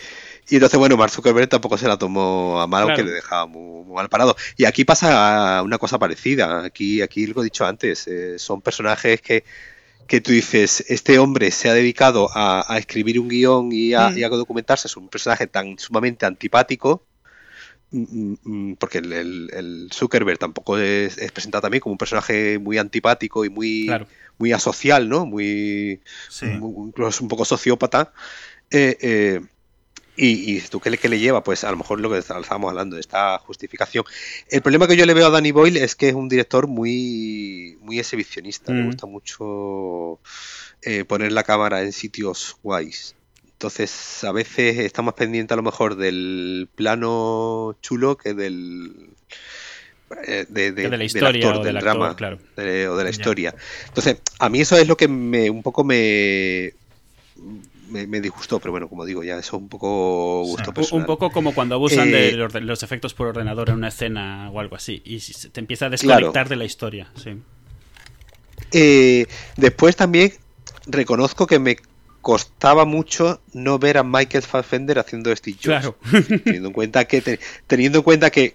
Y 0.48 0.54
entonces, 0.54 0.78
bueno, 0.78 0.96
Mark 0.96 1.10
Zuckerberg 1.12 1.48
tampoco 1.48 1.76
se 1.76 1.88
la 1.88 1.98
tomó 1.98 2.60
a 2.60 2.66
mal, 2.66 2.84
Claro. 2.86 2.96
que 2.96 3.04
le 3.04 3.10
dejaba 3.16 3.46
muy, 3.46 3.84
muy 3.84 3.94
mal 3.94 4.08
parado. 4.08 4.34
Y 4.56 4.64
aquí 4.64 4.84
pasa 4.84 5.60
una 5.62 5.76
cosa 5.76 5.98
parecida. 5.98 6.64
Aquí, 6.64 7.02
aquí 7.02 7.26
lo 7.26 7.40
he 7.42 7.44
dicho 7.44 7.66
antes, 7.66 8.06
eh, 8.08 8.38
son 8.38 8.62
personajes 8.62 9.20
que, 9.20 9.44
que 10.06 10.20
tú 10.20 10.32
dices, 10.32 10.84
este 10.88 11.18
hombre 11.18 11.50
se 11.50 11.68
ha 11.68 11.74
dedicado 11.74 12.28
a, 12.34 12.64
a 12.72 12.78
escribir 12.78 13.18
un 13.20 13.28
guion 13.28 13.70
y 13.72 13.94
a, 13.94 14.10
Mm. 14.10 14.18
y 14.18 14.22
a 14.24 14.28
documentarse, 14.28 14.88
es 14.88 14.96
un 14.96 15.08
personaje 15.08 15.46
tan 15.46 15.78
sumamente 15.78 16.26
antipático. 16.26 17.04
mm, 17.90 18.34
mm, 18.44 18.74
Porque 18.76 18.98
el, 18.98 19.12
el- 19.12 19.50
el 19.54 19.88
Zuckerberg 19.92 20.38
tampoco 20.38 20.78
es, 20.78 21.18
es 21.18 21.32
presentado 21.32 21.62
también 21.62 21.80
como 21.80 21.92
un 21.92 21.98
personaje 21.98 22.58
muy 22.58 22.78
antipático 22.78 23.44
y 23.44 23.50
muy, 23.50 23.86
Claro. 23.86 24.06
muy 24.38 24.52
asocial, 24.52 25.08
¿no? 25.08 25.24
Muy, 25.26 26.00
Sí. 26.28 26.46
un- 26.46 26.88
incluso 26.88 27.22
un 27.22 27.28
poco 27.28 27.44
sociópata. 27.44 28.12
Eh, 28.70 28.96
eh, 29.00 29.40
y, 30.16 30.56
y 30.56 30.60
tú 30.62 30.80
qué 30.80 30.90
le, 30.90 30.98
qué 30.98 31.08
le 31.08 31.18
lleva, 31.18 31.42
pues 31.44 31.62
a 31.64 31.70
lo 31.70 31.76
mejor 31.76 32.00
lo 32.00 32.10
que 32.10 32.18
estábamos 32.18 32.70
hablando, 32.70 32.96
de 32.96 33.00
esta 33.00 33.38
justificación. 33.38 34.04
El 34.48 34.62
problema 34.62 34.86
que 34.88 34.96
yo 34.96 35.04
le 35.06 35.14
veo 35.14 35.26
a 35.26 35.30
Danny 35.30 35.52
Boyle 35.52 35.76
es 35.76 35.94
que 35.94 36.08
es 36.08 36.14
un 36.14 36.28
director 36.28 36.66
muy, 36.66 37.76
muy 37.82 37.98
exhibicionista, 37.98 38.72
le 38.72 38.82
Mm. 38.82 38.86
gusta 38.86 39.06
mucho 39.06 40.20
eh, 40.82 41.04
poner 41.04 41.32
la 41.32 41.42
cámara 41.44 41.82
en 41.82 41.92
sitios 41.92 42.56
guays. 42.62 43.14
Entonces, 43.52 44.22
a 44.24 44.32
veces 44.32 44.78
está 44.78 45.00
más 45.02 45.14
pendiente 45.14 45.54
a 45.54 45.56
lo 45.56 45.62
mejor 45.62 45.96
del 45.96 46.68
plano 46.74 47.76
chulo 47.80 48.16
que 48.16 48.34
del 48.34 49.10
eh, 50.26 50.46
de, 50.48 50.72
de 50.72 50.82
la 50.84 50.90
del 50.90 51.02
historia 51.02 51.46
actor, 51.48 51.54
o 51.60 51.64
del 51.64 51.74
del 51.74 51.76
actor, 51.78 51.98
drama 51.98 52.16
claro. 52.16 52.38
de- 52.56 52.88
o 52.88 52.96
de 52.96 53.04
la 53.04 53.10
Ya. 53.10 53.16
historia. 53.16 53.54
Entonces, 53.88 54.18
a 54.38 54.48
mí 54.50 54.60
eso 54.60 54.76
es 54.76 54.86
lo 54.86 54.96
que 54.96 55.08
me 55.08 55.48
un 55.50 55.62
poco 55.62 55.82
me 55.84 56.74
me, 57.88 58.06
me 58.06 58.20
disgustó, 58.20 58.58
pero 58.60 58.72
bueno, 58.72 58.88
como 58.88 59.04
digo, 59.04 59.22
ya 59.24 59.38
eso 59.38 59.56
es 59.56 59.62
un 59.62 59.68
poco 59.68 60.42
gusto 60.42 60.64
Sí. 60.64 60.68
Un- 60.70 60.74
personal. 60.74 61.00
Un 61.02 61.06
poco 61.06 61.30
como 61.30 61.54
cuando 61.54 61.74
abusan 61.76 62.08
Eh, 62.08 62.36
de 62.36 62.60
los, 62.60 62.82
efectos 62.82 63.14
por 63.14 63.28
ordenador 63.28 63.68
en 63.70 63.76
una 63.76 63.88
escena 63.88 64.50
o 64.50 64.60
algo 64.60 64.76
así. 64.76 65.02
Y 65.04 65.18
te 65.50 65.60
empieza 65.60 65.86
a 65.86 65.90
desconectar 65.90 66.48
de 66.48 66.56
la 66.56 66.64
historia. 66.64 67.10
Sí. 67.16 67.36
Eh, 68.72 69.26
después 69.56 69.96
también 69.96 70.32
reconozco 70.86 71.46
que 71.46 71.58
me 71.58 71.76
costaba 72.22 72.84
mucho 72.84 73.40
no 73.52 73.78
ver 73.78 73.98
a 73.98 74.02
Michael 74.02 74.42
Fassbender 74.42 74.98
haciendo 74.98 75.34
Steve 75.36 75.56
Jobs. 75.62 75.64
Claro. 75.80 75.96
teniendo 76.44 76.68
en 76.68 76.74
cuenta 76.74 77.04
que 77.04 77.20
te- 77.20 77.38
teniendo 77.66 77.98
en 77.98 78.04
cuenta 78.04 78.30
que 78.30 78.54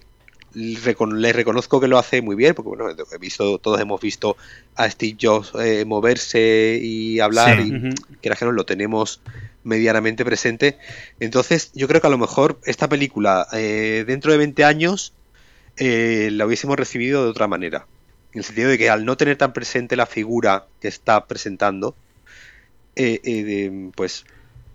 le 0.54 0.78
recon- 0.80 1.14
le 1.18 1.32
reconozco 1.32 1.80
que 1.80 1.88
lo 1.88 1.98
hace 1.98 2.22
muy 2.22 2.36
bien 2.36 2.54
porque 2.54 2.68
bueno 2.68 2.88
he 2.90 3.18
visto 3.18 3.58
todos 3.58 3.80
hemos 3.80 4.00
visto 4.00 4.36
a 4.76 4.88
Steve 4.90 5.16
Jobs 5.20 5.52
eh, 5.60 5.84
moverse 5.84 6.78
y 6.82 7.20
hablar 7.20 7.60
Sí. 7.62 7.68
y 7.68 7.76
Ujú. 7.76 7.94
que 8.20 8.30
que 8.30 8.44
no 8.44 8.52
lo 8.52 8.64
tenemos 8.66 9.20
medianamente 9.64 10.24
presente 10.24 10.78
entonces 11.20 11.70
yo 11.74 11.86
creo 11.88 12.00
que 12.00 12.06
a 12.06 12.10
lo 12.10 12.18
mejor 12.18 12.58
esta 12.64 12.88
película 12.88 13.46
eh, 13.52 14.04
dentro 14.06 14.32
de 14.32 14.38
20 14.38 14.64
años 14.64 15.12
eh, 15.76 16.28
la 16.32 16.46
hubiésemos 16.46 16.76
recibido 16.76 17.24
de 17.24 17.30
otra 17.30 17.46
manera 17.48 17.86
en 18.32 18.38
el 18.38 18.44
sentido 18.44 18.68
de 18.70 18.78
que 18.78 18.90
al 18.90 19.04
no 19.04 19.16
tener 19.16 19.36
tan 19.36 19.52
presente 19.52 19.94
la 19.96 20.06
figura 20.06 20.66
que 20.80 20.88
está 20.88 21.26
presentando 21.26 21.94
eh, 22.96 23.20
eh, 23.24 23.90
pues 23.94 24.24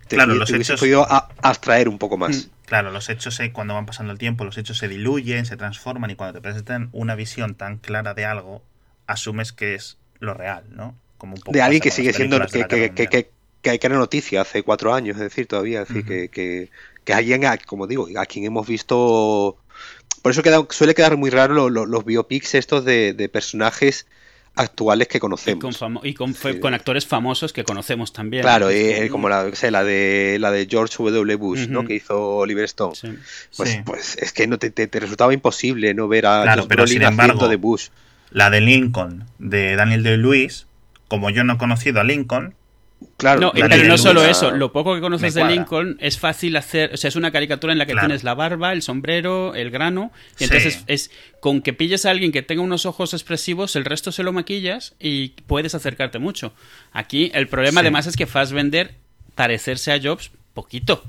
te, 0.08 0.16
Claro, 0.16 0.32
te 0.32 0.38
los 0.40 0.50
hubiese 0.50 0.72
hechos- 0.72 0.80
podido 0.80 1.02
a- 1.08 1.28
abstraer 1.42 1.88
un 1.88 1.98
poco 1.98 2.16
más 2.16 2.48
Claro, 2.68 2.90
los 2.90 3.08
hechos 3.08 3.34
se- 3.34 3.50
cuando 3.52 3.74
van 3.74 3.86
pasando 3.86 4.12
el 4.12 4.18
tiempo, 4.18 4.44
los 4.44 4.58
hechos 4.58 4.76
se 4.78 4.88
diluyen, 4.88 5.46
se 5.46 5.56
transforman 5.56 6.10
y 6.10 6.16
cuando 6.16 6.34
te 6.34 6.42
presentan 6.42 6.90
una 6.92 7.14
visión 7.14 7.54
tan 7.54 7.78
clara 7.78 8.12
de 8.14 8.26
algo, 8.26 8.62
asumes 9.06 9.52
que 9.52 9.74
es 9.74 9.96
lo 10.20 10.34
real, 10.34 10.64
¿no? 10.70 10.94
Como 11.16 11.34
un 11.34 11.40
poco 11.40 11.52
de 11.52 11.62
alguien 11.62 11.80
que 11.80 11.90
sigue 11.90 12.12
siendo 12.12 12.38
que, 12.46 12.66
que, 12.66 12.92
que, 12.94 13.30
que, 13.62 13.86
era 13.86 13.96
noticia 13.96 14.42
hace 14.42 14.62
cuatro 14.62 14.92
años, 14.92 15.16
es 15.16 15.22
decir, 15.22 15.46
todavía, 15.46 15.82
es 15.82 15.88
decir, 15.88 16.04
que, 16.04 16.28
que, 16.28 16.70
que 17.04 17.14
alguien, 17.14 17.42
como 17.66 17.86
digo, 17.86 18.06
a 18.18 18.26
quien 18.26 18.44
hemos 18.44 18.66
visto... 18.66 19.56
Por 20.22 20.32
eso 20.32 20.42
queda, 20.42 20.66
suele 20.70 20.94
quedar 20.94 21.16
muy 21.16 21.30
raro 21.30 21.54
lo- 21.54 21.70
lo- 21.70 21.86
los 21.86 22.04
biopics 22.04 22.54
estos 22.54 22.84
de, 22.84 23.14
de 23.14 23.28
personajes 23.28 24.06
actuales 24.54 25.06
que 25.08 25.18
Y 25.18 25.20
con, 25.20 25.30
conocemos. 25.30 25.80
famo- 25.80 26.00
y 26.02 26.14
con, 26.14 26.34
fe- 26.34 26.54
Sí. 26.54 26.60
con 26.60 26.74
actores 26.74 27.06
famosos 27.06 27.52
que 27.52 27.64
conocemos 27.64 28.12
también. 28.12 28.42
Claro, 28.42 28.68
Es 28.70 29.00
eh, 29.02 29.08
como 29.08 29.28
la, 29.28 29.44
o 29.44 29.54
sea, 29.54 29.70
la 29.70 29.84
de 29.84 30.36
la 30.40 30.50
de 30.50 30.66
George 30.68 30.96
W. 30.98 31.34
Bush, 31.36 31.68
¿no? 31.68 31.84
Que 31.84 31.94
hizo 31.94 32.36
Oliver 32.38 32.64
Stone. 32.64 32.94
Sí. 32.96 33.08
Pues, 33.56 33.70
Sí. 33.70 33.78
pues 33.84 34.16
es 34.16 34.32
que 34.32 34.46
no 34.46 34.58
te, 34.58 34.70
te- 34.70 34.86
te 34.88 35.00
resultaba 35.00 35.32
imposible 35.32 35.94
no 35.94 36.08
ver 36.08 36.26
a 36.26 36.42
Claro, 36.42 36.66
pero 36.68 36.86
sin 36.86 37.02
embargo- 37.02 37.48
de 37.48 37.56
Bush. 37.56 37.88
La 38.30 38.50
de 38.50 38.60
Lincoln, 38.60 39.24
de 39.38 39.74
Daniel 39.76 40.02
Day-Lewis, 40.02 40.66
como 41.08 41.30
yo 41.30 41.44
no 41.44 41.54
he 41.54 41.58
conocido 41.58 42.00
a 42.00 42.04
Lincoln, 42.04 42.54
Claro, 43.16 43.40
No, 43.40 43.52
pero 43.52 43.84
no 43.84 43.98
solo 43.98 44.24
eso, 44.24 44.50
lo 44.52 44.72
poco 44.72 44.94
que 44.94 45.00
conoces 45.00 45.34
de. 45.34 45.44
Lincoln 45.44 45.96
es 46.00 46.18
fácil 46.18 46.56
hacer, 46.56 46.92
o 46.94 46.96
sea, 46.96 47.08
es 47.08 47.16
una 47.16 47.30
caricatura 47.32 47.72
en 47.72 47.78
la 47.78 47.86
que 47.86 47.92
Claro. 47.92 48.06
tienes 48.08 48.24
la 48.24 48.34
barba, 48.34 48.72
el 48.72 48.82
sombrero, 48.82 49.54
el 49.54 49.70
grano, 49.70 50.12
y 50.34 50.38
Sí. 50.38 50.44
entonces 50.44 50.84
es 50.86 51.10
con 51.40 51.60
que 51.62 51.72
pilles 51.72 52.06
a 52.06 52.10
alguien 52.10 52.30
que 52.32 52.42
tenga 52.42 52.62
unos 52.62 52.86
ojos 52.86 53.14
expresivos, 53.14 53.74
el 53.76 53.84
resto 53.84 54.10
se 54.12 54.22
lo 54.22 54.32
maquillas 54.32 54.94
y 55.00 55.30
puedes 55.46 55.74
acercarte 55.74 56.18
mucho. 56.18 56.52
Aquí 56.92 57.30
el 57.34 57.48
problema 57.48 57.80
Sí. 57.80 57.86
además 57.86 58.06
es 58.06 58.16
que 58.16 58.26
Fassbender 58.26 58.94
parecerse 59.34 59.92
a 59.92 60.00
Jobs 60.02 60.30
poquito, 60.54 61.04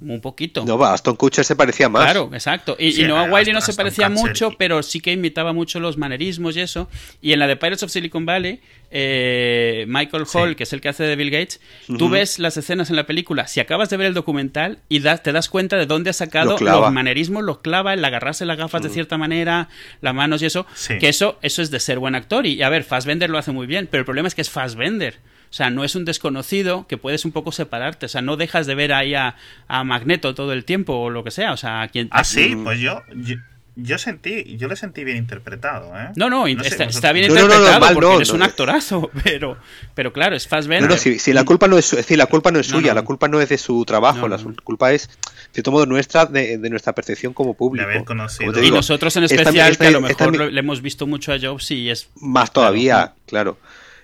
un 0.00 0.20
poquito. 0.20 0.64
no, 0.64 0.78
va, 0.78 0.92
Aston 0.94 1.16
Kutcher 1.16 1.44
se 1.44 1.56
parecía 1.56 1.88
más. 1.88 2.04
Claro, 2.04 2.30
exacto. 2.32 2.76
Y, 2.78 2.92
Sí, 2.92 3.02
y 3.02 3.06
Noah 3.06 3.24
Wiley 3.30 3.52
no 3.52 3.60
se 3.60 3.74
parecía 3.74 4.08
mucho, 4.08 4.52
pero 4.58 4.82
sí 4.82 5.00
que 5.00 5.12
imitaba 5.12 5.52
mucho 5.52 5.80
los 5.80 5.96
manerismos 5.98 6.56
y 6.56 6.60
eso. 6.60 6.88
Y 7.20 7.32
en 7.32 7.38
la 7.40 7.46
de 7.46 7.56
Pirates 7.56 7.82
of 7.82 7.90
Silicon 7.90 8.24
Valley, 8.24 8.60
eh, 8.90 9.84
Michael 9.88 10.24
Hall, 10.32 10.50
Sí. 10.50 10.54
que 10.56 10.62
es 10.62 10.72
el 10.72 10.80
que 10.80 10.88
hace 10.88 11.02
de 11.04 11.16
Bill 11.16 11.30
Gates, 11.30 11.60
tú 11.98 12.08
ves 12.08 12.38
las 12.38 12.56
escenas 12.56 12.90
en 12.90 12.96
la 12.96 13.06
película. 13.06 13.46
Si 13.48 13.60
acabas 13.60 13.90
de 13.90 13.96
ver 13.96 14.06
el 14.06 14.14
documental 14.14 14.78
y 14.88 15.00
te 15.00 15.32
das 15.32 15.48
cuenta 15.48 15.76
de 15.76 15.86
dónde 15.86 16.10
ha 16.10 16.14
sacado 16.14 16.56
Lo 16.58 16.80
los 16.80 16.92
manerismos, 16.92 17.42
los 17.42 17.58
clava, 17.58 17.94
el 17.94 18.04
agarrarse 18.04 18.44
las 18.44 18.56
gafas 18.56 18.82
de 18.82 18.88
cierta 18.90 19.18
manera, 19.18 19.68
las 20.00 20.14
manos 20.14 20.42
y 20.42 20.46
eso, 20.46 20.66
Sí. 20.74 20.98
que 20.98 21.08
eso, 21.08 21.38
eso 21.42 21.60
es 21.62 21.70
de 21.70 21.80
ser 21.80 21.98
buen 21.98 22.14
actor. 22.14 22.46
Y 22.46 22.62
a 22.62 22.68
ver, 22.68 22.84
Fassbender 22.84 23.30
lo 23.30 23.38
hace 23.38 23.52
muy 23.52 23.66
bien, 23.66 23.88
pero 23.90 24.00
el 24.00 24.04
problema 24.04 24.28
es 24.28 24.34
que 24.34 24.42
es 24.42 24.50
Fassbender. 24.50 25.16
O 25.50 25.52
sea, 25.52 25.70
no 25.70 25.84
es 25.84 25.94
un 25.94 26.04
desconocido 26.04 26.86
que 26.86 26.98
puedes 26.98 27.24
un 27.24 27.32
poco 27.32 27.52
separarte. 27.52 28.06
O 28.06 28.08
sea, 28.08 28.22
no 28.22 28.36
dejas 28.36 28.66
de 28.66 28.74
ver 28.74 28.92
ahí 28.92 29.14
a, 29.14 29.36
a 29.66 29.84
Magneto 29.84 30.34
todo 30.34 30.52
el 30.52 30.64
tiempo 30.64 30.94
o 30.94 31.10
lo 31.10 31.24
que 31.24 31.30
sea. 31.30 31.52
O 31.52 31.56
sea, 31.56 31.82
a 31.82 31.88
quien. 31.88 32.08
Ah, 32.10 32.24
sí, 32.24 32.54
pues 32.62 32.78
yo, 32.80 33.02
yo, 33.16 33.36
yo 33.76 33.96
sentí, 33.96 34.56
yo 34.56 34.66
lo 34.68 34.74
sentí 34.76 35.04
bien 35.04 35.16
interpretado, 35.18 35.96
¿eh? 35.96 36.08
No, 36.16 36.28
no, 36.28 36.44
sé, 36.64 36.84
está, 36.84 37.12
bien 37.12 37.28
No, 37.28 37.34
no, 37.34 37.40
no, 37.40 37.46
interpretado 37.54 37.80
mal, 37.80 37.94
porque 37.94 38.08
no, 38.10 38.16
eres 38.16 38.28
no. 38.30 38.34
un 38.34 38.42
actorazo, 38.42 39.10
pero, 39.24 39.56
pero 39.94 40.12
claro, 40.12 40.34
es 40.34 40.48
Fassbender. 40.48 40.88
No, 40.88 40.96
no, 40.96 41.00
si, 41.00 41.18
si 41.20 41.32
la 41.32 41.44
culpa 41.44 41.68
no 41.68 41.78
es, 41.78 41.84
su- 41.86 41.94
es 41.96 42.02
decir, 42.02 42.18
la 42.18 42.26
culpa 42.26 42.50
no 42.50 42.58
es 42.58 42.68
No, 42.70 42.76
suya, 42.78 42.88
no. 42.88 42.96
la 42.96 43.02
culpa 43.02 43.28
no 43.28 43.40
es 43.40 43.48
de 43.48 43.56
su 43.56 43.84
trabajo, 43.84 44.22
No, 44.22 44.28
la 44.28 44.36
no. 44.38 44.52
culpa 44.64 44.92
es, 44.92 45.06
de 45.08 45.14
cierto 45.52 45.70
modo, 45.70 45.86
nuestra, 45.86 46.26
de, 46.26 46.58
de 46.58 46.70
nuestra 46.70 46.92
percepción 46.92 47.32
como 47.32 47.50
De 47.52 47.56
público. 47.56 47.88
haber 47.88 48.04
conocido. 48.04 48.52
Te 48.52 48.58
y 48.58 48.62
digo, 48.64 48.76
nosotros 48.76 49.16
en 49.16 49.24
esta- 49.24 49.36
especial, 49.36 49.70
esta- 49.72 49.84
que 49.84 49.88
a 49.88 50.00
lo 50.00 50.06
esta 50.08 50.24
mejor 50.26 50.38
lo- 50.46 50.50
le 50.50 50.60
hemos 50.60 50.82
visto 50.82 51.06
mucho 51.06 51.32
a 51.32 51.38
Jobs 51.40 51.70
y 51.70 51.88
es 51.88 52.10
Más 52.20 52.52
todavía, 52.52 53.14
claro. 53.26 53.58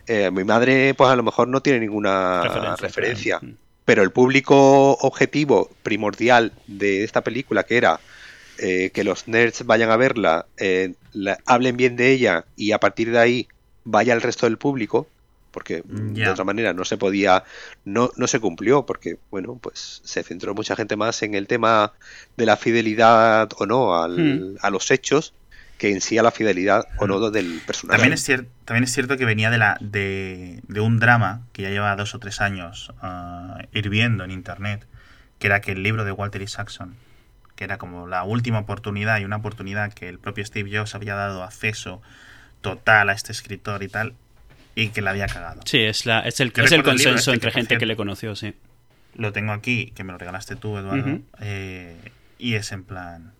Eh, 0.07 0.30
mi 0.30 0.44
madre, 0.44 0.94
pues 0.94 1.11
a 1.11 1.16
lo 1.16 1.22
mejor 1.22 1.48
no 1.48 1.61
tiene 1.62 1.80
ninguna 1.80 2.42
Referencia, 2.42 2.76
referencia, 2.86 3.38
claro. 3.38 3.55
pero 3.84 4.02
el 4.02 4.11
público 4.11 4.92
objetivo 4.92 5.70
primordial 5.82 6.52
de 6.66 7.05
esta 7.05 7.22
película, 7.22 7.64
que 7.64 7.76
era 7.76 8.00
eh, 8.59 8.90
que 8.94 9.02
los 9.02 9.26
nerds 9.28 9.64
vayan 9.66 9.90
a 9.90 9.96
verla, 9.96 10.46
eh, 10.59 10.94
la- 11.12 11.38
hablen 11.46 11.76
bien 11.76 11.96
de 11.96 12.12
ella 12.12 12.44
y 12.57 12.72
a 12.72 12.78
partir 12.78 13.11
de 13.11 13.18
ahí 13.18 13.48
vaya 13.84 14.14
el 14.14 14.20
resto 14.22 14.46
del 14.46 14.59
público, 14.59 15.09
porque 15.50 15.82
mm, 15.86 16.14
de 16.14 16.28
otra 16.28 16.44
manera 16.44 16.72
no 16.72 16.84
se 16.84 16.96
podía, 16.96 17.44
no, 17.84 18.11
no 18.16 18.26
se 18.26 18.40
cumplió, 18.40 18.84
porque 18.86 19.16
bueno, 19.30 19.59
pues 19.61 20.00
se 20.05 20.22
centró 20.22 20.55
mucha 20.55 20.76
gente 20.76 20.96
más 20.96 21.22
en 21.22 21.34
el 21.34 21.46
tema 21.46 21.92
de 22.36 22.46
la 22.46 22.57
fidelidad 22.57 23.48
o 23.59 23.66
no 23.66 24.00
al- 24.00 24.16
Hmm. 24.55 24.57
a 24.61 24.70
los 24.70 24.90
hechos 24.90 25.32
que 25.79 25.91
en 25.91 26.01
sí 26.01 26.16
a 26.18 26.22
la 26.22 26.31
fidelidad 26.31 26.87
o 26.99 27.07
no 27.07 27.31
del 27.31 27.61
personaje. 27.66 27.99
También 27.99 28.12
es, 28.14 28.29
cier- 28.29 28.47
también 28.64 28.85
es 28.85 28.93
cierto 28.93 29.16
que 29.16 29.25
venía 29.25 29.51
de, 29.51 29.59
la, 29.59 29.77
de, 29.81 30.61
de 30.68 30.81
un 30.81 31.01
drama 31.01 31.43
que 31.53 31.62
ya 31.62 31.70
lleva 31.70 31.95
dos 31.97 32.14
o 32.14 32.18
tres 32.20 32.41
años 32.41 32.93
ah, 33.03 33.59
hirviendo 33.72 34.25
en 34.25 34.31
internet, 34.31 34.87
que 35.39 35.49
era 35.49 35.61
que 35.61 35.72
el 35.72 35.83
libro 35.83 36.05
de 36.05 36.12
Walter 36.12 36.41
Isaacson, 36.43 36.95
que 37.57 37.64
era 37.64 37.77
como 37.79 38.07
la 38.07 38.22
última 38.25 38.61
oportunidad 38.61 39.18
y 39.18 39.25
una 39.25 39.37
oportunidad 39.37 39.93
que 39.93 40.09
el 40.09 40.18
propio 40.18 40.45
Steve 40.47 40.70
Jobs 40.77 40.95
había 40.95 41.14
dado 41.14 41.43
acceso 41.43 42.01
total 42.61 43.11
a 43.11 43.12
este 43.12 43.33
escritor 43.33 43.83
y 43.83 43.89
tal, 43.89 44.14
y 44.77 44.89
que 44.89 45.03
la 45.03 45.11
había 45.11 45.27
cagado. 45.27 45.61
Sí, 45.64 45.81
es, 45.81 46.07
la, 46.07 46.20
es 46.20 46.41
el, 46.41 46.53
es 46.57 46.72
el 46.72 46.83
consenso 46.83 47.18
este 47.18 47.33
entre 47.33 47.51
que, 47.51 47.55
gente 47.59 47.79
que 47.79 47.87
le 47.87 47.97
conoció, 47.97 48.35
sí. 48.37 48.55
Lo 49.16 49.33
tengo 49.33 49.53
aquí, 49.53 49.93
que 49.95 50.03
me 50.03 50.12
lo 50.12 50.18
regalaste 50.18 50.57
tú, 50.57 50.79
Eduardo, 50.79 51.20
eh, 51.41 51.97
y 52.39 52.55
es 52.55 52.72
en 52.72 52.85
plan... 52.85 53.33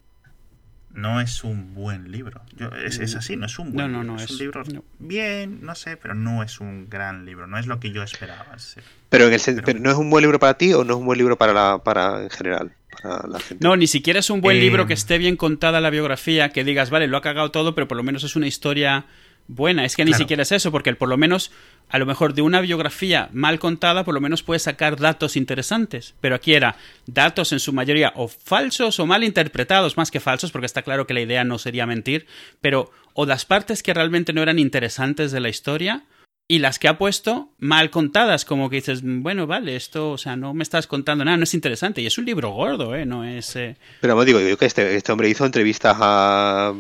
No 0.95 1.21
es 1.21 1.43
un 1.45 1.75
buen 1.75 2.11
libro. 2.13 2.41
Yo- 2.57 2.69
es, 2.75 2.99
es 3.01 3.17
así, 3.17 3.37
no 3.37 3.47
es 3.47 3.59
un 3.59 3.73
buen 3.73 3.91
No, 3.93 3.99
no, 3.99 4.03
libro. 4.05 4.13
no, 4.15 4.17
es, 4.19 4.25
es- 4.25 4.31
un 4.31 4.39
libro 4.39 4.63
no. 4.73 4.85
bien, 5.01 5.59
no 5.63 5.75
sé, 5.75 5.97
pero 5.97 6.15
no 6.15 6.43
es 6.43 6.61
un 6.61 6.89
gran 6.89 7.25
libro. 7.27 7.47
No 7.49 7.59
es 7.59 7.67
lo 7.67 7.81
que 7.81 7.91
yo 7.91 8.03
esperaba. 8.03 8.59
sí. 8.59 8.81
Pero, 9.11 9.27
en 9.27 9.33
el 9.35 9.41
Pero- 9.45 9.63
pero 9.65 9.79
no 9.81 9.91
es 9.91 9.97
un 9.97 10.09
buen 10.11 10.23
libro 10.23 10.39
para 10.39 10.55
ti 10.57 10.73
o 10.73 10.83
no 10.85 10.95
es 10.95 10.99
un 10.99 11.07
buen 11.07 11.19
libro 11.19 11.37
para 11.37 11.53
la, 11.53 11.79
para 11.85 12.23
en 12.23 12.31
general, 12.31 12.73
para 13.03 13.27
la 13.29 13.39
gente. 13.41 13.63
No, 13.65 13.77
ni 13.77 13.87
siquiera 13.87 14.19
es 14.21 14.31
un 14.31 14.41
buen 14.41 14.57
Eh, 14.57 14.61
libro 14.61 14.87
que 14.87 14.95
esté 14.95 15.19
bien 15.19 15.37
contada 15.37 15.81
la 15.81 15.91
biografía, 15.91 16.49
que 16.51 16.65
digas, 16.65 16.91
vale, 16.91 17.07
lo 17.09 17.17
ha 17.17 17.23
cagado 17.23 17.51
todo, 17.51 17.75
pero 17.75 17.87
por 17.89 17.97
lo 17.97 18.03
menos 18.03 18.25
es 18.25 18.35
una 18.37 18.47
historia 18.47 19.05
buena. 19.47 19.85
Es 19.85 19.97
que 19.97 20.05
ni 20.05 20.11
Claro. 20.13 20.23
siquiera 20.23 20.43
es 20.43 20.53
eso, 20.53 20.71
porque 20.73 20.95
por 20.95 21.09
lo 21.09 21.17
menos, 21.17 21.51
a 21.89 21.99
lo 21.99 22.07
mejor 22.07 22.35
de 22.35 22.43
una 22.43 22.61
biografía 22.61 23.29
mal 23.33 23.59
contada, 23.59 24.05
por 24.05 24.15
lo 24.15 24.21
menos 24.21 24.43
puedes 24.43 24.63
sacar 24.63 24.97
datos 24.97 25.37
interesantes. 25.37 26.15
Pero 26.21 26.35
aquí 26.35 26.55
era 26.55 26.77
datos 27.07 27.53
en 27.53 27.61
su 27.61 27.73
mayoría 27.73 28.13
o 28.17 28.29
falsos 28.29 28.99
o 29.01 29.07
mal 29.07 29.23
interpretados, 29.25 29.97
más 29.97 30.11
que 30.11 30.21
falsos, 30.21 30.51
porque 30.53 30.67
está 30.67 30.83
claro 30.83 31.07
que 31.07 31.15
la 31.15 31.21
idea 31.21 31.45
no 31.45 31.59
sería 31.59 31.87
mentir, 31.87 32.27
pero 32.61 32.91
o 33.13 33.27
las 33.27 33.45
partes 33.45 33.83
que 33.83 33.95
realmente 33.95 34.33
no 34.33 34.43
eran 34.43 34.59
interesantes 34.59 35.31
de 35.33 35.41
la 35.41 35.49
historia. 35.49 36.05
Y 36.47 36.59
las 36.59 36.79
que 36.79 36.89
ha 36.89 36.99
puesto 36.99 37.49
mal 37.59 37.89
contadas, 37.89 38.45
como 38.45 38.69
que 38.69 38.77
dices, 38.77 39.01
bueno, 39.03 39.47
vale, 39.47 39.77
esto, 39.77 40.11
o 40.11 40.19
sea, 40.19 40.37
no 40.37 40.53
me 40.53 40.63
estás 40.63 40.87
contando 40.87 41.25
nada, 41.25 41.39
no 41.39 41.45
es 41.45 41.55
interesante. 41.55 42.03
Y 42.03 42.07
es 42.07 42.19
un 42.19 42.27
libro 42.27 42.51
gordo, 42.51 42.95
¿eh? 42.95 43.07
No 43.07 43.25
es... 43.25 43.57
eh, 43.57 43.79
Pero 44.03 44.23
digo, 44.27 44.39
yo 44.41 44.59
que 44.59 44.67
este, 44.67 44.95
este 44.95 45.11
hombre 45.11 45.31
hizo 45.31 45.47
entrevistas 45.47 45.97
a 45.99 46.75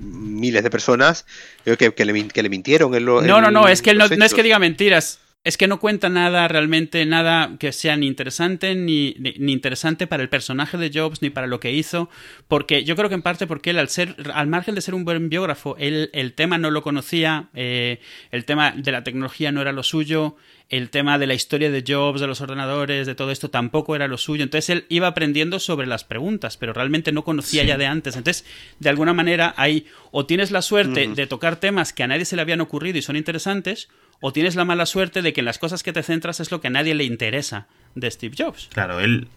miles 0.00 0.62
de 0.62 0.70
personas 0.70 1.24
que, 1.64 1.76
que 1.94 2.04
le, 2.04 2.28
que 2.28 2.42
le 2.42 2.48
mintieron 2.48 2.94
en 2.94 3.04
lo- 3.04 3.22
No, 3.22 3.38
en 3.38 3.44
no, 3.44 3.50
no, 3.50 3.68
es 3.68 3.82
que 3.82 3.90
él 3.90 3.98
no, 3.98 4.08
no 4.08 4.24
es 4.24 4.34
que 4.34 4.42
diga 4.42 4.58
mentiras. 4.58 5.18
Es 5.44 5.56
que 5.56 5.66
no 5.66 5.80
cuenta 5.80 6.08
nada 6.08 6.46
realmente, 6.46 7.04
nada 7.04 7.56
que 7.58 7.72
sea 7.72 7.96
ni 7.96 8.06
interesante 8.06 8.76
ni, 8.76 9.16
ni, 9.18 9.34
ni 9.38 9.52
interesante 9.52 10.06
para 10.06 10.22
el 10.22 10.28
personaje 10.28 10.78
de 10.78 10.92
Jobs 10.94 11.20
ni 11.20 11.30
para 11.30 11.48
lo 11.48 11.58
que 11.58 11.72
hizo. 11.72 12.08
Porque 12.46 12.84
yo 12.84 12.94
creo 12.94 13.08
que 13.08 13.16
en 13.16 13.22
parte 13.22 13.48
porque 13.48 13.70
él, 13.70 13.80
al 13.80 13.88
ser, 13.88 14.14
al 14.34 14.46
margen 14.46 14.76
de 14.76 14.80
ser 14.82 14.94
un 14.94 15.04
buen 15.04 15.28
biógrafo, 15.28 15.74
él 15.78 16.10
el 16.12 16.34
tema 16.34 16.58
no 16.58 16.70
lo 16.70 16.82
conocía, 16.82 17.48
eh, 17.54 17.98
el 18.30 18.44
tema 18.44 18.70
de 18.76 18.92
la 18.92 19.02
tecnología 19.02 19.50
no 19.50 19.60
era 19.60 19.72
lo 19.72 19.82
suyo, 19.82 20.36
el 20.68 20.90
tema 20.90 21.18
de 21.18 21.26
la 21.26 21.34
historia 21.34 21.72
de 21.72 21.82
Jobs, 21.84 22.20
de 22.20 22.28
los 22.28 22.40
ordenadores, 22.40 23.08
de 23.08 23.16
todo 23.16 23.32
esto 23.32 23.50
tampoco 23.50 23.96
era 23.96 24.06
lo 24.06 24.18
suyo. 24.18 24.44
Entonces 24.44 24.70
él 24.70 24.84
iba 24.90 25.08
aprendiendo 25.08 25.58
sobre 25.58 25.88
las 25.88 26.04
preguntas, 26.04 26.56
pero 26.56 26.72
realmente 26.72 27.10
no 27.10 27.24
conocía 27.24 27.62
Sí. 27.62 27.66
ya 27.68 27.76
de 27.78 27.86
antes. 27.86 28.14
Entonces, 28.14 28.46
de 28.78 28.88
alguna 28.90 29.12
manera, 29.12 29.54
hay 29.56 29.86
o 30.12 30.24
tienes 30.24 30.52
la 30.52 30.62
suerte 30.62 31.08
de 31.08 31.26
tocar 31.26 31.56
temas 31.56 31.92
que 31.92 32.04
a 32.04 32.06
nadie 32.06 32.26
se 32.26 32.36
le 32.36 32.42
habían 32.42 32.60
ocurrido 32.60 32.96
y 32.96 33.02
son 33.02 33.16
interesantes, 33.16 33.88
o 34.22 34.32
tienes 34.32 34.56
la 34.56 34.64
mala 34.64 34.86
suerte 34.86 35.20
de 35.20 35.34
que 35.34 35.40
en 35.42 35.44
las 35.44 35.58
cosas 35.58 35.82
que 35.82 35.92
te 35.92 36.02
centras 36.02 36.40
es 36.40 36.50
lo 36.50 36.60
que 36.62 36.68
a 36.68 36.70
nadie 36.70 36.94
le 36.94 37.04
interesa 37.04 37.66
de 37.94 38.10
Steve 38.10 38.34
Jobs. 38.38 38.70
Claro, 38.72 39.00
él 39.00 39.28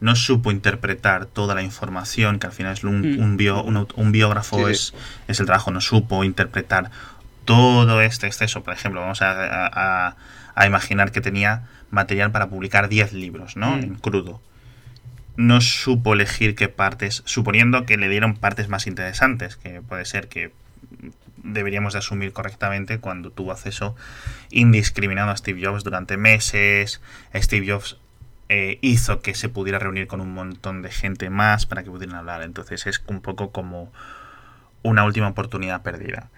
no 0.00 0.14
supo 0.16 0.50
interpretar 0.50 1.24
toda 1.24 1.54
la 1.54 1.62
información, 1.62 2.38
que 2.38 2.48
al 2.48 2.52
final 2.52 2.72
es 2.74 2.84
un, 2.84 3.16
Mm. 3.16 3.20
un, 3.22 3.36
bio- 3.38 3.62
un 3.62 3.76
aut- 3.76 3.92
un 3.96 4.12
biógrafo, 4.12 4.66
sí. 4.66 4.72
es, 4.72 4.94
es 5.28 5.40
el 5.40 5.46
trabajo, 5.46 5.70
no 5.70 5.80
supo 5.80 6.24
interpretar 6.24 6.90
todo 7.46 8.00
este 8.02 8.26
exceso. 8.26 8.62
Por 8.62 8.74
ejemplo, 8.74 9.00
vamos 9.00 9.22
a, 9.22 9.66
a- 9.66 10.16
a 10.54 10.66
imaginar 10.66 11.12
que 11.12 11.20
tenía 11.20 11.62
material 11.90 12.30
para 12.32 12.48
publicar 12.48 12.88
10 12.88 13.12
libros, 13.12 13.56
¿no? 13.56 13.76
Mm. 13.76 13.82
En 13.82 13.94
crudo. 13.94 14.42
No 15.36 15.60
supo 15.60 16.12
elegir 16.14 16.54
qué 16.54 16.68
partes, 16.68 17.22
suponiendo 17.24 17.86
que 17.86 17.96
le 17.96 18.08
dieron 18.08 18.34
partes 18.36 18.68
más 18.68 18.86
interesantes, 18.86 19.56
que 19.56 19.80
puede 19.80 20.04
ser 20.04 20.28
que 20.28 20.52
deberíamos 21.44 21.92
de 21.92 22.00
asumir 22.00 22.32
correctamente 22.32 22.98
cuando 22.98 23.30
tuvo 23.30 23.52
acceso 23.52 23.94
indiscriminado 24.50 25.30
a 25.30 25.36
Steve 25.36 25.64
Jobs 25.64 25.84
durante 25.84 26.16
meses. 26.16 27.00
Steve 27.34 27.70
Jobs 27.70 27.98
eh, 28.48 28.78
hizo 28.82 29.20
que 29.20 29.34
se 29.34 29.48
pudiera 29.48 29.78
reunir 29.78 30.06
con 30.06 30.20
un 30.20 30.34
montón 30.34 30.82
de 30.82 30.90
gente 30.90 31.30
más 31.30 31.66
para 31.66 31.84
que 31.84 31.90
pudieran 31.90 32.16
hablar. 32.16 32.42
Entonces 32.42 32.86
es 32.86 33.02
un 33.06 33.20
poco 33.20 33.52
como 33.52 33.92
una 34.82 35.04
última 35.04 35.28
oportunidad 35.28 35.82
perdida. 35.82 36.28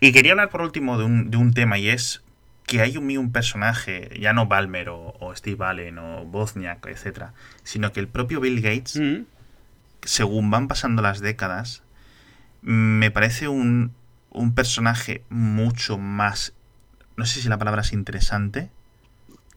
Y 0.00 0.12
quería 0.12 0.32
hablar 0.32 0.50
por 0.50 0.60
último 0.60 0.98
de 0.98 1.04
un, 1.04 1.30
de 1.30 1.36
un 1.38 1.54
tema 1.54 1.78
y 1.78 1.88
es 1.88 2.22
que 2.66 2.80
hay 2.82 2.96
un, 2.96 3.16
un 3.16 3.32
personaje, 3.32 4.10
ya 4.20 4.32
no 4.32 4.46
Balmer 4.46 4.88
o, 4.88 5.14
o 5.20 5.34
Steve 5.36 5.64
Allen 5.64 5.98
o 5.98 6.24
Bozniak, 6.24 6.84
etcétera, 6.86 7.32
sino 7.62 7.92
que 7.92 8.00
el 8.00 8.08
propio 8.08 8.40
Bill 8.40 8.60
Gates, 8.60 8.96
Mm. 8.98 9.24
según 10.02 10.50
van 10.50 10.66
pasando 10.68 11.00
las 11.00 11.20
décadas, 11.20 11.82
me 12.62 13.10
parece 13.12 13.48
un, 13.48 13.92
un 14.36 14.54
personaje 14.54 15.22
mucho 15.28 15.98
más, 15.98 16.52
no 17.16 17.26
sé 17.26 17.40
si 17.40 17.48
la 17.48 17.58
palabra 17.58 17.82
es 17.82 17.92
interesante, 17.92 18.70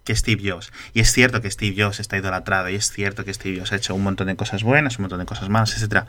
que 0.03 0.15
Steve 0.15 0.49
Jobs. 0.49 0.71
Y 0.93 1.01
es 1.01 1.11
cierto 1.11 1.41
que 1.41 1.51
Steve 1.51 1.75
Jobs 1.81 1.99
está 1.99 2.17
idolatrado, 2.17 2.69
y 2.69 2.75
es 2.75 2.91
cierto 2.91 3.25
que 3.25 3.33
Steve 3.33 3.59
Jobs 3.59 3.71
ha 3.73 3.75
hecho 3.75 3.93
un 3.93 4.03
montón 4.03 4.27
de 4.27 4.35
cosas 4.35 4.63
buenas, 4.63 4.97
un 4.97 5.03
montón 5.03 5.19
de 5.19 5.25
cosas 5.25 5.49
malas, 5.49 5.75
etcétera. 5.75 6.07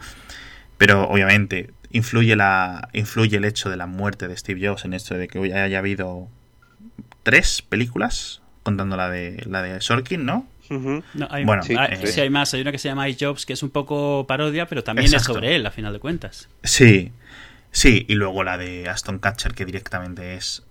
Pero 0.79 1.09
obviamente 1.09 1.71
influye, 1.91 2.37
la, 2.37 2.89
influye 2.93 3.37
el 3.37 3.45
hecho 3.45 3.69
de 3.69 3.77
la 3.77 3.87
muerte 3.87 4.29
de 4.29 4.37
Steve 4.37 4.67
Jobs 4.67 4.85
en 4.85 4.95
esto 4.95 5.15
de 5.17 5.29
que 5.29 5.39
hoy 5.39 5.53
haya 5.53 5.79
habido 5.79 6.29
tres 7.23 7.61
películas, 7.61 8.41
contando 8.63 8.97
la 8.97 9.11
de, 9.11 9.43
la 9.47 9.63
de 9.63 9.81
Sorkin, 9.81 10.25
¿no? 10.25 10.47
Hay, 11.31 11.45
Bueno, 11.45 11.65
sí, 11.65 11.75
sí. 12.01 12.07
sí, 12.07 12.21
hay 12.21 12.31
más. 12.31 12.55
Hay 12.55 12.61
una 12.61 12.71
que 12.71 12.79
se 12.79 12.89
llama 12.89 13.09
iJobs, 13.09 13.45
que 13.45 13.53
es 13.55 13.63
un 13.63 13.71
poco 13.71 14.25
parodia, 14.29 14.67
pero 14.67 14.85
también 14.85 15.07
Exacto. 15.07 15.33
es 15.33 15.35
sobre 15.35 15.57
él, 15.57 15.67
a 15.67 15.73
final 15.73 15.93
de 15.93 15.99
cuentas. 15.99 16.49
Sí, 16.63 17.11
sí, 17.71 18.05
y 18.09 18.15
luego 18.15 18.45
la 18.45 18.59
de 18.59 18.89
Aston 18.89 19.19
Catcher, 19.19 19.55
que 19.55 19.65
directamente 19.65 20.35
es. 20.35 20.65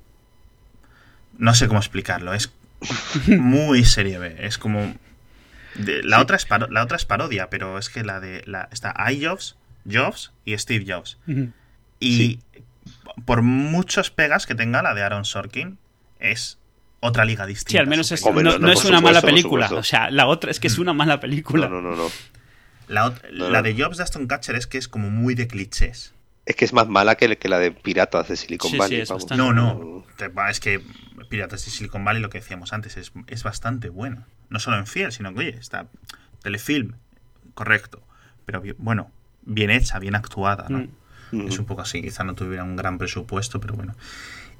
No 1.37 1.53
sé 1.53 1.67
cómo 1.67 1.79
explicarlo, 1.79 2.33
es 2.33 2.51
muy 3.27 3.85
serie 3.85 4.19
B. 4.19 4.35
Es 4.39 4.57
como. 4.57 4.95
de- 5.75 6.03
la, 6.03 6.21
otra 6.21 6.35
es 6.37 6.47
paro- 6.47 6.69
la 6.69 6.83
otra 6.83 6.97
es 6.97 7.05
parodia, 7.05 7.49
pero 7.49 7.77
es 7.77 7.89
que 7.89 8.03
la 8.03 8.19
de. 8.19 8.43
La, 8.45 8.67
está 8.71 8.93
iJobs, 9.11 9.55
Jobs 9.89 10.31
y 10.45 10.57
Steve 10.57 10.85
Jobs. 10.87 11.17
Y 11.99 12.17
Sí. 12.17 12.39
por 13.25 13.41
muchos 13.41 14.09
pegas 14.11 14.45
que 14.45 14.55
tenga 14.55 14.81
la 14.81 14.93
de 14.93 15.01
Aaron 15.03 15.25
Sorkin, 15.25 15.77
es 16.19 16.57
otra 17.01 17.23
liga 17.25 17.45
distinta. 17.45 17.71
Sí, 17.71 17.77
al 17.77 17.87
menos 17.87 18.11
es, 18.11 18.25
no, 18.25 18.31
no, 18.33 18.41
no 18.43 18.59
no, 18.59 18.71
es 18.71 18.83
una 18.85 18.99
mala 18.99 19.19
supuesto, 19.21 19.27
película. 19.27 19.69
O 19.73 19.83
sea, 19.83 20.09
la 20.11 20.27
otra 20.27 20.51
es 20.51 20.59
que 20.59 20.67
es 20.67 20.77
una 20.79 20.93
mala 20.93 21.19
película. 21.21 21.69
No, 21.69 21.81
no, 21.81 21.91
no, 21.91 21.95
no. 21.95 22.09
La, 22.87 23.13
la 23.31 23.49
no. 23.57 23.61
de 23.63 23.81
Jobs 23.81 23.97
de 23.97 24.03
Aston 24.03 24.27
Catcher 24.27 24.55
es 24.55 24.67
que 24.67 24.77
es 24.77 24.87
como 24.89 25.09
muy 25.09 25.35
de 25.35 25.47
clichés. 25.47 26.13
Es 26.49 26.55
que 26.55 26.65
es 26.65 26.73
más 26.73 26.87
mala 26.87 27.13
que, 27.13 27.37
que 27.37 27.47
la 27.47 27.59
de 27.59 27.69
Piratas 27.71 28.27
de 28.27 28.35
Silicon 28.35 28.71
Sí, 28.71 28.77
sí, 28.77 28.79
Valley. 28.79 29.01
es 29.01 29.09
bastante. 29.09 29.37
No, 29.37 29.53
no. 29.53 30.03
Es 30.49 30.59
que 30.59 30.81
Piratas 31.29 31.63
de 31.63 31.69
Silicon 31.69 32.03
Valley, 32.03 32.23
lo 32.23 32.31
que 32.31 32.39
decíamos 32.39 32.73
antes, 32.73 32.97
es, 32.97 33.11
es 33.27 33.43
bastante 33.43 33.89
buena. 33.89 34.25
No 34.49 34.59
solo 34.59 34.79
en 34.79 34.87
fiel, 34.87 35.11
sino 35.11 35.31
que, 35.31 35.41
oye, 35.41 35.49
está 35.59 35.89
telefilm, 36.41 36.95
correcto. 37.53 38.01
Pero 38.47 38.63
bueno, 38.79 39.11
bien 39.43 39.69
hecha, 39.69 39.99
bien 39.99 40.15
actuada, 40.15 40.65
¿no? 40.69 40.87
Mm. 41.31 41.49
Es 41.49 41.59
un 41.59 41.65
poco 41.65 41.83
así. 41.83 42.01
Quizá 42.01 42.23
no 42.23 42.33
tuviera 42.33 42.63
un 42.63 42.75
gran 42.75 42.97
presupuesto, 42.97 43.59
pero 43.61 43.75
bueno. 43.75 43.93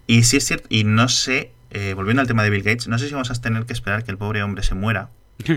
Y 0.06 0.26
sí 0.26 0.38
es 0.38 0.46
cierto, 0.46 0.68
y 0.70 0.84
no 0.84 1.10
sé, 1.10 1.54
eh, 1.72 1.96
volviendo 1.96 2.22
al 2.22 2.28
tema 2.28 2.44
de 2.44 2.52
Bill 2.52 2.62
Gates, 2.62 2.88
no 2.88 3.00
sé 3.00 3.08
si 3.08 3.14
vamos 3.14 3.32
a 3.32 3.34
tener 3.42 3.66
que 3.66 3.74
esperar 3.74 4.04
que 4.04 4.12
el 4.12 4.20
pobre 4.20 4.44
hombre 4.44 4.62
se 4.62 4.76
muera 4.76 5.10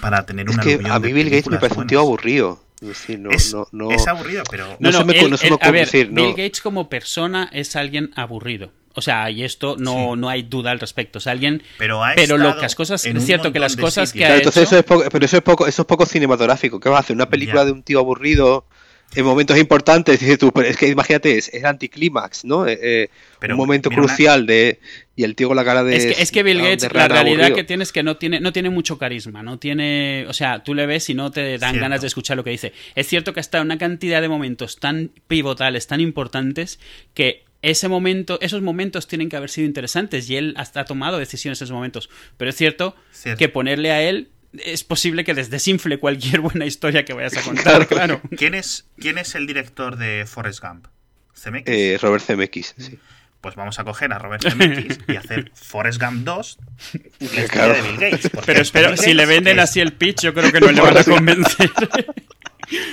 para 0.00 0.26
tener 0.26 0.48
Es 0.48 0.54
una 0.54 0.64
que 0.64 0.80
a 0.84 0.98
mí 0.98 1.12
Bill 1.12 1.30
Gates 1.30 1.48
me 1.48 1.58
parece 1.58 1.78
un 1.78 1.86
tío 1.86 2.00
aburrido. 2.00 2.63
Es 2.80 3.08
no, 3.18 3.30
es, 3.30 3.54
no, 3.54 3.66
no- 3.72 3.90
es 3.92 4.06
aburrido, 4.06 4.42
pero... 4.50 4.76
No 4.78 4.92
se 4.92 5.04
me- 5.04 5.28
no 5.28 5.36
se 5.36 5.50
me 5.50 5.56
a 5.60 5.70
ver, 5.70 5.86
decir, 5.86 6.10
no. 6.12 6.22
Bill 6.22 6.30
Gates 6.36 6.60
como 6.60 6.88
persona 6.88 7.48
es 7.52 7.76
alguien 7.76 8.10
aburrido. 8.14 8.72
O 8.96 9.00
sea, 9.00 9.28
y 9.30 9.42
esto 9.42 9.76
no, 9.78 10.12
Sí. 10.14 10.20
no 10.20 10.28
hay 10.28 10.42
duda 10.42 10.70
al 10.70 10.78
respecto. 10.78 11.18
Es 11.18 11.26
alguien. 11.26 11.62
Pero, 11.78 12.04
ha 12.04 12.12
Pero 12.14 12.36
lo 12.38 12.54
que 12.54 12.62
las 12.62 12.74
cosas- 12.76 13.04
es 13.04 13.24
cierto 13.26 13.52
que 13.52 13.58
las 13.58 13.76
cosas 13.76 14.12
que 14.12 14.24
ha 14.24 14.28
Claro, 14.28 14.40
entonces 14.40 14.62
hecho- 14.64 14.68
eso 14.70 14.78
es 14.78 14.84
poco, 14.84 15.04
pero 15.10 15.24
eso 15.24 15.36
es 15.38 15.42
poco, 15.42 15.66
eso 15.66 15.82
es 15.82 15.86
poco 15.86 16.06
cinematográfico. 16.06 16.78
¿Qué 16.78 16.88
vas 16.88 16.98
a 16.98 17.00
hacer? 17.00 17.16
Una 17.16 17.28
película 17.28 17.62
Ya. 17.62 17.64
de 17.66 17.72
un 17.72 17.82
tío 17.82 17.98
aburrido 17.98 18.66
en 19.14 19.24
momentos 19.24 19.58
importantes. 19.58 20.20
Dices 20.20 20.38
tú, 20.38 20.50
pero 20.52 20.68
es 20.68 20.76
que 20.76 20.88
imagínate, 20.88 21.36
es, 21.38 21.48
es 21.52 21.64
anticlímax, 21.64 22.44
¿no? 22.44 22.66
Eh, 22.66 22.78
eh, 22.82 23.08
Pero 23.40 23.54
un 23.54 23.58
momento 23.58 23.88
una- 23.88 23.96
crucial 23.98 24.46
de 24.46 24.80
y 25.16 25.22
el 25.24 25.34
tío 25.36 25.48
con 25.48 25.56
la 25.56 25.64
cara 25.64 25.84
de 25.84 25.96
Es 25.96 26.06
que, 26.16 26.22
es 26.22 26.32
que 26.32 26.42
Bill 26.42 26.58
Gates, 26.60 26.82
la 26.92 27.06
realidad 27.08 27.20
aburrido. 27.40 27.54
que 27.56 27.64
tiene 27.64 27.82
es 27.84 27.92
que 27.92 28.02
no 28.02 28.16
tiene, 28.16 28.40
no 28.40 28.52
tiene 28.52 28.70
mucho 28.70 28.98
carisma, 28.98 29.42
no 29.44 29.58
tiene, 29.58 30.24
o 30.28 30.32
sea, 30.32 30.64
tú 30.64 30.74
le 30.74 30.86
ves 30.86 31.08
y 31.10 31.14
no 31.14 31.30
te 31.30 31.58
dan 31.58 31.70
Cierto. 31.72 31.80
ganas 31.80 32.00
de 32.00 32.06
escuchar 32.08 32.36
lo 32.36 32.42
que 32.44 32.50
dice. 32.50 32.72
Es 32.96 33.06
cierto 33.06 33.32
que 33.32 33.40
está 33.40 33.58
en 33.58 33.64
una 33.66 33.78
cantidad 33.78 34.20
de 34.20 34.28
momentos 34.28 34.78
tan 34.80 35.10
pivotales, 35.28 35.86
tan 35.86 36.00
importantes, 36.00 36.80
que 37.14 37.44
ese 37.62 37.88
momento, 37.88 38.38
esos 38.42 38.60
momentos 38.60 39.06
tienen 39.06 39.28
que 39.30 39.36
haber 39.36 39.48
sido 39.48 39.66
interesantes 39.66 40.28
y 40.28 40.36
él 40.36 40.52
hasta 40.58 40.80
ha 40.80 40.84
tomado 40.84 41.18
decisiones 41.18 41.60
en 41.60 41.64
esos 41.64 41.74
momentos. 41.74 42.10
Pero 42.36 42.50
es 42.50 42.56
cierto, 42.56 42.94
Cierto. 43.12 43.38
que 43.38 43.48
ponerle 43.48 43.90
a 43.92 44.02
él 44.02 44.28
es 44.64 44.84
posible 44.84 45.24
que 45.24 45.34
les 45.34 45.50
desinfle 45.50 45.98
cualquier 45.98 46.40
buena 46.40 46.66
historia 46.66 47.04
que 47.04 47.12
vayas 47.12 47.36
a 47.36 47.42
contar, 47.42 47.86
claro. 47.86 48.20
¿Quién 48.36 48.54
es, 48.54 48.86
¿Quién 48.98 49.18
es 49.18 49.34
el 49.34 49.46
director 49.46 49.96
de 49.96 50.24
Forrest 50.26 50.60
Gump? 50.62 50.86
¿CMX? 51.34 51.62
Eh, 51.66 51.98
Robert 52.00 52.24
Zemeckis, 52.24 52.74
sí. 52.78 52.98
Pues 53.40 53.56
vamos 53.56 53.78
a 53.78 53.84
coger 53.84 54.10
a 54.12 54.18
Robert 54.18 54.42
Zemeckis 54.42 55.00
y 55.08 55.16
hacer 55.16 55.50
Forrest 55.54 56.00
Gump 56.00 56.24
2 56.24 56.58
la 56.92 57.26
historia 57.26 57.48
Claro. 57.48 57.74
de 57.74 57.82
Bill 57.82 57.96
Gates. 57.98 58.30
Pero 58.46 58.62
espero, 58.62 58.88
Bill 58.90 58.98
si 58.98 59.12
le 59.14 59.26
venden 59.26 59.60
así 59.60 59.80
el 59.80 59.92
pitch, 59.92 60.22
yo 60.22 60.32
creo 60.32 60.50
que 60.50 60.60
no 60.60 60.70
le 60.72 60.80
van 60.80 60.96
a 60.96 61.04
convencer. 61.04 61.70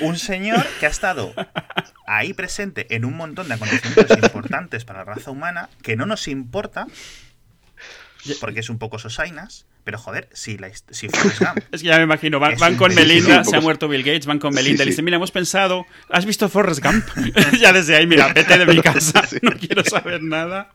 Un 0.02 0.18
señor 0.18 0.66
que 0.82 0.88
ha 0.88 0.90
estado 0.90 1.34
ahí 2.06 2.34
presente 2.34 2.94
en 2.94 3.06
un 3.06 3.16
montón 3.16 3.48
de 3.48 3.54
acontecimientos 3.54 4.18
importantes 4.18 4.84
para 4.84 5.00
la 5.00 5.06
raza 5.14 5.32
humana 5.32 5.70
que 5.82 5.96
no 5.96 6.06
nos 6.06 6.28
importa 6.28 6.88
porque 8.42 8.60
es 8.60 8.70
un 8.70 8.78
poco 8.78 9.00
sosainas, 9.00 9.66
pero 9.84 9.98
joder, 9.98 10.30
si, 10.34 10.58
la, 10.58 10.70
si 10.90 11.10
Forrest 11.10 11.40
Gump 11.40 11.58
Es 11.72 11.82
que 11.82 11.88
ya 11.88 11.98
me 11.98 12.04
imagino, 12.04 12.40
van, 12.40 12.76
con 12.78 12.94
Melinda, 12.94 13.44
se 13.44 13.56
ha 13.56 13.62
muerto 13.62 13.88
Bill 13.88 14.04
Gates, 14.04 14.26
van 14.26 14.40
con 14.40 14.54
Melinda, 14.54 14.80
Sí, 14.84 14.84
sí. 14.84 14.90
dicen, 14.92 15.06
mira, 15.06 15.18
hemos 15.18 15.32
pensado, 15.32 15.86
¿has 16.10 16.26
visto 16.26 16.48
Forrest 16.50 16.84
Gump? 16.84 17.06
ya 17.60 17.74
desde 17.74 17.96
ahí, 17.96 18.08
mira, 18.08 18.32
vete 18.34 18.58
de 18.58 18.66
mi 18.66 18.82
casa, 18.82 19.24
no 19.42 19.52
quiero 19.52 19.84
saber 19.84 20.22
nada. 20.24 20.72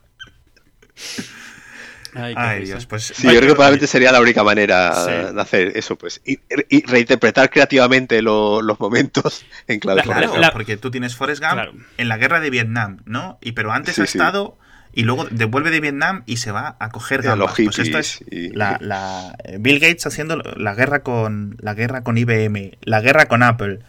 Ay. 2.15 2.65
Dios, 2.65 2.87
pues. 2.87 3.13
Sí, 3.15 3.23
yo 3.27 3.29
creo 3.29 3.41
que 3.49 3.53
probablemente 3.53 3.85
sería 3.85 4.11
la 4.11 4.19
única 4.21 4.43
manera 4.43 4.91
Sí. 5.05 5.11
de 5.35 5.39
hacer 5.41 5.73
eso, 5.77 5.95
pues. 5.97 6.19
Y, 6.25 6.39
y 6.69 6.83
reinterpretar 6.85 7.49
creativamente 7.51 8.23
lo- 8.23 8.61
los 8.63 8.79
momentos 8.79 9.45
en 9.67 9.79
clave 9.79 10.01
Claro, 10.01 10.35
la- 10.37 10.51
porque 10.51 10.77
tú 10.77 10.89
tienes 10.89 11.15
Forrest 11.15 11.41
Gump 11.41 11.53
Claro. 11.53 11.73
en 11.97 12.07
la 12.09 12.17
guerra 12.17 12.39
de 12.39 12.49
Vietnam, 12.49 13.01
¿no? 13.05 13.37
Y 13.41 13.51
pero 13.51 13.71
antes 13.71 13.95
Sí, 13.95 14.01
ha 14.01 14.05
sí. 14.07 14.17
estado 14.17 14.57
y 14.93 15.03
luego 15.03 15.25
devuelve 15.31 15.69
de 15.71 15.79
Vietnam 15.79 16.23
y 16.25 16.37
se 16.37 16.51
va 16.51 16.75
a 16.79 16.89
coger 16.89 17.27
a 17.27 17.35
los 17.35 17.47
gambas. 17.55 17.75
Pues 17.75 17.79
esto 17.79 17.97
hippies 17.97 18.21
es 18.21 18.23
y- 18.31 18.49
la, 18.49 18.77
la- 18.81 19.35
Bill 19.59 19.79
Gates 19.79 20.05
haciendo 20.07 20.37
la 20.37 20.73
guerra 20.75 21.03
con 21.03 21.55
la 21.59 21.73
guerra 21.73 22.03
con 22.03 22.17
IBM, 22.17 22.77
la 22.81 23.01
guerra 23.01 23.25
con 23.27 23.43
Apple. 23.43 23.79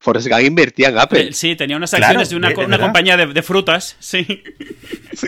Forrest 0.00 0.28
Gump 0.28 0.42
invertía 0.42 0.90
en 0.90 0.98
Apple. 0.98 1.20
Eh, 1.28 1.32
Sí, 1.32 1.56
tenía 1.56 1.76
unas 1.76 1.90
Claro, 1.90 2.04
acciones 2.06 2.30
de 2.30 2.36
una, 2.36 2.50
de- 2.50 2.64
una 2.66 2.78
compañía 2.78 3.16
de, 3.16 3.26
de 3.26 3.42
frutas, 3.42 3.96
sí. 3.98 4.42
Sí. 5.12 5.26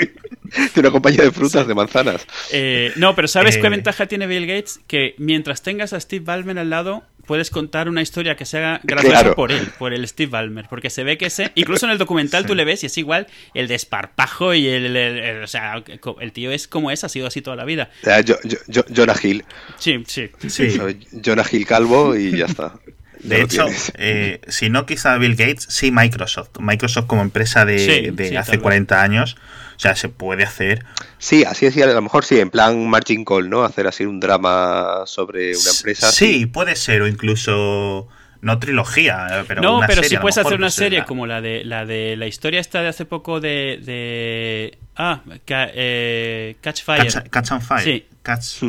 De 0.75 0.81
una 0.81 0.91
compañía 0.91 1.23
de 1.25 1.31
frutas, 1.33 1.67
de 1.67 1.75
manzanas. 1.75 2.27
Eh, 2.53 2.93
no, 2.97 3.15
pero 3.15 3.29
¿sabes 3.29 3.57
Eh. 3.57 3.61
qué 3.61 3.69
ventaja 3.69 4.07
tiene 4.07 4.27
Bill 4.27 4.47
Gates? 4.47 4.81
Que 4.87 5.15
mientras 5.19 5.63
tengas 5.63 5.93
a 5.93 6.01
Steve 6.01 6.25
Ballmer 6.25 6.59
al 6.59 6.71
lado, 6.71 7.03
puedes 7.27 7.51
contar 7.51 7.89
una 7.89 8.03
historia 8.03 8.35
que 8.35 8.45
sea 8.45 8.81
graciosa 8.83 9.21
Claro. 9.21 9.35
por 9.37 9.53
él, 9.53 9.69
por 9.79 9.95
el 9.95 10.07
Steve 10.09 10.31
Ballmer. 10.31 10.67
Porque 10.69 10.91
se 10.91 11.05
ve 11.05 11.17
que 11.17 11.27
ese, 11.27 11.53
incluso 11.55 11.87
en 11.87 11.93
el 11.93 11.99
documental 11.99 12.45
tú 12.47 12.55
le 12.57 12.65
ves 12.65 12.83
y 12.83 12.87
es 12.87 12.99
igual 12.99 13.29
el 13.55 13.69
desparpajo 13.69 14.53
y 14.55 14.67
el, 14.67 14.97
el- 14.97 15.19
el- 15.19 15.43
o 15.43 15.47
sea, 15.47 15.83
el 16.21 16.33
tío 16.33 16.51
es 16.51 16.67
como 16.67 16.91
es, 16.91 17.05
ha 17.05 17.09
sido 17.09 17.27
así 17.29 17.41
toda 17.43 17.57
la 17.57 17.65
vida. 17.65 17.91
O 18.03 18.05
sea, 18.05 18.21
yo- 18.21 18.39
yo- 18.45 18.59
yo- 18.67 18.85
Jonah 18.95 19.15
Hill. 19.23 19.45
Sí, 19.79 20.03
sí. 20.07 20.29
Sí. 20.49 20.77
Jonah 21.25 21.45
Hill 21.51 21.67
calvo 21.67 22.17
y 22.17 22.37
ya 22.37 22.47
está. 22.47 22.75
De 23.23 23.43
hecho, 23.43 23.66
eh, 23.95 24.41
si 24.49 24.71
no 24.71 24.87
quizá 24.87 25.16
Bill 25.18 25.37
Gates, 25.37 25.66
sí 25.68 25.91
Microsoft. 25.91 26.51
Microsoft 26.59 27.07
como 27.07 27.23
empresa 27.23 27.64
de, 27.64 27.79
Sí, 27.79 28.11
de 28.11 28.29
sí, 28.31 28.37
hace 28.37 28.53
tal 28.53 28.59
vez. 28.59 28.62
40 28.62 29.03
años, 29.03 29.37
o 29.77 29.79
sea, 29.79 29.95
se 29.97 30.09
puede 30.09 30.45
hacer. 30.45 30.85
Sí, 31.18 31.45
así 31.45 31.66
es, 31.66 31.77
a 31.77 31.87
lo 31.87 32.03
mejor 32.03 32.25
sí, 32.25 32.41
en 32.41 32.51
plan 32.51 32.89
Margin 32.89 33.25
Call, 33.25 33.51
¿no? 33.51 33.64
Hacer 33.64 33.87
así 33.87 34.05
un 34.05 34.21
drama 34.21 35.03
sobre 35.07 35.57
una 35.57 35.71
empresa. 35.71 36.11
Sí, 36.11 36.47
puede 36.47 36.77
ser, 36.77 37.03
o 37.03 37.09
incluso 37.09 38.09
no 38.43 38.59
trilogía, 38.59 39.26
eh, 39.30 39.45
pero 39.47 39.61
no, 39.62 39.78
una 39.78 39.86
pero 39.86 40.03
serie, 40.03 40.16
lo 40.16 40.22
puedes 40.22 40.38
hacer 40.38 40.55
una 40.59 40.70
serie 40.70 40.99
la- 41.01 41.05
como 41.05 41.26
la 41.26 41.41
de 41.41 41.64
la 41.64 41.84
de 41.84 42.16
la 42.16 42.26
historia 42.26 42.61
esta 42.61 42.80
de 42.82 42.88
hace 42.88 43.05
poco 43.05 43.41
de, 43.41 43.80
de 43.84 44.78
ah 44.97 45.20
ca- 45.45 45.70
eh, 45.74 46.57
Catch 46.61 46.82
Fire. 46.82 47.12
Catch, 47.12 47.28
Catch 47.28 47.53
and 47.53 47.62
Fire. 47.62 47.82
Sí. 47.84 48.07
Catch, 48.22 48.62
uh, 48.64 48.66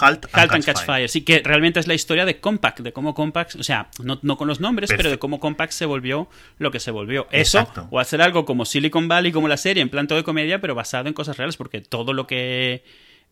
halt, 0.00 0.26
Halt 0.32 0.52
and 0.52 0.64
Catch 0.64 0.84
Fire. 0.84 1.08
Sí, 1.08 1.22
que 1.22 1.40
realmente 1.44 1.80
es 1.80 1.88
la 1.88 1.94
historia 1.94 2.24
de 2.24 2.38
Compaq, 2.38 2.78
de 2.80 2.92
cómo 2.92 3.12
Compaq, 3.12 3.56
o 3.58 3.62
sea, 3.64 3.88
no, 4.02 4.20
no 4.22 4.36
con 4.36 4.46
los 4.46 4.60
nombres, 4.60 4.88
pero 4.96 5.10
de 5.10 5.18
cómo 5.18 5.40
Compaq 5.40 5.72
se 5.72 5.84
volvió 5.84 6.28
lo 6.58 6.70
que 6.70 6.78
se 6.78 6.92
volvió. 6.92 7.26
Eso, 7.32 7.58
Exacto. 7.58 7.88
o 7.90 7.98
hacer 7.98 8.22
algo 8.22 8.44
como 8.44 8.64
Silicon 8.64 9.08
Valley, 9.08 9.32
como 9.32 9.48
la 9.48 9.56
serie, 9.56 9.82
en 9.82 9.88
plan 9.88 10.06
todo 10.06 10.18
de 10.18 10.22
comedia, 10.24 10.60
pero 10.60 10.76
basado 10.76 11.08
en 11.08 11.14
cosas 11.14 11.36
reales, 11.36 11.56
porque 11.56 11.80
todo 11.80 12.12
lo 12.12 12.26
que. 12.28 12.84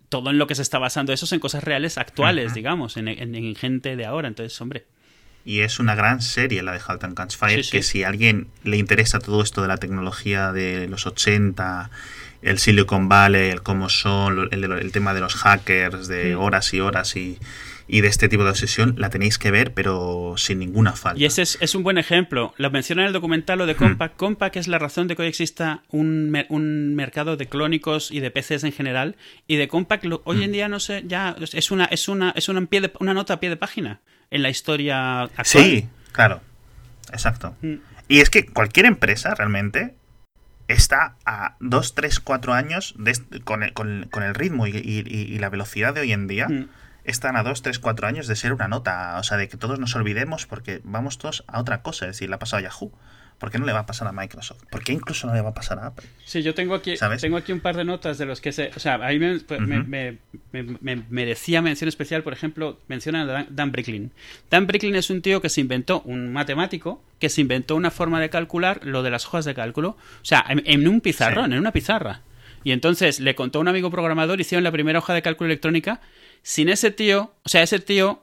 Todo 0.08 0.28
en 0.30 0.36
lo 0.36 0.46
que 0.46 0.54
se 0.56 0.62
está 0.62 0.78
basando 0.78 1.12
eso 1.12 1.24
es 1.26 1.32
en 1.32 1.38
cosas 1.40 1.62
reales 1.64 1.96
actuales, 1.96 2.52
digamos, 2.54 2.96
en, 2.98 3.08
en- 3.08 3.34
en 3.34 3.54
gente 3.54 3.94
de 3.96 4.04
ahora. 4.04 4.28
Entonces, 4.28 4.60
hombre. 4.60 4.84
Y 5.44 5.60
es 5.60 5.80
una 5.80 5.94
gran 5.94 6.20
serie 6.22 6.62
la 6.62 6.72
de 6.72 6.80
Halt 6.86 7.02
and 7.04 7.14
Catch 7.14 7.36
Fire, 7.36 7.58
Sí, 7.64 7.64
sí. 7.64 7.70
que 7.76 7.82
si 7.82 8.04
a 8.04 8.08
alguien 8.08 8.48
le 8.64 8.76
interesa 8.76 9.18
todo 9.18 9.42
esto 9.42 9.62
de 9.62 9.68
la 9.68 9.76
tecnología 9.78 10.52
de 10.52 10.86
los 10.88 11.06
80, 11.06 11.90
el 12.42 12.58
Silicon 12.58 13.08
Valley, 13.08 13.50
el 13.50 13.62
cómo 13.62 13.88
son, 13.88 14.48
el, 14.52 14.92
tema 14.92 15.14
de 15.14 15.20
los 15.20 15.34
hackers, 15.34 16.06
de 16.08 16.36
Mm. 16.36 16.40
horas 16.40 16.72
y 16.74 16.80
horas 16.80 17.16
y, 17.16 17.38
y 17.88 18.00
de 18.02 18.08
este 18.08 18.28
tipo 18.28 18.44
de 18.44 18.50
obsesión, 18.50 18.94
la 18.98 19.10
tenéis 19.10 19.38
que 19.38 19.50
ver, 19.50 19.74
pero 19.74 20.34
sin 20.36 20.60
ninguna 20.60 20.92
falta. 20.92 21.20
Y 21.20 21.24
ese 21.24 21.42
es, 21.42 21.58
es 21.60 21.74
un 21.74 21.82
buen 21.82 21.98
ejemplo. 21.98 22.54
Lo 22.56 22.70
menciona 22.70 23.02
en 23.02 23.08
el 23.08 23.12
documental 23.12 23.58
lo 23.58 23.66
de 23.66 23.74
Compaq. 23.76 24.16
Compaq 24.16 24.56
es 24.56 24.66
la 24.68 24.78
razón 24.78 25.08
de 25.08 25.16
que 25.16 25.22
hoy 25.22 25.28
exista 25.28 25.82
un, 25.88 26.30
mer- 26.30 26.46
un 26.50 26.94
mercado 26.94 27.36
de 27.36 27.46
clónicos 27.48 28.10
y 28.12 28.20
de 28.20 28.30
PCs 28.30 28.62
en 28.64 28.72
general. 28.72 29.16
Y 29.48 29.56
de 29.56 29.66
Compaq 29.68 30.04
lo- 30.04 30.22
hoy 30.24 30.42
en 30.44 30.52
día 30.52 30.68
no 30.68 30.78
sé, 30.80 31.02
ya 31.06 31.36
es 31.52 31.70
una, 31.72 31.84
es 31.86 32.08
una, 32.08 32.30
es 32.36 32.48
una, 32.48 32.64
pie 32.66 32.80
de- 32.80 32.92
una 33.00 33.12
nota 33.14 33.34
a 33.34 33.40
pie 33.40 33.50
de 33.50 33.56
página 33.56 34.00
en 34.32 34.42
la 34.42 34.50
historia 34.50 35.22
actual. 35.22 35.44
Sí, 35.44 35.88
claro. 36.10 36.40
Exacto. 37.12 37.54
Mm. 37.62 37.74
Y 38.08 38.20
es 38.20 38.30
que 38.30 38.46
cualquier 38.46 38.86
empresa 38.86 39.34
realmente 39.34 39.94
está 40.68 41.14
a 41.24 41.56
2, 41.60 41.94
3, 41.94 42.20
4 42.20 42.54
años 42.54 42.94
de 42.98 43.14
con, 43.44 43.62
el, 43.62 43.72
con- 43.72 44.08
con 44.10 44.22
el 44.22 44.34
ritmo 44.34 44.66
y, 44.66 44.70
y- 44.76 45.04
y 45.06 45.38
la 45.38 45.48
velocidad 45.50 45.94
de 45.94 46.00
hoy 46.00 46.12
en 46.12 46.26
día. 46.26 46.48
Mm. 46.48 46.68
Están 47.04 47.36
a 47.36 47.42
2, 47.42 47.62
3, 47.62 47.78
4 47.80 48.06
años 48.06 48.26
de 48.28 48.36
ser 48.36 48.52
una 48.52 48.68
nota. 48.68 49.16
O 49.18 49.22
sea, 49.22 49.36
de 49.36 49.48
que 49.48 49.56
todos 49.56 49.78
nos 49.78 49.94
olvidemos 49.96 50.46
porque 50.46 50.80
vamos 50.84 51.18
todos 51.18 51.44
a 51.48 51.58
otra 51.60 51.82
cosa. 51.82 52.06
Es 52.06 52.12
decir, 52.16 52.28
le 52.28 52.36
ha 52.36 52.38
pasado 52.38 52.60
a 52.60 52.62
Yahoo. 52.62 52.92
¿Por 53.42 53.50
qué 53.50 53.58
no 53.58 53.66
le 53.66 53.72
va 53.72 53.80
a 53.80 53.86
pasar 53.86 54.06
a 54.06 54.12
Microsoft? 54.12 54.62
¿Por 54.70 54.84
qué 54.84 54.92
incluso 54.92 55.26
no 55.26 55.34
le 55.34 55.40
va 55.40 55.48
a 55.50 55.54
pasar 55.54 55.78
a 55.80 55.86
Apple? 55.88 56.06
Sí, 56.24 56.42
yo 56.44 56.54
tengo 56.54 56.76
aquí, 56.76 56.96
¿Sabes? 56.96 57.20
tengo 57.20 57.36
aquí 57.36 57.50
un 57.52 57.58
par 57.58 57.76
de 57.76 57.84
notas 57.84 58.16
de 58.16 58.24
los 58.24 58.40
que 58.40 58.52
se. 58.52 58.70
O 58.76 58.78
sea, 58.78 58.94
a 58.94 59.08
mí 59.08 59.18
me, 59.18 59.34
Ujú. 59.34 59.60
me- 59.60 60.18
me- 60.52 60.62
me 60.80 61.02
merecía 61.10 61.60
mención 61.60 61.88
especial, 61.88 62.22
por 62.22 62.32
ejemplo, 62.32 62.78
mencionan 62.86 63.28
a 63.28 63.32
Dan, 63.32 63.46
Dan 63.50 63.72
Bricklin. 63.72 64.12
Dan 64.48 64.68
Bricklin 64.68 64.94
es 64.94 65.10
un 65.10 65.22
tío 65.22 65.42
que 65.42 65.48
se 65.48 65.60
inventó, 65.60 66.02
un 66.02 66.32
matemático, 66.32 67.02
que 67.18 67.28
se 67.28 67.40
inventó 67.40 67.74
una 67.74 67.90
forma 67.90 68.20
de 68.20 68.30
calcular 68.30 68.78
lo 68.84 69.02
de 69.02 69.10
las 69.10 69.26
hojas 69.26 69.44
de 69.44 69.54
cálculo. 69.54 69.88
O 69.90 70.24
sea, 70.24 70.44
en, 70.48 70.62
en 70.64 70.86
un 70.86 71.00
pizarrón, 71.00 71.46
Sí. 71.46 71.52
en 71.54 71.58
una 71.58 71.72
pizarra. 71.72 72.20
Y 72.64 72.70
entonces 72.70 73.18
le 73.18 73.34
contó 73.34 73.58
a 73.58 73.62
un 73.62 73.66
amigo 73.68 73.90
programador, 73.90 74.40
hicieron 74.40 74.62
la 74.62 74.70
primera 74.70 75.00
hoja 75.00 75.14
de 75.14 75.22
cálculo 75.22 75.48
electrónica. 75.48 76.00
Sin 76.42 76.68
ese 76.68 76.92
tío, 76.92 77.34
o 77.42 77.48
sea, 77.48 77.62
ese 77.64 77.80
tío 77.80 78.22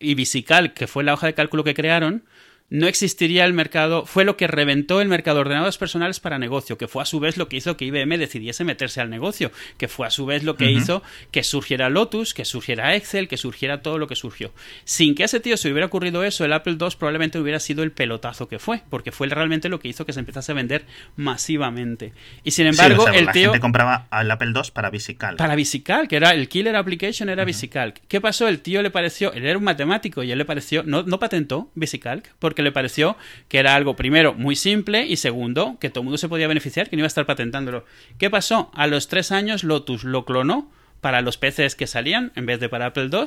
y 0.00 0.14
Visical, 0.16 0.74
que 0.74 0.86
fue 0.88 1.04
la 1.04 1.14
hoja 1.14 1.28
de 1.28 1.34
cálculo 1.34 1.62
que 1.64 1.72
crearon, 1.74 2.24
no 2.70 2.88
existiría 2.88 3.44
el 3.44 3.52
mercado, 3.52 4.06
fue 4.06 4.24
lo 4.24 4.36
que 4.36 4.46
reventó 4.46 5.00
el 5.00 5.08
mercado 5.08 5.36
de 5.36 5.40
ordenadores 5.42 5.78
personales 5.78 6.20
para 6.20 6.38
negocio, 6.38 6.78
que 6.78 6.88
fue 6.88 7.02
a 7.02 7.06
su 7.06 7.20
vez 7.20 7.36
lo 7.36 7.48
que 7.48 7.56
hizo 7.56 7.76
que 7.76 7.84
IBM 7.84 8.18
decidiese 8.18 8.64
meterse 8.64 9.00
al 9.00 9.10
negocio, 9.10 9.52
que 9.78 9.88
fue 9.88 10.06
a 10.06 10.10
su 10.10 10.26
vez 10.26 10.42
lo 10.42 10.56
que 10.56 10.70
hizo 10.70 11.02
que 11.30 11.42
surgiera 11.42 11.88
Lotus, 11.88 12.34
que 12.34 12.44
surgiera 12.44 12.94
Excel, 12.94 13.28
que 13.28 13.36
surgiera 13.36 13.82
todo 13.82 13.98
lo 13.98 14.06
que 14.06 14.16
surgió. 14.16 14.52
Sin 14.84 15.14
que 15.14 15.22
a 15.22 15.26
ese 15.26 15.40
tío 15.40 15.56
se 15.56 15.70
hubiera 15.70 15.86
ocurrido 15.86 16.24
eso, 16.24 16.44
el 16.44 16.52
Apple 16.52 16.76
II 16.80 16.88
probablemente 16.98 17.38
hubiera 17.38 17.60
sido 17.60 17.82
el 17.82 17.92
pelotazo 17.92 18.48
que 18.48 18.58
fue, 18.58 18.82
porque 18.90 19.12
fue 19.12 19.28
realmente 19.28 19.68
lo 19.68 19.80
que 19.80 19.88
hizo 19.88 20.06
que 20.06 20.12
se 20.12 20.20
empezase 20.20 20.52
a 20.52 20.54
vender 20.54 20.86
masivamente. 21.16 22.12
Y 22.44 22.50
sin 22.52 22.66
embargo, 22.66 23.04
Sí, 23.04 23.08
o 23.08 23.12
sea, 23.12 23.18
el 23.18 23.26
la 23.26 23.32
tío... 23.32 23.50
gente 23.50 23.60
compraba 23.60 24.06
al 24.10 24.30
Apple 24.30 24.52
II 24.54 24.70
para 24.72 24.90
Visical. 24.90 25.36
Para 25.36 25.54
Visical, 25.54 26.08
que 26.08 26.16
era 26.16 26.30
el 26.30 26.48
killer 26.48 26.76
application, 26.76 27.28
era 27.28 27.44
Visicalc. 27.44 28.00
¿Qué 28.08 28.20
pasó? 28.20 28.48
El 28.48 28.60
tío 28.60 28.82
le 28.82 28.90
pareció, 28.90 29.32
él 29.32 29.44
era 29.46 29.58
un 29.58 29.64
matemático 29.64 30.22
y 30.22 30.30
él 30.30 30.38
le 30.38 30.44
pareció, 30.44 30.82
no, 30.82 31.02
no 31.02 31.18
patentó 31.18 31.70
Visicalc, 31.74 32.28
porque 32.38 32.55
le 32.62 32.72
pareció 32.72 33.16
que 33.48 33.58
era 33.58 33.74
algo, 33.74 33.96
primero, 33.96 34.34
muy 34.34 34.56
simple 34.56 35.06
y 35.06 35.16
segundo, 35.16 35.76
que 35.80 35.90
todo 35.90 36.00
el 36.00 36.04
mundo 36.06 36.18
se 36.18 36.28
podía 36.28 36.48
beneficiar, 36.48 36.88
que 36.88 36.96
no 36.96 37.00
iba 37.00 37.06
a 37.06 37.08
estar 37.08 37.26
patentándolo. 37.26 37.84
¿Qué 38.18 38.30
pasó? 38.30 38.70
A 38.74 38.86
los 38.86 39.08
tres 39.08 39.32
años 39.32 39.64
Lotus 39.64 40.04
lo 40.04 40.24
clonó 40.24 40.70
para 41.00 41.20
los 41.20 41.36
PCs 41.38 41.74
que 41.76 41.86
salían 41.86 42.32
en 42.36 42.46
vez 42.46 42.58
de 42.58 42.68
para 42.68 42.86
Apple 42.86 43.10
II 43.12 43.24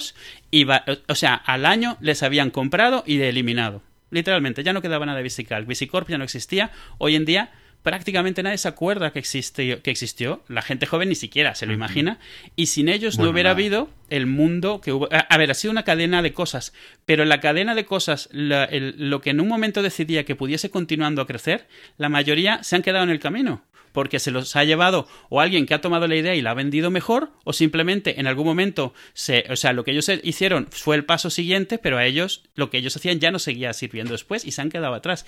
y 0.51 0.63
va- 0.65 0.83
o 1.07 1.15
sea, 1.15 1.35
al 1.35 1.65
año 1.65 1.97
les 2.01 2.23
habían 2.23 2.49
comprado 2.51 3.03
y 3.05 3.21
eliminado. 3.21 3.81
Literalmente, 4.11 4.63
ya 4.63 4.73
no 4.73 4.81
quedaba 4.81 5.05
nada 5.05 5.17
de 5.17 5.23
Visicalc. 5.23 5.67
Visicorp 5.67 6.09
ya 6.09 6.17
no 6.17 6.23
existía. 6.23 6.71
Hoy 6.97 7.15
en 7.15 7.25
día 7.25 7.51
prácticamente 7.83 8.43
nadie 8.43 8.57
se 8.57 8.67
acuerda 8.67 9.11
que, 9.11 9.19
existe, 9.19 9.81
que 9.81 9.91
existió. 9.91 10.43
La 10.47 10.61
gente 10.61 10.85
joven 10.85 11.09
ni 11.09 11.15
siquiera 11.15 11.55
se 11.55 11.65
lo 11.65 11.73
imagina. 11.73 12.19
Y 12.55 12.67
sin 12.67 12.89
ellos 12.89 13.17
no 13.17 13.29
hubiera 13.29 13.49
nada. 13.49 13.55
habido 13.55 13.89
el 14.09 14.25
mundo 14.25 14.81
que 14.81 14.91
hubo. 14.91 15.07
A, 15.11 15.19
a 15.19 15.37
ver, 15.37 15.51
ha 15.51 15.53
sido 15.53 15.71
una 15.71 15.83
cadena 15.83 16.21
de 16.21 16.33
cosas. 16.33 16.73
Pero 17.05 17.25
la 17.25 17.39
cadena 17.39 17.75
de 17.75 17.85
cosas, 17.85 18.29
la- 18.31 18.65
el- 18.65 18.95
lo 19.09 19.21
que 19.21 19.29
en 19.29 19.39
un 19.39 19.47
momento 19.47 19.81
decidía 19.81 20.25
que 20.25 20.35
pudiese 20.35 20.69
continuando 20.69 21.21
a 21.21 21.27
crecer, 21.27 21.67
la 21.97 22.09
mayoría 22.09 22.61
se 22.63 22.75
han 22.75 22.81
quedado 22.81 23.03
en 23.03 23.09
el 23.11 23.19
camino. 23.19 23.63
Porque 23.99 24.19
se 24.19 24.31
los 24.31 24.55
ha 24.55 24.63
llevado 24.63 25.09
o 25.27 25.41
alguien 25.41 25.65
que 25.65 25.73
ha 25.73 25.81
tomado 25.81 26.07
la 26.07 26.15
idea 26.15 26.33
y 26.33 26.41
la 26.41 26.51
ha 26.51 26.53
vendido 26.53 26.89
mejor, 26.89 27.31
o 27.43 27.51
simplemente 27.51 28.17
en 28.21 28.27
algún 28.27 28.45
momento, 28.45 28.93
se, 29.11 29.43
o 29.49 29.57
sea, 29.57 29.73
lo 29.73 29.83
que 29.83 29.91
ellos 29.91 30.09
hicieron 30.23 30.67
fue 30.71 30.95
el 30.95 31.03
paso 31.03 31.29
siguiente, 31.29 31.79
pero 31.79 31.97
a 31.97 32.05
ellos 32.05 32.45
lo 32.55 32.69
que 32.69 32.77
ellos 32.77 32.95
hacían 32.95 33.19
ya 33.19 33.29
no 33.29 33.39
seguía 33.39 33.73
sirviendo 33.73 34.13
después 34.13 34.45
y 34.45 34.51
se 34.51 34.61
han 34.61 34.69
quedado 34.69 34.93
atrás. 34.93 35.25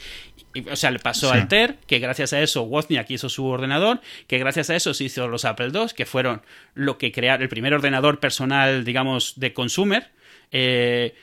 Y, 0.54 0.70
o 0.70 0.76
sea, 0.78 0.90
le 0.90 1.00
pasó 1.00 1.32
Sí. 1.32 1.34
al 1.38 1.50
TER, 1.50 1.80
que 1.86 2.00
gracias 2.00 2.32
a 2.32 2.42
eso 2.42 2.64
Wozniak 2.64 3.12
hizo 3.12 3.28
su 3.28 3.46
ordenador, 3.46 4.00
que 4.28 4.38
gracias 4.38 4.70
a 4.70 4.76
eso 4.78 4.94
se 4.94 5.04
hizo 5.04 5.28
los 5.28 5.44
Apple 5.44 5.72
II, 5.74 5.88
que 5.94 6.06
fueron 6.06 6.44
lo 6.74 6.98
que 6.98 7.12
crearon 7.12 7.42
el 7.44 7.50
primer 7.50 7.74
ordenador 7.74 8.22
personal, 8.22 8.86
digamos, 8.86 9.34
de 9.38 9.52
consumer. 9.52 10.12
Eh, 10.54 11.14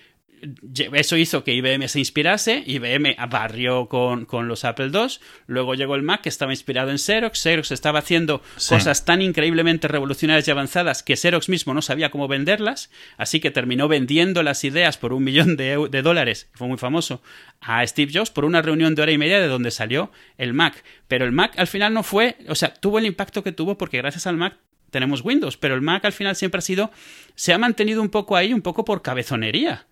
eso 0.93 1.16
hizo 1.16 1.45
que 1.45 1.55
IBM 1.55 1.89
se 1.89 1.99
inspirase, 1.99 2.62
IBM 2.66 3.16
barrió 3.30 3.86
con, 3.89 4.24
con 4.24 4.49
los 4.49 4.64
Apple 4.64 4.91
II, 4.93 5.07
luego 5.47 5.74
llegó 5.74 5.95
el 5.95 6.03
Mac 6.03 6.22
que 6.22 6.28
estaba 6.28 6.53
inspirado 6.53 6.91
en 6.91 6.99
Xerox, 6.99 7.41
Xerox 7.41 7.70
estaba 7.70 7.99
haciendo 8.01 8.43
Sí. 8.57 8.74
cosas 8.74 9.05
tan 9.05 9.22
increíblemente 9.22 9.89
revolucionarias 9.89 10.47
y 10.49 10.51
avanzadas 10.51 11.03
que 11.03 11.16
Xerox 11.16 11.49
mismo 11.49 11.74
no 11.74 11.82
sabía 11.82 12.11
cómo 12.11 12.28
venderlas, 12.28 12.91
así 13.16 13.41
que 13.41 13.51
terminó 13.51 13.89
vendiendo 13.89 14.43
las 14.43 14.64
ideas 14.64 14.99
por 14.99 15.12
un 15.12 15.24
millón 15.24 15.57
de, 15.57 15.89
de 15.91 16.03
dólares, 16.03 16.49
fue 16.55 16.68
muy 16.68 16.78
famoso, 16.78 17.22
a 17.61 17.86
Steve 17.86 18.12
Jobs 18.14 18.30
por 18.30 18.45
una 18.45 18.62
reunión 18.62 18.95
de 18.95 19.03
hora 19.03 19.12
y 19.12 19.18
media 19.18 19.41
de 19.41 19.49
donde 19.49 19.70
salió 19.70 20.11
el 20.36 20.55
Mac. 20.55 20.84
Pero 21.09 21.24
el 21.24 21.32
Mac 21.32 21.55
al 21.59 21.66
final 21.66 21.93
no 21.95 22.03
fue, 22.03 22.36
o 22.49 22.55
sea, 22.55 22.72
tuvo 22.74 22.99
el 22.99 23.07
impacto 23.07 23.43
que 23.43 23.53
tuvo 23.53 23.76
porque 23.78 23.97
gracias 23.99 24.26
al 24.26 24.36
Mac 24.36 24.57
tenemos 24.91 25.22
Windows, 25.22 25.57
pero 25.57 25.74
el 25.74 25.82
Mac 25.82 26.05
al 26.05 26.12
final 26.12 26.34
siempre 26.36 26.59
ha 26.59 26.62
sido, 26.62 26.91
se 27.34 27.53
ha 27.53 27.59
mantenido 27.59 28.01
un 28.01 28.09
poco 28.09 28.36
ahí, 28.36 28.53
un 28.55 28.62
poco 28.62 28.84
por 28.84 29.03
cabezonería. 29.03 29.86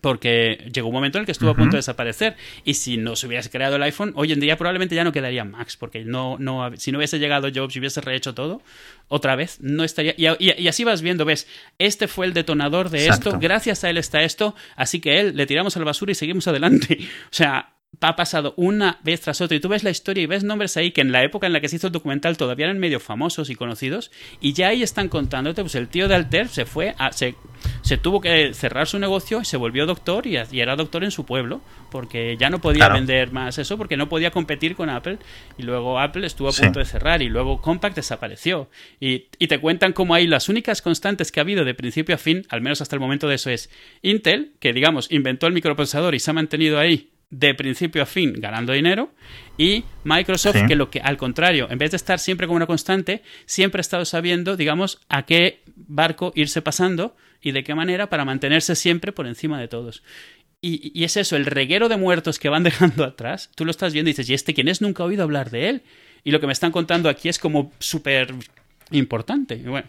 Porque 0.00 0.70
llegó 0.72 0.88
un 0.88 0.94
momento 0.94 1.18
en 1.18 1.22
el 1.22 1.26
que 1.26 1.32
estuvo 1.32 1.50
a 1.50 1.54
punto 1.54 1.72
de 1.72 1.78
desaparecer. 1.78 2.36
Y 2.64 2.74
si 2.74 2.96
no 2.96 3.14
se 3.14 3.26
hubiese 3.26 3.50
creado 3.50 3.76
el 3.76 3.82
iPhone, 3.82 4.12
hoy 4.16 4.32
en 4.32 4.40
día 4.40 4.56
probablemente 4.56 4.94
ya 4.94 5.04
no 5.04 5.12
quedaría 5.12 5.44
Max, 5.44 5.76
porque 5.76 6.04
no, 6.04 6.38
no, 6.38 6.74
si 6.76 6.92
no 6.92 6.98
hubiese 6.98 7.18
llegado 7.18 7.48
Jobs 7.54 7.76
y 7.76 7.78
hubiese 7.78 8.00
rehecho 8.00 8.34
todo, 8.34 8.62
otra 9.08 9.36
vez, 9.36 9.58
no 9.60 9.84
estaría. 9.84 10.14
Y, 10.16 10.66
así 10.66 10.84
vas 10.84 11.02
viendo, 11.02 11.24
ves, 11.24 11.46
este 11.78 12.08
fue 12.08 12.26
el 12.26 12.32
detonador 12.32 12.88
de 12.88 13.08
esto, 13.08 13.38
gracias 13.38 13.84
a 13.84 13.90
él 13.90 13.98
está 13.98 14.22
esto, 14.22 14.54
así 14.76 15.00
que 15.00 15.20
él 15.20 15.36
le 15.36 15.46
tiramos 15.46 15.76
a 15.76 15.80
la 15.80 15.84
basura 15.84 16.12
y 16.12 16.14
seguimos 16.14 16.48
adelante. 16.48 16.98
O 17.32 17.34
sea, 17.34 17.71
ha 18.00 18.16
pasado 18.16 18.54
una 18.56 18.98
vez 19.04 19.20
tras 19.20 19.40
otra 19.40 19.56
y 19.56 19.60
tú 19.60 19.68
ves 19.68 19.84
la 19.84 19.90
historia 19.90 20.22
y 20.22 20.26
ves 20.26 20.44
nombres 20.44 20.76
ahí 20.76 20.90
que 20.92 21.02
en 21.02 21.12
la 21.12 21.22
época 21.22 21.46
en 21.46 21.52
la 21.52 21.60
que 21.60 21.68
se 21.68 21.76
hizo 21.76 21.88
el 21.88 21.92
documental 21.92 22.36
todavía 22.36 22.66
eran 22.66 22.78
medio 22.78 23.00
famosos 23.00 23.50
y 23.50 23.54
conocidos 23.54 24.10
y 24.40 24.54
ya 24.54 24.68
ahí 24.68 24.82
están 24.82 25.08
contándote 25.08 25.62
pues 25.62 25.74
el 25.74 25.88
tío 25.88 26.08
de 26.08 26.14
Alter 26.14 26.48
se 26.48 26.64
fue 26.64 26.94
a, 26.98 27.12
se, 27.12 27.36
se 27.82 27.98
tuvo 27.98 28.20
que 28.20 28.54
cerrar 28.54 28.86
su 28.86 28.98
negocio 28.98 29.40
y 29.42 29.44
se 29.44 29.56
volvió 29.56 29.86
doctor 29.86 30.26
y, 30.26 30.36
era 30.36 30.74
doctor 30.74 31.04
en 31.04 31.10
su 31.10 31.24
pueblo 31.24 31.60
porque 31.90 32.36
ya 32.38 32.50
no 32.50 32.60
podía 32.60 32.88
vender 32.88 33.30
más 33.32 33.58
eso 33.58 33.76
porque 33.76 33.96
no 33.96 34.08
podía 34.08 34.30
competir 34.30 34.74
con 34.74 34.88
Apple 34.90 35.18
y 35.58 35.62
luego 35.62 36.00
Apple 36.00 36.26
estuvo 36.26 36.48
a 36.48 36.52
punto 36.52 36.78
de 36.78 36.86
cerrar 36.86 37.22
y 37.22 37.28
luego 37.28 37.60
Compaq 37.60 37.94
desapareció. 37.94 38.70
Y, 39.00 39.26
y 39.38 39.48
te 39.48 39.60
cuentan 39.60 39.92
cómo 39.92 40.14
ahí 40.14 40.26
las 40.26 40.48
únicas 40.48 40.82
constantes 40.82 41.30
que 41.30 41.40
ha 41.40 41.42
habido 41.42 41.64
de 41.64 41.74
principio 41.74 42.14
a 42.14 42.18
fin 42.18 42.46
al 42.48 42.62
menos 42.62 42.80
hasta 42.80 42.96
el 42.96 43.00
momento 43.00 43.28
de 43.28 43.34
eso 43.34 43.50
es 43.50 43.70
Intel 44.00 44.52
que 44.58 44.72
digamos 44.72 45.10
inventó 45.12 45.46
el 45.46 45.52
microprocesador 45.52 46.14
y 46.14 46.20
se 46.20 46.30
ha 46.30 46.34
mantenido 46.34 46.78
ahí 46.78 47.11
de 47.32 47.54
principio 47.54 48.02
a 48.02 48.06
fin 48.06 48.34
ganando 48.36 48.74
dinero 48.74 49.10
y 49.56 49.84
Microsoft 50.04 50.66
que 50.68 50.76
lo 50.76 50.90
que 50.90 51.00
al 51.00 51.16
contrario 51.16 51.66
en 51.70 51.78
vez 51.78 51.90
de 51.90 51.96
estar 51.96 52.18
siempre 52.18 52.46
como 52.46 52.58
una 52.58 52.66
constante 52.66 53.22
siempre 53.46 53.80
ha 53.80 53.80
estado 53.80 54.04
sabiendo 54.04 54.56
digamos 54.56 55.00
a 55.08 55.24
qué 55.24 55.62
barco 55.74 56.32
irse 56.36 56.60
pasando 56.60 57.16
y 57.40 57.52
de 57.52 57.64
qué 57.64 57.74
manera 57.74 58.10
para 58.10 58.26
mantenerse 58.26 58.76
siempre 58.76 59.12
por 59.12 59.26
encima 59.26 59.58
de 59.58 59.66
todos. 59.66 60.02
Y, 60.60 60.92
y 60.94 61.02
es 61.02 61.16
eso 61.16 61.34
el 61.34 61.46
reguero 61.46 61.88
de 61.88 61.96
muertos 61.96 62.38
que 62.38 62.50
van 62.50 62.62
dejando 62.64 63.02
atrás 63.02 63.50
tú 63.54 63.64
lo 63.64 63.70
estás 63.70 63.94
viendo 63.94 64.10
y 64.10 64.12
dices 64.12 64.28
y 64.28 64.34
este 64.34 64.52
quién 64.52 64.68
es 64.68 64.82
nunca 64.82 65.02
he 65.02 65.06
oído 65.06 65.22
hablar 65.24 65.50
de 65.50 65.70
él. 65.70 65.82
Y 66.24 66.30
lo 66.30 66.38
que 66.38 66.46
me 66.46 66.52
están 66.52 66.70
contando 66.70 67.08
aquí 67.08 67.28
es 67.30 67.38
como 67.38 67.72
súper 67.78 68.32
importante 68.90 69.56
y 69.56 69.62
bueno 69.62 69.88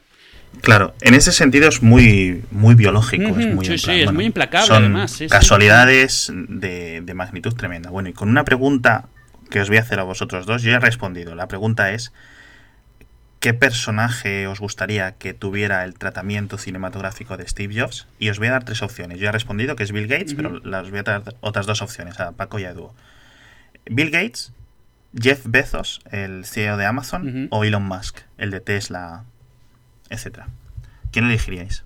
Claro, 0.62 0.94
en 1.02 1.14
ese 1.14 1.32
sentido 1.32 1.68
es 1.68 1.84
muy, 1.84 2.44
muy 2.52 2.76
biológico. 2.76 3.28
es 3.38 3.54
muy 3.54 3.66
sí, 3.66 3.78
sí, 3.78 4.02
es 4.02 4.12
muy 4.14 4.26
implacable 4.26 4.74
además. 4.74 5.22
casualidades 5.30 6.32
de, 6.34 7.02
de, 7.02 7.14
magnitud 7.14 7.54
tremenda. 7.54 7.90
Bueno, 7.90 8.10
y 8.10 8.14
con 8.14 8.30
una 8.30 8.46
pregunta 8.46 9.08
que 9.50 9.60
os 9.60 9.68
voy 9.68 9.78
a 9.78 9.82
hacer 9.82 10.00
a 10.00 10.04
vosotros 10.04 10.46
dos, 10.46 10.62
yo 10.62 10.72
he 10.72 10.80
respondido. 10.80 11.36
La 11.36 11.48
pregunta 11.48 11.92
es, 11.92 12.14
¿qué 13.40 13.54
personaje 13.54 14.48
os 14.48 14.62
gustaría 14.62 15.12
que 15.16 15.34
tuviera 15.34 15.84
el 15.84 15.96
tratamiento 15.96 16.58
cinematográfico 16.58 17.36
de 17.36 17.46
Steve 17.46 17.82
Jobs? 17.82 18.08
Y 18.18 18.30
os 18.30 18.40
voy 18.40 18.48
a 18.48 18.52
dar 18.52 18.64
tres 18.64 18.82
opciones. 18.82 19.20
Yo 19.20 19.28
he 19.28 19.32
respondido 19.34 19.76
que 19.76 19.84
es 19.84 19.92
Bill 19.92 20.08
Gates, 20.08 20.34
pero 20.34 20.62
las 20.64 20.90
voy 20.90 21.00
a 21.00 21.04
dar 21.04 21.36
otras 21.42 21.66
dos 21.66 21.82
opciones 21.82 22.20
a 22.22 22.32
Paco 22.32 22.58
y 22.58 22.64
a 22.64 22.70
Edu. 22.70 22.94
Bill 23.86 24.12
Gates, 24.12 24.54
Jeff 25.14 25.42
Bezos, 25.46 26.02
el 26.10 26.46
CEO 26.46 26.78
de 26.78 26.86
Amazon, 26.86 27.50
o 27.52 27.66
Elon 27.66 27.84
Musk, 27.84 28.20
el 28.38 28.50
de 28.50 28.62
Tesla, 28.62 29.26
etcétera. 30.10 30.48
¿Quién 31.12 31.26
elegiríais? 31.26 31.84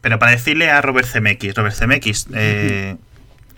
Pero 0.00 0.18
para 0.18 0.32
decirle 0.32 0.70
a 0.70 0.80
Robert 0.80 1.06
Zemeckis, 1.06 1.54
Robert 1.54 1.76
Zemeckis, 1.76 2.26
eh, 2.34 2.96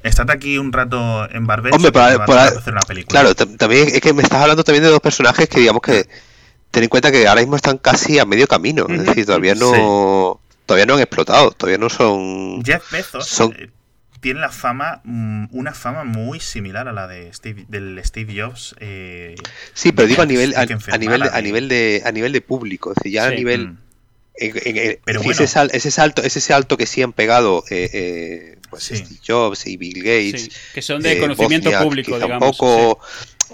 estate 0.02 0.32
aquí 0.32 0.58
un 0.58 0.72
rato 0.72 1.28
en 1.30 1.46
Barbech 1.46 1.74
Hombre, 1.74 1.90
para, 1.90 2.44
hacer 2.44 2.72
una 2.74 2.82
película. 2.82 3.20
Claro, 3.20 3.34
también 3.34 3.88
es 3.88 4.00
que 4.00 4.12
me 4.12 4.22
estás 4.22 4.42
hablando 4.42 4.62
también 4.62 4.84
de 4.84 4.90
dos 4.90 5.00
personajes 5.00 5.48
que 5.48 5.60
digamos 5.60 5.80
que 5.80 6.06
ten 6.70 6.82
en 6.82 6.88
cuenta 6.90 7.10
que 7.10 7.26
ahora 7.26 7.40
mismo 7.40 7.56
están 7.56 7.78
casi 7.78 8.18
a 8.18 8.26
medio 8.26 8.46
camino, 8.46 8.86
es 8.88 9.06
decir, 9.06 9.24
todavía 9.24 9.54
no 9.54 10.40
todavía 10.66 10.86
no 10.86 10.94
han 10.94 11.00
explotado, 11.00 11.52
todavía 11.52 11.78
no 11.78 11.88
son 11.88 12.62
Jeff 12.64 12.90
Bezos 12.90 13.26
son, 13.26 13.54
tiene 14.24 14.40
la 14.40 14.48
fama, 14.48 15.02
mm, 15.04 15.48
una 15.50 15.74
fama 15.74 16.04
muy 16.04 16.40
similar 16.40 16.88
a 16.88 16.92
la 16.92 17.06
de 17.06 17.30
Steve, 17.34 17.66
del 17.68 18.00
Steve 18.02 18.34
Jobs. 18.34 18.74
Eh, 18.80 19.34
sí, 19.74 19.92
pero 19.92 20.08
digo 20.08 20.22
a 20.22 20.24
nivel, 20.24 20.54
a, 20.56 20.64
nivel, 20.64 21.20
de, 21.20 21.28
a 21.30 21.40
nivel 21.42 21.68
de, 21.68 22.02
a 22.06 22.10
nivel 22.10 22.32
de 22.32 22.40
público, 22.40 22.92
es 22.92 22.94
decir, 22.94 23.12
ya 23.12 23.26
a 23.26 23.30
nivel, 23.32 23.68
mm. 23.68 23.78
pero 25.04 25.20
ese, 25.20 25.44
ese, 25.44 25.90
salto, 25.90 26.22
ese 26.22 26.40
salto 26.40 26.78
que 26.78 26.86
sí 26.86 27.02
han 27.02 27.12
pegado 27.12 27.64
eh, 27.68 27.90
eh, 27.92 28.58
pues 28.70 28.84
Steve 28.84 29.20
Jobs 29.26 29.66
y 29.66 29.76
Bill 29.76 29.98
Gates, 29.98 30.48
que 30.72 30.80
son 30.80 31.02
de 31.02 31.18
conocimiento 31.18 31.70
público, 31.82 32.18
que 32.18 32.24
digamos, 32.24 32.56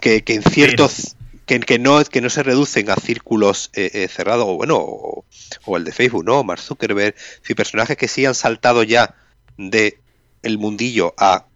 que, 0.00 0.22
que 0.22 0.34
en 0.34 0.44
ciertos 0.44 1.16
que, 1.46 1.58
que, 1.58 1.80
no, 1.80 2.04
que 2.04 2.20
no 2.20 2.30
se 2.30 2.44
reducen 2.44 2.90
a 2.90 2.94
círculos 2.94 3.72
cerrados, 3.74 4.44
o 4.46 4.54
bueno, 4.54 4.76
o, 4.76 5.24
o, 5.64 5.76
el 5.76 5.82
de 5.82 5.90
Facebook, 5.90 6.24
¿no? 6.24 6.44
Mark 6.44 6.60
Zuckerberg, 6.60 7.16
si 7.42 7.56
personajes 7.56 7.96
que 7.96 8.06
sí 8.06 8.24
han 8.24 8.36
saltado 8.36 8.84
ya 8.84 9.16
de 9.56 9.98
el 10.42 10.58
mundillo 10.58 11.14
a 11.18 11.46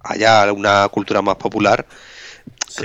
allá 0.00 0.52
una 0.52 0.88
cultura 0.88 1.22
más 1.22 1.36
popular, 1.36 1.86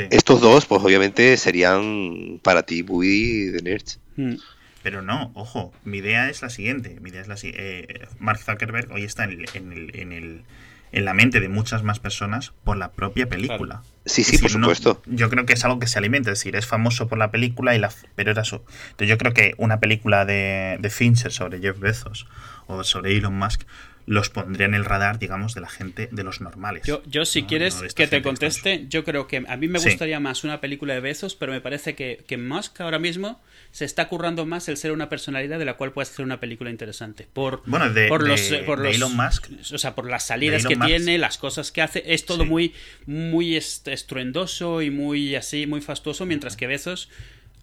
estos 0.10 0.42
dos, 0.42 0.66
pues 0.66 0.84
obviamente 0.84 1.38
serían 1.38 2.40
para 2.44 2.64
ti 2.64 2.84
muy 2.84 3.46
de 3.46 3.62
nerds. 3.62 4.00
Hmm. 4.16 4.36
Pero 4.84 5.02
no, 5.02 5.32
ojo, 5.34 5.74
mi 5.84 5.98
idea 5.98 6.30
es 6.30 6.42
la 6.42 6.50
siguiente. 6.50 6.98
Mi 7.02 7.10
idea 7.10 7.22
es 7.22 7.28
la 7.28 7.36
eh, 7.44 8.08
Mark 8.20 8.40
Zuckerberg 8.40 8.92
hoy 8.92 9.04
está 9.04 9.24
en 9.24 9.32
el, 9.32 9.46
en, 9.54 10.12
el, 10.12 10.44
en, 10.92 11.06
la 11.06 11.14
mente 11.14 11.40
de 11.40 11.50
muchas 11.50 11.84
más 11.84 12.00
personas 12.00 12.54
por 12.64 12.78
la 12.78 12.92
propia 12.92 13.28
película. 13.28 13.82
Sí, 14.06 14.24
sí, 14.24 14.38
por 14.38 14.50
supuesto. 14.50 15.02
yo 15.06 15.30
creo 15.30 15.46
que 15.46 15.54
es 15.54 15.66
algo 15.66 15.80
que 15.80 15.88
se 15.88 15.98
alimenta, 16.00 16.32
es 16.32 16.40
decir, 16.40 16.56
es 16.56 16.66
famoso 16.66 17.08
por 17.08 17.18
la 17.18 17.32
película 17.32 17.76
y 17.76 17.80
la 17.80 17.92
pero 18.16 18.32
era 18.32 18.44
eso. 18.44 18.64
Entonces 18.92 19.10
yo 19.10 19.18
creo 19.18 19.34
que 19.34 19.56
una 19.58 19.80
película 19.80 20.26
de, 20.26 20.78
de 20.80 20.90
Fincher 20.90 21.32
sobre 21.32 21.60
Jeff 21.60 21.80
Bezos 21.80 22.28
o 22.68 22.84
sobre 22.84 23.18
Elon 23.18 23.38
Musk 23.38 23.64
los 24.08 24.30
pondría 24.30 24.66
en 24.66 24.74
el 24.74 24.86
radar, 24.86 25.20
digamos, 25.20 25.54
de 25.54 25.60
la 25.60 25.68
gente, 25.68 26.08
de 26.10 26.24
los 26.24 26.40
normales. 26.40 26.84
Yo, 26.88 27.04
yo 27.06 27.26
si 27.26 27.44
quieres 27.44 27.84
que 27.94 28.08
te 28.08 28.22
conteste, 28.22 28.86
yo 28.88 29.04
creo 29.04 29.28
que 29.28 29.44
a 29.46 29.58
mí 29.58 29.68
me 29.68 29.80
gustaría 29.80 30.20
más 30.22 30.46
una 30.46 30.62
película 30.62 30.94
de 30.94 31.02
besos, 31.02 31.36
pero 31.36 31.52
me 31.52 31.60
parece 31.60 31.94
que, 31.94 32.24
que 32.26 32.38
Musk 32.38 32.80
ahora 32.80 33.00
mismo 33.00 33.42
se 33.72 33.84
está 33.84 34.08
currando 34.08 34.46
más 34.46 34.70
el 34.70 34.78
ser 34.78 34.94
una 34.94 35.10
personalidad 35.10 35.60
de 35.60 35.66
la 35.66 35.74
cual 35.74 35.92
puedes 35.92 36.10
hacer 36.10 36.24
una 36.24 36.40
película 36.40 36.70
interesante. 36.70 37.28
Por, 37.34 37.62
bueno, 37.66 37.90
de, 37.92 38.08
por 38.08 38.26
los, 38.26 38.42
por 38.66 38.86
Elon 38.86 39.14
Musk. 39.14 39.50
O 39.74 39.78
sea, 39.78 39.94
por 39.94 40.10
las 40.10 40.26
salidas 40.26 40.66
que 40.66 40.78
tiene, 40.78 41.18
las 41.18 41.38
cosas 41.38 41.74
que 41.74 41.82
hace, 41.82 42.02
es 42.06 42.26
todo 42.26 42.46
muy, 42.46 42.74
muy 43.06 43.58
estruendoso 43.58 44.82
y 44.82 44.90
muy 44.90 45.36
así, 45.36 45.68
muy 45.68 45.82
fastuoso, 45.82 46.26
mientras 46.26 46.56
que 46.56 46.68
Bezos 46.68 47.10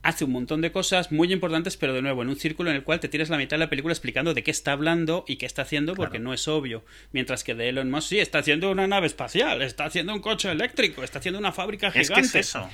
hace 0.04 0.24
un 0.24 0.32
montón 0.32 0.60
de 0.60 0.70
cosas 0.70 1.10
muy 1.10 1.32
importantes, 1.32 1.76
pero 1.76 1.94
de 1.94 2.02
nuevo, 2.02 2.22
en 2.22 2.28
un 2.28 2.36
círculo 2.36 2.70
en 2.70 2.76
el 2.76 2.84
cual 2.84 3.00
te 3.00 3.08
tienes 3.08 3.30
la 3.30 3.38
mitad 3.38 3.56
de 3.56 3.64
la 3.64 3.70
película 3.70 3.92
explicando 3.92 4.34
de 4.34 4.44
qué 4.44 4.50
está 4.50 4.72
hablando 4.72 5.24
y 5.26 5.36
qué 5.36 5.46
está 5.46 5.62
haciendo, 5.62 5.94
porque 5.94 6.18
no 6.18 6.34
es 6.34 6.46
obvio. 6.46 6.84
Mientras 7.12 7.42
que 7.42 7.54
de 7.54 7.70
Elon 7.70 7.90
Musk 7.90 8.08
sí, 8.10 8.18
está 8.20 8.38
haciendo 8.38 8.70
una 8.70 8.86
nave 8.86 9.06
espacial, 9.06 9.62
está 9.62 9.86
haciendo 9.86 10.12
un 10.14 10.20
coche 10.20 10.52
eléctrico, 10.52 11.02
está 11.02 11.18
haciendo 11.18 11.38
una 11.38 11.52
fábrica 11.52 11.90
gigante. 11.90 12.20
Es 12.20 12.32
que 12.32 12.38
es 12.38 12.48
eso. 12.48 12.70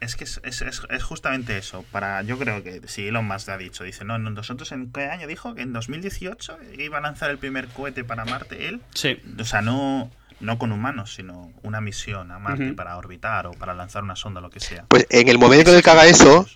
Es 0.00 0.16
que 0.16 0.24
es, 0.24 1.02
justamente 1.02 1.58
eso. 1.58 1.84
Para, 1.90 2.22
yo 2.22 2.38
creo 2.38 2.62
que 2.62 2.80
si 2.86 3.06
Elon 3.08 3.26
Musk 3.26 3.48
ha 3.50 3.58
dicho, 3.58 3.84
dice, 3.84 4.04
no, 4.04 4.18
nosotros 4.18 4.70
en 4.72 4.92
qué 4.92 5.06
año 5.06 5.26
dijo 5.26 5.54
que 5.54 5.62
en 5.62 5.72
2018 5.72 6.58
iba 6.78 6.98
a 6.98 7.00
lanzar 7.00 7.30
el 7.30 7.38
primer 7.38 7.66
cohete 7.68 8.04
para 8.04 8.24
Marte 8.24 8.68
él. 8.68 8.80
Sí. 8.94 9.20
O 9.38 9.44
sea, 9.44 9.60
no 9.60 10.10
no 10.42 10.58
con 10.58 10.72
humanos, 10.72 11.14
sino 11.14 11.52
una 11.62 11.80
misión 11.80 12.30
a 12.32 12.38
Marte 12.38 12.72
para 12.72 12.96
orbitar 12.96 13.46
o 13.46 13.52
para 13.52 13.74
lanzar 13.74 14.02
una 14.02 14.16
sonda, 14.16 14.40
lo 14.40 14.50
que 14.50 14.60
sea. 14.60 14.84
Pues 14.88 15.06
en 15.08 15.28
el 15.28 15.38
momento 15.38 15.70
en 15.70 15.76
el 15.76 15.82
que 15.82 15.90
haga 15.90 16.06
eso, 16.06 16.46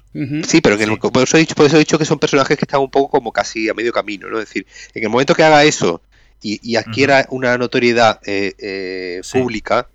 sí, 0.43 0.61
pero 0.61 0.74
en 0.74 0.82
el, 0.82 0.99
por, 0.99 1.22
eso 1.22 1.37
he 1.37 1.41
dicho, 1.41 1.55
por 1.55 1.66
eso 1.66 1.76
he 1.76 1.78
dicho 1.78 1.99
que 1.99 2.05
son 2.05 2.18
personajes 2.18 2.59
que 2.59 2.64
están 2.64 2.80
un 2.80 2.91
poco 2.91 3.11
como 3.11 3.32
casi 3.32 3.68
a 3.68 3.74
medio 3.74 3.93
camino, 3.93 4.28
¿no? 4.28 4.39
Es 4.39 4.47
decir, 4.47 4.66
en 4.93 5.05
el 5.05 5.09
momento 5.09 5.34
que 5.34 5.45
haga 5.45 5.64
eso 5.64 6.03
y, 6.43 6.76
adquiera 6.76 7.26
una 7.30 7.57
notoriedad 7.59 8.20
eh, 8.26 8.55
eh, 8.59 9.20
pública, 9.32 9.89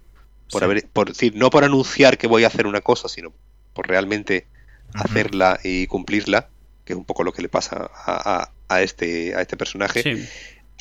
por, 0.49 0.63
haber, 0.63 0.87
por 0.91 1.09
decir, 1.09 1.35
no 1.35 1.49
por 1.49 1.63
anunciar 1.63 2.17
que 2.17 2.27
voy 2.27 2.45
a 2.45 2.47
hacer 2.47 2.67
una 2.67 2.81
cosa, 2.81 3.07
sino 3.09 3.33
por 3.73 3.87
realmente 3.87 4.47
hacerla 4.93 5.59
y 5.63 5.87
cumplirla, 5.87 6.49
que 6.83 6.93
es 6.93 6.97
un 6.97 7.05
poco 7.05 7.23
lo 7.23 7.31
que 7.31 7.41
le 7.41 7.49
pasa 7.49 7.89
a, 7.93 8.51
a, 8.67 8.81
este, 8.81 9.35
a 9.35 9.41
este 9.41 9.57
personaje. 9.57 10.27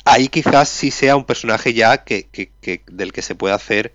Ahí 0.05 0.29
quizás 0.29 0.69
sí 0.69 0.91
sea 0.91 1.15
un 1.15 1.25
personaje 1.25 1.73
ya 1.73 2.03
que, 2.03 2.27
que, 2.27 2.81
del 2.87 3.13
que 3.13 3.21
se 3.21 3.35
puede 3.35 3.53
hacer 3.53 3.93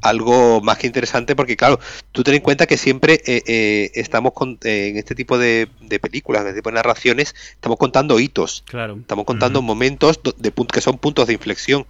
algo 0.00 0.60
más 0.60 0.78
que 0.78 0.86
interesante 0.86 1.36
porque 1.36 1.56
claro, 1.56 1.78
tú 2.12 2.22
ten 2.22 2.34
en 2.34 2.40
cuenta 2.40 2.66
que 2.66 2.76
siempre 2.76 3.20
eh, 3.26 3.42
eh, 3.46 3.90
estamos 3.94 4.32
con, 4.32 4.58
eh, 4.64 4.88
en 4.88 4.96
este 4.96 5.14
tipo 5.14 5.38
de, 5.38 5.68
películas, 6.00 6.42
en 6.42 6.48
este 6.48 6.60
tipo 6.60 6.70
de 6.70 6.76
narraciones, 6.76 7.34
estamos 7.52 7.78
contando 7.78 8.18
hitos, 8.18 8.64
claro. 8.66 8.96
estamos 9.00 9.24
contando 9.24 9.62
momentos 9.62 10.20
de, 10.36 10.52
que 10.52 10.80
son 10.80 10.98
puntos 10.98 11.26
de 11.26 11.34
inflexión. 11.34 11.86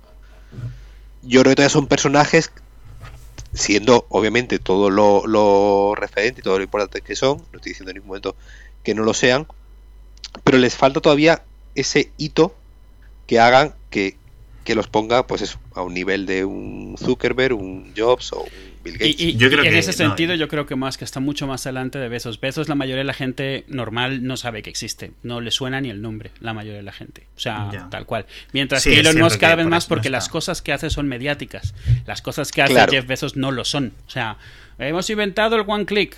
Yo 1.23 1.43
creo 1.43 1.53
que 1.53 1.57
todavía 1.57 1.71
son 1.71 1.87
personajes, 1.87 2.51
siendo 3.53 4.07
obviamente 4.09 4.59
todo 4.59 4.91
lo, 4.91 5.27
lo 5.27 5.95
referente 5.95 6.41
y 6.41 6.43
todo 6.43 6.59
lo 6.59 6.65
importante 6.65 7.03
que 7.03 7.15
son, 7.15 7.39
no 7.53 7.59
estoy 7.59 7.73
diciendo 7.73 7.91
en 7.91 7.97
ningún 7.97 8.09
momento 8.09 8.37
que 8.83 8.95
no 8.95 9.03
lo 9.03 9.13
sean, 9.13 9.47
pero 10.45 10.59
les 10.59 10.75
falta 10.77 11.01
todavía 11.01 11.43
ese 11.75 12.11
hito 12.17 12.55
que 13.31 13.39
hagan 13.39 13.75
que, 13.91 14.17
los 14.75 14.87
ponga 14.89 15.27
pues 15.27 15.43
eso, 15.43 15.59
a 15.75 15.83
un 15.83 15.95
nivel 15.95 16.27
de 16.27 16.45
un 16.45 16.97
Zuckerberg, 16.99 17.55
un 17.55 17.93
Jobs 17.97 18.33
o 18.33 18.43
un 18.43 18.49
Bill 18.85 18.95
Gates. 18.95 19.21
Y, 19.21 19.31
y- 19.31 19.37
Yo 19.37 19.49
y 19.49 19.51
creo 19.51 19.65
en 19.65 19.71
que- 19.73 19.79
ese 19.81 19.93
sentido, 19.93 20.35
y- 20.35 20.39
yo 20.39 20.47
creo 20.49 20.65
que 20.67 20.77
más 20.77 20.97
que 20.97 21.05
está 21.05 21.19
mucho 21.19 21.47
más 21.49 21.67
adelante 21.67 21.99
de 21.99 22.09
Bezos. 22.09 22.41
Bezos, 22.41 22.69
la 22.69 22.77
mayoría 22.77 22.99
de 22.99 23.05
la 23.05 23.13
gente 23.15 23.65
normal 23.69 24.23
no 24.25 24.37
sabe 24.37 24.63
que 24.63 24.71
existe. 24.71 25.11
No 25.25 25.41
le 25.41 25.51
suena 25.51 25.81
ni 25.81 25.91
el 25.91 26.01
nombre, 26.03 26.31
la 26.41 26.55
mayoría 26.55 26.79
de 26.79 26.85
la 26.85 26.93
gente. 26.93 27.27
O 27.37 27.41
sea, 27.41 27.69
Ya. 27.73 27.89
tal 27.91 28.07
cual. 28.07 28.27
Mientras 28.53 28.83
Sí, 28.85 28.91
que 28.91 29.01
Elon 29.01 29.19
Musk 29.19 29.41
cada 29.41 29.55
que 29.55 29.57
vez 29.57 29.65
por 29.65 29.71
más, 29.71 29.85
no 29.85 29.89
porque 29.89 30.09
las 30.11 30.29
cosas 30.29 30.63
que 30.63 30.73
hace 30.73 30.89
son 30.91 31.09
mediáticas. 31.09 31.75
Las 32.07 32.23
cosas 32.23 32.53
que 32.53 32.63
hace 32.63 32.75
Claro. 32.75 32.93
Jeff 32.93 33.07
Bezos 33.07 33.37
no 33.37 33.51
lo 33.53 33.65
son. 33.65 33.93
O 34.07 34.11
sea, 34.11 34.37
hemos 34.79 35.09
inventado 35.11 35.57
el 35.57 35.65
one 35.67 35.85
click. 35.85 36.17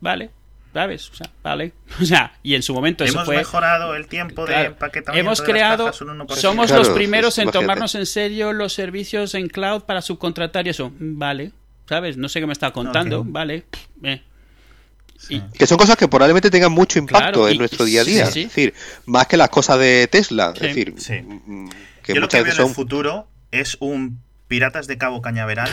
Vale. 0.00 0.28
¿Sabes? 0.74 1.08
O 1.10 1.14
sea, 1.14 1.30
vale. 1.42 1.72
O 2.02 2.04
sea, 2.04 2.34
y 2.42 2.54
en 2.56 2.62
su 2.62 2.74
momento 2.74 3.04
eso 3.04 3.14
Hemos 3.14 3.24
fue. 3.26 3.36
mejorado 3.36 3.94
el 3.94 4.06
tiempo 4.08 4.44
de 4.44 4.64
empaquetamiento 4.64 5.20
hemos 5.20 5.38
de 5.38 5.42
las 5.44 5.50
creado, 5.50 5.84
cajas 5.86 6.00
un 6.02 6.08
1%. 6.18 6.34
somos 6.36 6.66
Claro, 6.66 6.82
los 6.82 6.92
primeros 6.92 7.38
en 7.38 7.44
imagínate. 7.44 7.64
tomarnos 7.64 7.94
en 7.94 8.06
serio 8.06 8.52
los 8.52 8.72
servicios 8.72 9.34
en 9.34 9.48
cloud 9.48 9.82
para 9.84 10.02
subcontratar 10.02 10.66
y 10.66 10.70
eso. 10.70 10.92
Vale, 10.98 11.52
¿sabes? 11.88 12.16
No 12.16 12.28
sé 12.28 12.40
qué 12.40 12.46
me 12.46 12.52
está 12.52 12.72
contando, 12.72 13.22
vale. 13.24 13.64
eh. 14.02 14.20
Sí. 15.16 15.40
Que 15.56 15.66
son 15.66 15.78
cosas 15.78 15.96
que 15.96 16.08
probablemente 16.08 16.50
tengan 16.50 16.72
mucho 16.72 16.98
impacto 16.98 17.20
Claro, 17.40 17.48
y- 17.48 17.52
en 17.52 17.58
nuestro 17.58 17.84
día 17.86 18.00
a 18.02 18.04
día. 18.04 18.26
sí, 18.26 18.32
sí. 18.32 18.40
Es 18.42 18.48
decir, 18.48 18.74
más 19.06 19.26
que 19.28 19.36
las 19.36 19.48
cosas 19.48 19.78
de 19.78 20.06
Tesla. 20.10 20.52
Sí. 20.58 20.66
Es 20.66 20.74
decir, 20.74 20.94
Sí. 20.98 21.14
mm, 21.22 21.68
que 22.02 22.14
Yo 22.14 22.20
lo 22.20 22.28
que 22.28 22.36
veo 22.38 22.44
veces 22.44 22.58
en 22.58 22.62
el 22.62 22.66
son. 22.68 22.74
futuro 22.74 23.28
es 23.52 23.76
un 23.80 24.20
Piratas 24.54 24.86
de 24.86 24.96
Cabo 24.98 25.20
Cañaveral 25.20 25.68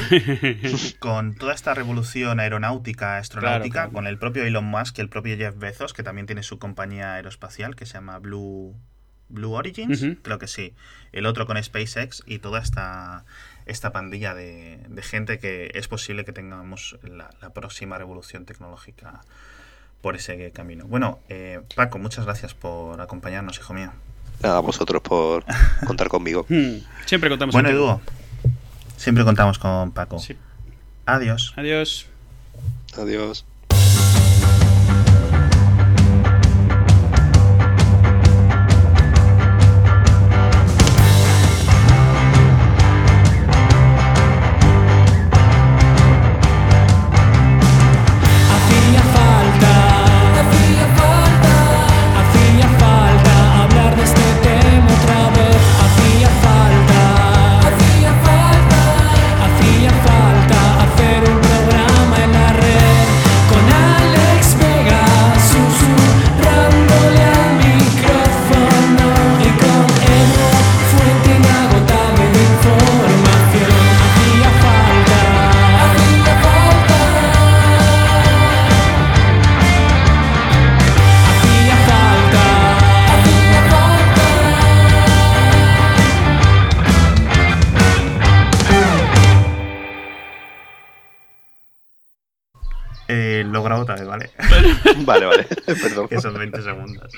con 1.00 1.36
toda 1.36 1.54
esta 1.54 1.76
revolución 1.76 2.40
aeronáutica, 2.40 3.18
astronáutica, 3.18 3.72
Claro, 3.74 3.90
claro. 3.90 3.92
con 3.94 4.08
el 4.08 4.18
propio 4.18 4.44
Elon 4.44 4.66
Musk 4.66 4.98
y 4.98 5.02
el 5.02 5.10
propio 5.10 5.38
Jeff 5.38 5.56
Bezos, 5.56 5.94
que 5.94 6.02
también 6.02 6.26
tiene 6.26 6.42
su 6.42 6.58
compañía 6.58 7.14
aeroespacial 7.14 7.76
que 7.76 7.86
se 7.86 7.94
llama 7.94 8.18
Blue, 8.18 8.76
Blue 9.30 9.52
Origins, 9.54 10.04
creo 10.24 10.40
que 10.40 10.48
sí. 10.48 10.74
El 11.12 11.28
otro 11.28 11.46
con 11.46 11.62
SpaceX 11.64 12.24
y 12.26 12.40
toda 12.40 12.60
esta, 12.60 13.24
esta 13.68 13.92
pandilla 13.92 14.34
de, 14.34 14.80
de 14.90 15.02
gente 15.04 15.38
que 15.38 15.70
es 15.76 15.88
posible 15.88 16.26
que 16.26 16.34
tengamos 16.34 16.98
la, 17.04 17.30
la 17.40 17.54
próxima 17.54 18.00
revolución 18.00 18.46
tecnológica 18.46 19.22
por 20.02 20.16
ese 20.16 20.52
camino. 20.54 20.86
Bueno, 20.88 21.20
eh, 21.30 21.62
Paco, 21.76 22.00
muchas 22.00 22.26
gracias 22.26 22.56
por 22.56 23.00
acompañarnos, 23.00 23.60
hijo 23.60 23.76
mío. 23.76 23.92
A 24.42 24.60
vosotros 24.60 25.04
por 25.04 25.46
contar 25.86 26.08
conmigo. 26.08 26.48
Hmm, 26.50 26.78
Siempre 27.06 27.30
contamos 27.30 27.54
Bueno. 27.54 27.70
Edu, 27.70 28.02
siempre 29.02 29.24
contamos 29.24 29.58
con 29.60 29.92
Paco. 29.92 30.20
Sí. 30.20 30.38
Adiós. 31.06 31.54
Adiós. 31.58 32.08
Adiós. 32.98 33.46
Otra 93.82 93.96
vez, 93.96 94.06
¿vale? 94.08 94.32
Vale, 95.06 95.26
vale. 95.26 95.44
Perdón. 95.66 96.08
que 96.08 96.20
son 96.22 96.34
20 96.34 96.62
segundos. 96.62 97.12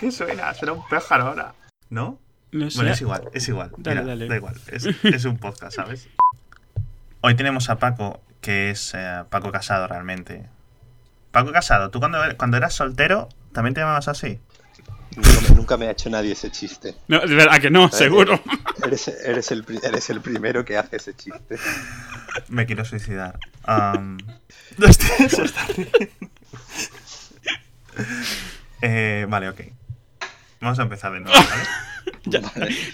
¿Qué 0.00 0.10
suena? 0.10 0.52
Suena 0.54 0.72
un 0.72 0.88
pájaro 0.88 1.28
ahora. 1.28 1.54
¿No? 1.90 2.18
No 2.50 2.70
sé. 2.70 2.78
Bueno, 2.78 2.92
es 2.92 3.00
igual, 3.00 3.28
es 3.32 3.48
igual. 3.48 3.72
Dale, 3.76 4.00
Mira, 4.00 4.12
dale. 4.12 4.28
Da 4.28 4.36
igual. 4.36 4.54
Es, 4.66 4.84
es 5.04 5.24
un 5.24 5.38
podcast, 5.38 5.76
¿sabes? 5.76 6.08
Hoy 7.20 7.34
tenemos 7.34 7.70
a 7.70 7.78
Paco, 7.78 8.20
que 8.40 8.70
es 8.70 8.92
eh, 8.94 9.24
Paco 9.30 9.52
Casado 9.52 9.86
realmente. 9.86 10.48
Paco 11.30 11.52
Casado, 11.52 11.90
tú 11.90 12.00
cuando, 12.00 12.18
cuando 12.36 12.56
eras 12.56 12.74
soltero 12.74 13.28
también 13.52 13.74
te 13.74 13.80
llamabas 13.80 14.08
así. 14.08 14.40
Nunca, 15.16 15.40
me- 15.48 15.54
nunca 15.56 15.76
me 15.76 15.86
ha 15.86 15.90
hecho 15.90 16.08
nadie 16.10 16.32
ese 16.32 16.50
chiste. 16.50 16.94
No, 17.08 17.20
de 17.20 17.34
verdad 17.34 17.60
que 17.60 17.70
no, 17.70 17.88
seguro. 17.90 18.40
Eres, 18.84 19.08
eres, 19.08 19.50
el, 19.52 19.64
eres 19.82 20.10
el 20.10 20.20
primero 20.20 20.64
que 20.64 20.76
hace 20.78 20.96
ese 20.96 21.14
chiste. 21.14 21.56
Me 22.48 22.64
quiero 22.66 22.84
suicidar. 22.84 23.38
Am, 23.64 24.16
no 24.78 24.86
estoy- 24.86 25.28
se 25.28 25.42
está 25.44 25.66
riendo. 25.66 25.92
Eh, 28.80 29.26
vale, 29.28 29.48
ok. 29.50 29.60
Vamos 30.60 30.78
a 30.78 30.82
empezar 30.82 31.12
de 31.12 31.20
nuevo, 31.20 31.36
¿vale? 31.38 31.62
Ya, 32.24 32.40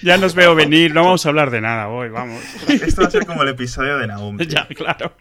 ya 0.02 0.16
nos 0.18 0.34
veo 0.34 0.54
venir, 0.54 0.94
no 0.94 1.02
vamos 1.04 1.24
a 1.24 1.28
hablar 1.30 1.50
de 1.50 1.60
nada 1.60 1.88
hoy, 1.88 2.08
vamos. 2.08 2.42
Esto 2.68 3.02
va 3.02 3.08
a 3.08 3.10
ser 3.10 3.26
como 3.26 3.42
el 3.42 3.48
episodio 3.50 3.98
de 3.98 4.06
tío. 4.38 4.46
Ya, 4.46 4.66
claro. 4.68 5.14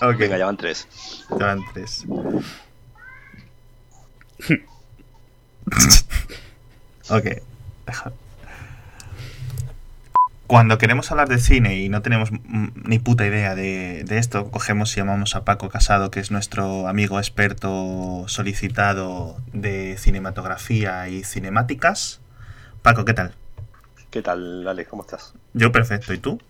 Ok, 0.00 0.16
Venga, 0.16 0.36
ya 0.38 0.46
van 0.46 0.56
tres. 0.56 0.86
ya 1.30 1.46
van 1.46 1.60
tres. 1.72 2.04
ok, 7.10 7.24
deja. 7.86 8.12
Cuando 10.46 10.78
queremos 10.78 11.10
hablar 11.10 11.28
de 11.28 11.38
cine 11.38 11.78
y 11.78 11.90
no 11.90 12.00
tenemos 12.00 12.30
ni 12.32 12.98
puta 12.98 13.26
idea 13.26 13.54
de, 13.54 14.04
de 14.04 14.16
esto, 14.16 14.50
cogemos 14.50 14.96
y 14.96 15.00
llamamos 15.00 15.36
a 15.36 15.44
Paco 15.44 15.68
Casado, 15.68 16.10
que 16.10 16.20
es 16.20 16.30
nuestro 16.30 16.88
amigo 16.88 17.18
experto 17.18 18.24
solicitado 18.28 19.36
de 19.52 19.98
cinematografía 19.98 21.06
y 21.08 21.22
cinemáticas. 21.22 22.20
Paco, 22.80 23.04
¿qué 23.04 23.12
tal? 23.12 23.34
¿Qué 24.10 24.22
tal, 24.22 24.66
Alex? 24.66 24.88
¿Cómo 24.88 25.02
estás? 25.02 25.34
Yo 25.52 25.70
perfecto, 25.70 26.14
¿y 26.14 26.18
tú? 26.18 26.40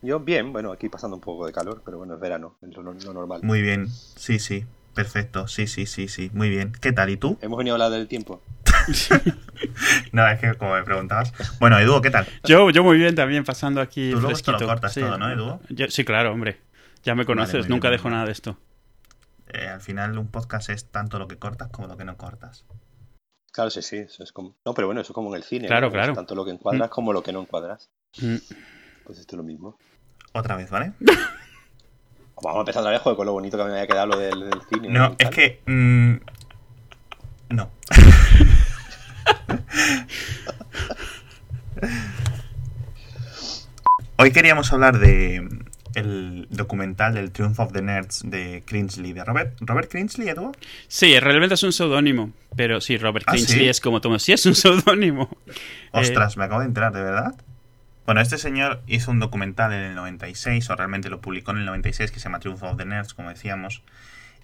Yo 0.00 0.20
bien, 0.20 0.52
bueno, 0.52 0.70
aquí 0.70 0.88
pasando 0.88 1.16
un 1.16 1.22
poco 1.22 1.44
de 1.44 1.52
calor, 1.52 1.82
pero 1.84 1.98
bueno, 1.98 2.14
es 2.14 2.20
verano, 2.20 2.54
es 2.62 2.76
lo, 2.76 2.84
lo 2.84 3.12
normal. 3.12 3.40
Muy 3.42 3.62
bien, 3.62 3.88
sí, 3.88 4.38
sí, 4.38 4.64
perfecto, 4.98 5.46
sí, 5.46 5.68
sí, 5.68 5.86
sí, 5.86 6.08
sí, 6.08 6.28
muy 6.34 6.50
bien. 6.50 6.72
¿Qué 6.72 6.90
tal? 6.90 7.08
¿Y 7.08 7.16
tú? 7.16 7.38
Hemos 7.40 7.56
venido 7.56 7.74
a 7.74 7.76
hablar 7.76 7.92
del 7.92 8.08
tiempo. 8.08 8.42
No, 10.12 10.26
es 10.28 10.38
que 10.40 10.54
como 10.54 10.74
me 10.74 10.84
preguntabas. 10.84 11.32
Bueno, 11.58 11.78
Edu, 11.78 12.00
¿qué 12.00 12.10
tal? 12.10 12.26
Yo, 12.44 12.70
yo 12.70 12.84
muy 12.84 12.96
bien 12.96 13.16
también, 13.16 13.42
pasando 13.44 13.80
aquí 13.80 14.10
Tú 14.10 14.20
luego 14.20 14.30
esto 14.30 14.52
lo 14.52 14.58
cortas 14.64 14.94
todo, 14.94 15.18
¿no, 15.18 15.30
Edu? 15.30 15.60
Yo- 15.68 15.88
sí, 15.88 16.04
claro, 16.04 16.32
hombre. 16.32 16.60
Ya 17.02 17.16
me 17.16 17.24
conoces, 17.24 17.68
nunca 17.68 17.90
dejo 17.90 18.04
bien. 18.04 18.14
nada 18.14 18.26
de 18.26 18.32
esto. 18.32 18.56
Eh, 19.52 19.66
al 19.66 19.80
final 19.80 20.16
un 20.16 20.28
podcast 20.28 20.70
es 20.70 20.90
tanto 20.90 21.18
lo 21.18 21.26
que 21.26 21.38
cortas 21.38 21.68
como 21.70 21.88
lo 21.88 21.96
que 21.96 22.04
no 22.04 22.16
cortas. 22.16 22.64
Claro, 23.52 23.70
sí, 23.70 23.82
sí, 23.82 23.96
eso 23.96 24.22
es 24.22 24.32
como... 24.32 24.56
No, 24.64 24.74
pero 24.74 24.86
bueno, 24.86 25.00
eso 25.00 25.12
es 25.12 25.14
como 25.14 25.30
en 25.30 25.36
el 25.36 25.42
cine. 25.42 25.66
Claro, 25.66 25.88
¿no? 25.88 25.92
claro. 25.92 26.12
Es 26.12 26.16
tanto 26.16 26.36
lo 26.36 26.44
que 26.44 26.52
encuadras 26.52 26.88
como 26.88 27.12
lo 27.12 27.22
que 27.22 27.32
no 27.32 27.40
encuadras. 27.40 27.90
Mm. 28.20 28.36
Pues 29.04 29.18
esto 29.18 29.34
es 29.34 29.38
lo 29.38 29.42
mismo. 29.44 29.76
Otra 30.32 30.54
vez, 30.56 30.70
¿vale? 30.70 30.92
Vamos 32.42 32.58
a 32.58 32.60
empezar 32.60 32.80
otra 32.82 32.92
vez, 32.92 33.00
joder, 33.02 33.16
con 33.16 33.26
lo 33.26 33.32
bonito 33.32 33.56
que 33.56 33.64
me 33.64 33.70
había 33.70 33.86
quedado 33.86 34.06
lo 34.08 34.18
del, 34.18 34.50
del 34.50 34.60
cine. 34.70 34.88
No, 34.88 35.14
es 35.18 35.30
que... 35.30 35.60
mm, 35.66 36.14
no. 37.50 37.70
Hoy 44.16 44.32
queríamos 44.32 44.72
hablar 44.72 44.98
de 44.98 45.48
el 45.94 46.46
documental 46.50 47.14
del 47.14 47.30
Triumph 47.32 47.58
of 47.60 47.72
the 47.72 47.82
Nerds 47.82 48.22
de 48.24 48.62
Crinsley, 48.66 49.12
de 49.12 49.24
Robert, 49.24 49.56
Robert 49.60 49.90
Crinsley, 49.90 50.28
Edu. 50.28 50.52
Sí, 50.86 51.18
realmente 51.18 51.54
es 51.54 51.62
un 51.62 51.72
seudónimo. 51.72 52.30
Pero 52.56 52.80
sí, 52.80 52.98
Robert 52.98 53.24
¿Ah, 53.28 53.36
sí? 53.38 53.68
es 53.68 53.80
como 53.80 54.00
tú. 54.00 54.16
Sí, 54.18 54.32
es 54.32 54.44
un 54.46 54.54
seudónimo. 54.56 55.28
Ostras, 55.92 56.36
me 56.36 56.44
acabo 56.44 56.60
de 56.60 56.66
enterar, 56.66 56.92
¿de 56.92 57.02
verdad? 57.02 57.34
Bueno, 58.08 58.22
este 58.22 58.38
señor 58.38 58.80
hizo 58.86 59.10
un 59.10 59.20
documental 59.20 59.70
en 59.74 59.82
el 59.82 59.94
96, 59.94 60.70
o 60.70 60.74
realmente 60.74 61.10
lo 61.10 61.20
publicó 61.20 61.50
en 61.50 61.58
el 61.58 61.66
96, 61.66 62.10
que 62.10 62.18
se 62.18 62.24
llama 62.24 62.40
Triumph 62.40 62.62
of 62.62 62.78
the 62.78 62.86
Nerds, 62.86 63.12
como 63.12 63.28
decíamos. 63.28 63.82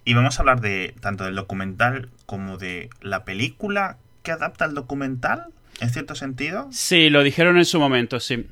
Y 0.04 0.12
vamos 0.12 0.38
a 0.38 0.42
hablar 0.42 0.60
de 0.60 0.94
tanto 1.00 1.24
del 1.24 1.34
documental 1.34 2.10
como 2.26 2.58
de 2.58 2.90
la 3.00 3.24
película 3.24 3.96
que 4.22 4.32
adapta 4.32 4.66
el 4.66 4.74
documental, 4.74 5.46
en 5.80 5.88
cierto 5.88 6.14
sentido. 6.14 6.68
Sí, 6.72 7.08
lo 7.08 7.22
dijeron 7.22 7.56
en 7.56 7.64
su 7.64 7.80
momento, 7.80 8.20
sí. 8.20 8.46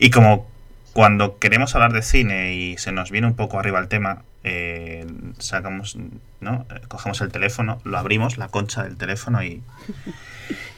Y 0.00 0.10
como 0.10 0.50
cuando 0.92 1.38
queremos 1.38 1.76
hablar 1.76 1.92
de 1.92 2.02
cine 2.02 2.52
y 2.56 2.78
se 2.78 2.90
nos 2.90 3.12
viene 3.12 3.28
un 3.28 3.36
poco 3.36 3.60
arriba 3.60 3.78
el 3.78 3.86
tema, 3.86 4.24
eh, 4.42 5.06
sacamos, 5.38 5.98
¿no? 6.40 6.66
Cogemos 6.88 7.20
el 7.20 7.30
teléfono, 7.30 7.80
lo 7.84 7.96
abrimos, 7.96 8.38
la 8.38 8.48
concha 8.48 8.82
del 8.82 8.96
teléfono 8.96 9.44
y, 9.44 9.62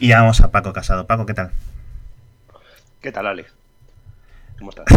y 0.01 0.09
llamamos 0.09 0.43
a 0.43 0.51
Paco 0.51 0.75
Casado. 0.75 1.07
Paco, 1.07 1.25
¿qué 1.25 1.33
tal? 1.33 1.53
¿Qué 3.01 3.13
tal, 3.13 3.27
Alex? 3.27 3.53
¿Cómo 4.59 4.71
estás? 4.71 4.87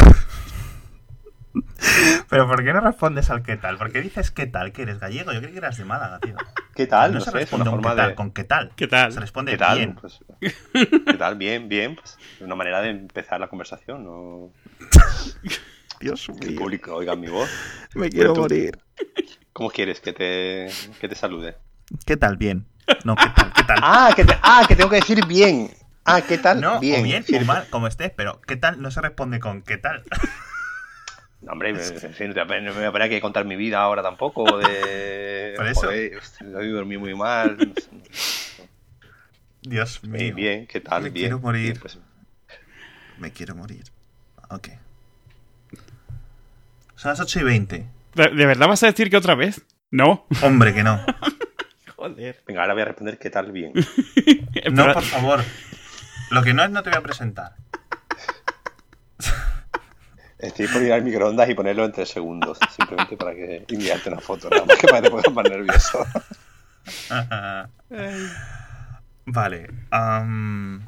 Pero 2.29 2.47
¿por 2.47 2.63
qué 2.63 2.71
no 2.73 2.79
respondes 2.79 3.29
al 3.29 3.43
qué 3.43 3.57
tal? 3.57 3.77
¿Por 3.77 3.91
qué 3.91 4.01
dices 4.01 4.31
qué 4.31 4.47
tal? 4.47 4.71
¿Que 4.71 4.83
eres 4.83 4.99
gallego? 4.99 5.33
Yo 5.33 5.39
creí 5.41 5.51
que 5.51 5.57
eras 5.57 5.77
de 5.77 5.83
Málaga, 5.85 6.19
tío. 6.19 6.35
¿Qué 6.73 6.87
tal? 6.87 7.11
No, 7.11 7.19
No 7.19 7.25
se 7.25 7.31
sé, 7.31 7.37
es 7.37 7.41
responde 7.51 7.63
una 7.63 7.71
con 7.71 7.79
qué 7.81 7.87
forma 7.87 7.95
tal, 8.01 8.09
de... 8.09 8.15
con 8.15 8.31
qué 8.31 8.43
tal. 8.45 8.71
¿Qué 8.75 8.87
tal? 8.87 9.11
Se 9.11 9.19
responde 9.19 9.51
¿Qué 9.51 9.57
tal? 9.57 9.77
bien. 9.77 9.95
Pues, 9.95 10.19
¿Qué 10.39 11.13
tal? 11.17 11.35
Bien, 11.35 11.67
bien. 11.67 11.95
Pues, 11.95 12.17
es 12.35 12.41
una 12.41 12.55
manera 12.55 12.81
de 12.81 12.89
empezar 12.91 13.39
la 13.39 13.49
conversación. 13.49 14.03
¿no? 14.05 14.51
Dios 15.99 16.27
Que 16.39 16.47
el 16.47 16.55
público 16.55 16.95
oiga 16.95 17.15
mi 17.15 17.27
voz. 17.27 17.49
me 17.95 18.09
quiero 18.09 18.33
tú- 18.33 18.41
morir. 18.41 18.79
¿Cómo 19.53 19.69
quieres 19.69 19.99
que 19.99 20.13
te, 20.13 20.69
que 20.99 21.09
te 21.09 21.15
salude? 21.15 21.57
¿Qué 22.05 22.15
tal? 22.15 22.37
Bien. 22.37 22.65
No, 23.03 23.15
¿qué 23.15 23.27
tal? 23.35 23.53
¿Qué 23.53 23.63
tal? 23.63 23.77
Ah 23.81 24.11
que, 24.15 24.25
te- 24.25 24.37
ah, 24.41 24.63
que 24.67 24.75
tengo 24.75 24.89
que 24.89 24.95
decir 24.97 25.25
bien. 25.27 25.69
Ah, 26.05 26.21
¿qué 26.21 26.37
tal? 26.37 26.61
no, 26.61 26.79
bien. 26.79 27.01
o 27.01 27.03
bien 27.03 27.25
o 27.41 27.45
mal, 27.45 27.67
como 27.69 27.87
estés, 27.87 28.11
pero 28.15 28.41
¿qué 28.41 28.55
tal? 28.55 28.81
No 28.81 28.91
se 28.91 29.01
responde 29.01 29.39
con 29.39 29.61
¿qué 29.61 29.77
tal? 29.77 30.03
No, 31.41 31.53
hombre, 31.53 31.73
me- 31.73 31.81
en 31.81 32.13
fin, 32.13 32.33
no 32.35 32.45
me 32.45 32.87
voy 32.89 33.01
a 33.01 33.17
a 33.17 33.21
contar 33.21 33.45
mi 33.45 33.55
vida 33.55 33.81
ahora 33.81 34.03
tampoco. 34.03 34.59
De... 34.59 35.53
Por 35.57 35.67
eso. 35.67 35.81
Joder, 35.87 36.21
dormí 36.71 36.97
muy 36.97 37.15
mal. 37.15 37.57
Dios 39.63 40.03
mío. 40.03 40.19
Bien, 40.19 40.35
bien, 40.35 40.67
¿qué 40.67 40.81
tal? 40.81 41.01
Me 41.01 41.09
bien. 41.09 41.23
quiero 41.25 41.39
morir. 41.39 41.63
Bien, 41.63 41.79
pues, 41.79 41.97
Me 43.17 43.31
quiero 43.31 43.55
morir. 43.55 43.83
Ok. 44.49 44.69
Son 46.95 47.09
las 47.09 47.19
8 47.19 47.39
y 47.39 47.43
20. 47.43 47.85
¿De, 48.13 48.27
de 48.27 48.45
verdad 48.45 48.67
vas 48.67 48.83
a 48.83 48.87
decir 48.87 49.09
que 49.09 49.17
otra 49.17 49.33
vez? 49.33 49.65
No. 49.89 50.27
Hombre, 50.43 50.75
que 50.75 50.83
no. 50.83 51.03
Joder. 51.95 52.43
venga, 52.45 52.61
ahora 52.61 52.73
voy 52.73 52.81
a 52.83 52.85
responder 52.85 53.17
¿qué 53.17 53.29
tal? 53.31 53.51
Bien. 53.51 53.73
No, 54.71 54.93
por 54.93 55.03
favor. 55.03 55.43
Lo 56.31 56.41
que 56.41 56.53
no 56.53 56.63
es 56.63 56.71
no 56.71 56.81
te 56.81 56.89
voy 56.89 56.97
a 56.97 57.01
presentar. 57.01 57.55
Estoy 60.39 60.67
por 60.67 60.81
ir 60.81 60.91
al 60.93 61.03
microondas 61.03 61.49
y 61.49 61.53
ponerlo 61.53 61.85
en 61.85 61.91
tres 61.91 62.09
segundos, 62.09 62.57
simplemente 62.75 63.15
para 63.15 63.33
que 63.35 63.65
enviarte 63.67 64.09
una 64.09 64.19
foto, 64.19 64.49
nada 64.49 64.65
más 64.65 64.77
que 64.77 64.87
para 64.87 65.01
que 65.01 65.03
te 65.03 65.11
pongas 65.11 65.31
más 65.33 65.49
nervioso. 65.49 66.07
vale. 69.25 69.69
am, 69.91 70.83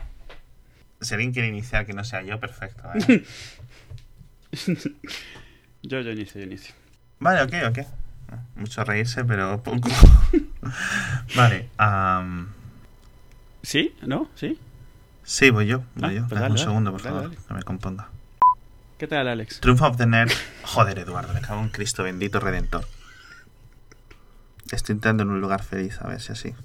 si 1.01 1.13
alguien 1.13 1.33
quiere 1.33 1.49
iniciar 1.49 1.85
que 1.85 1.93
no 1.93 2.03
sea 2.03 2.23
yo, 2.23 2.39
perfecto. 2.39 2.83
¿eh? 2.95 3.23
Yo, 5.85 5.99
yo 5.99 6.11
inicio, 6.11 6.39
yo 6.39 6.47
inicio. 6.47 6.73
Vale, 7.19 7.41
ok, 7.41 7.53
ok. 7.67 7.85
Mucho 8.55 8.85
reírse, 8.85 9.25
pero 9.25 9.61
poco. 9.61 9.89
vale. 11.35 11.67
am, 11.75 12.53
¿Sí? 13.61 13.93
¿No? 14.03 14.29
¿Sí? 14.35 14.57
Sí, 15.23 15.49
voy 15.49 15.67
yo. 15.67 15.79
Voy 15.95 16.09
Ah, 16.09 16.13
yo. 16.13 16.27
pues 16.27 16.39
dale, 16.41 16.51
un 16.51 16.55
dale. 16.57 16.57
segundo, 16.63 16.91
por 16.91 17.01
Dale, 17.01 17.15
favor. 17.15 17.35
Que 17.47 17.53
me 17.53 17.63
componga. 17.63 18.09
¿Qué 18.97 19.07
tal, 19.07 19.27
Alex? 19.27 19.59
Triumph 19.59 19.81
of 19.81 19.97
the 19.97 20.05
Nerd. 20.05 20.31
Joder, 20.63 20.99
Eduardo, 20.99 21.33
me 21.33 21.41
cago 21.41 21.61
en 21.61 21.69
Cristo 21.69 22.03
bendito 22.03 22.39
redentor. 22.39 22.85
Estoy 24.71 24.93
entrando 24.93 25.23
en 25.23 25.29
un 25.29 25.41
lugar 25.41 25.61
feliz, 25.63 25.99
a 26.01 26.07
ver 26.07 26.21
si 26.21 26.31
así. 26.31 26.55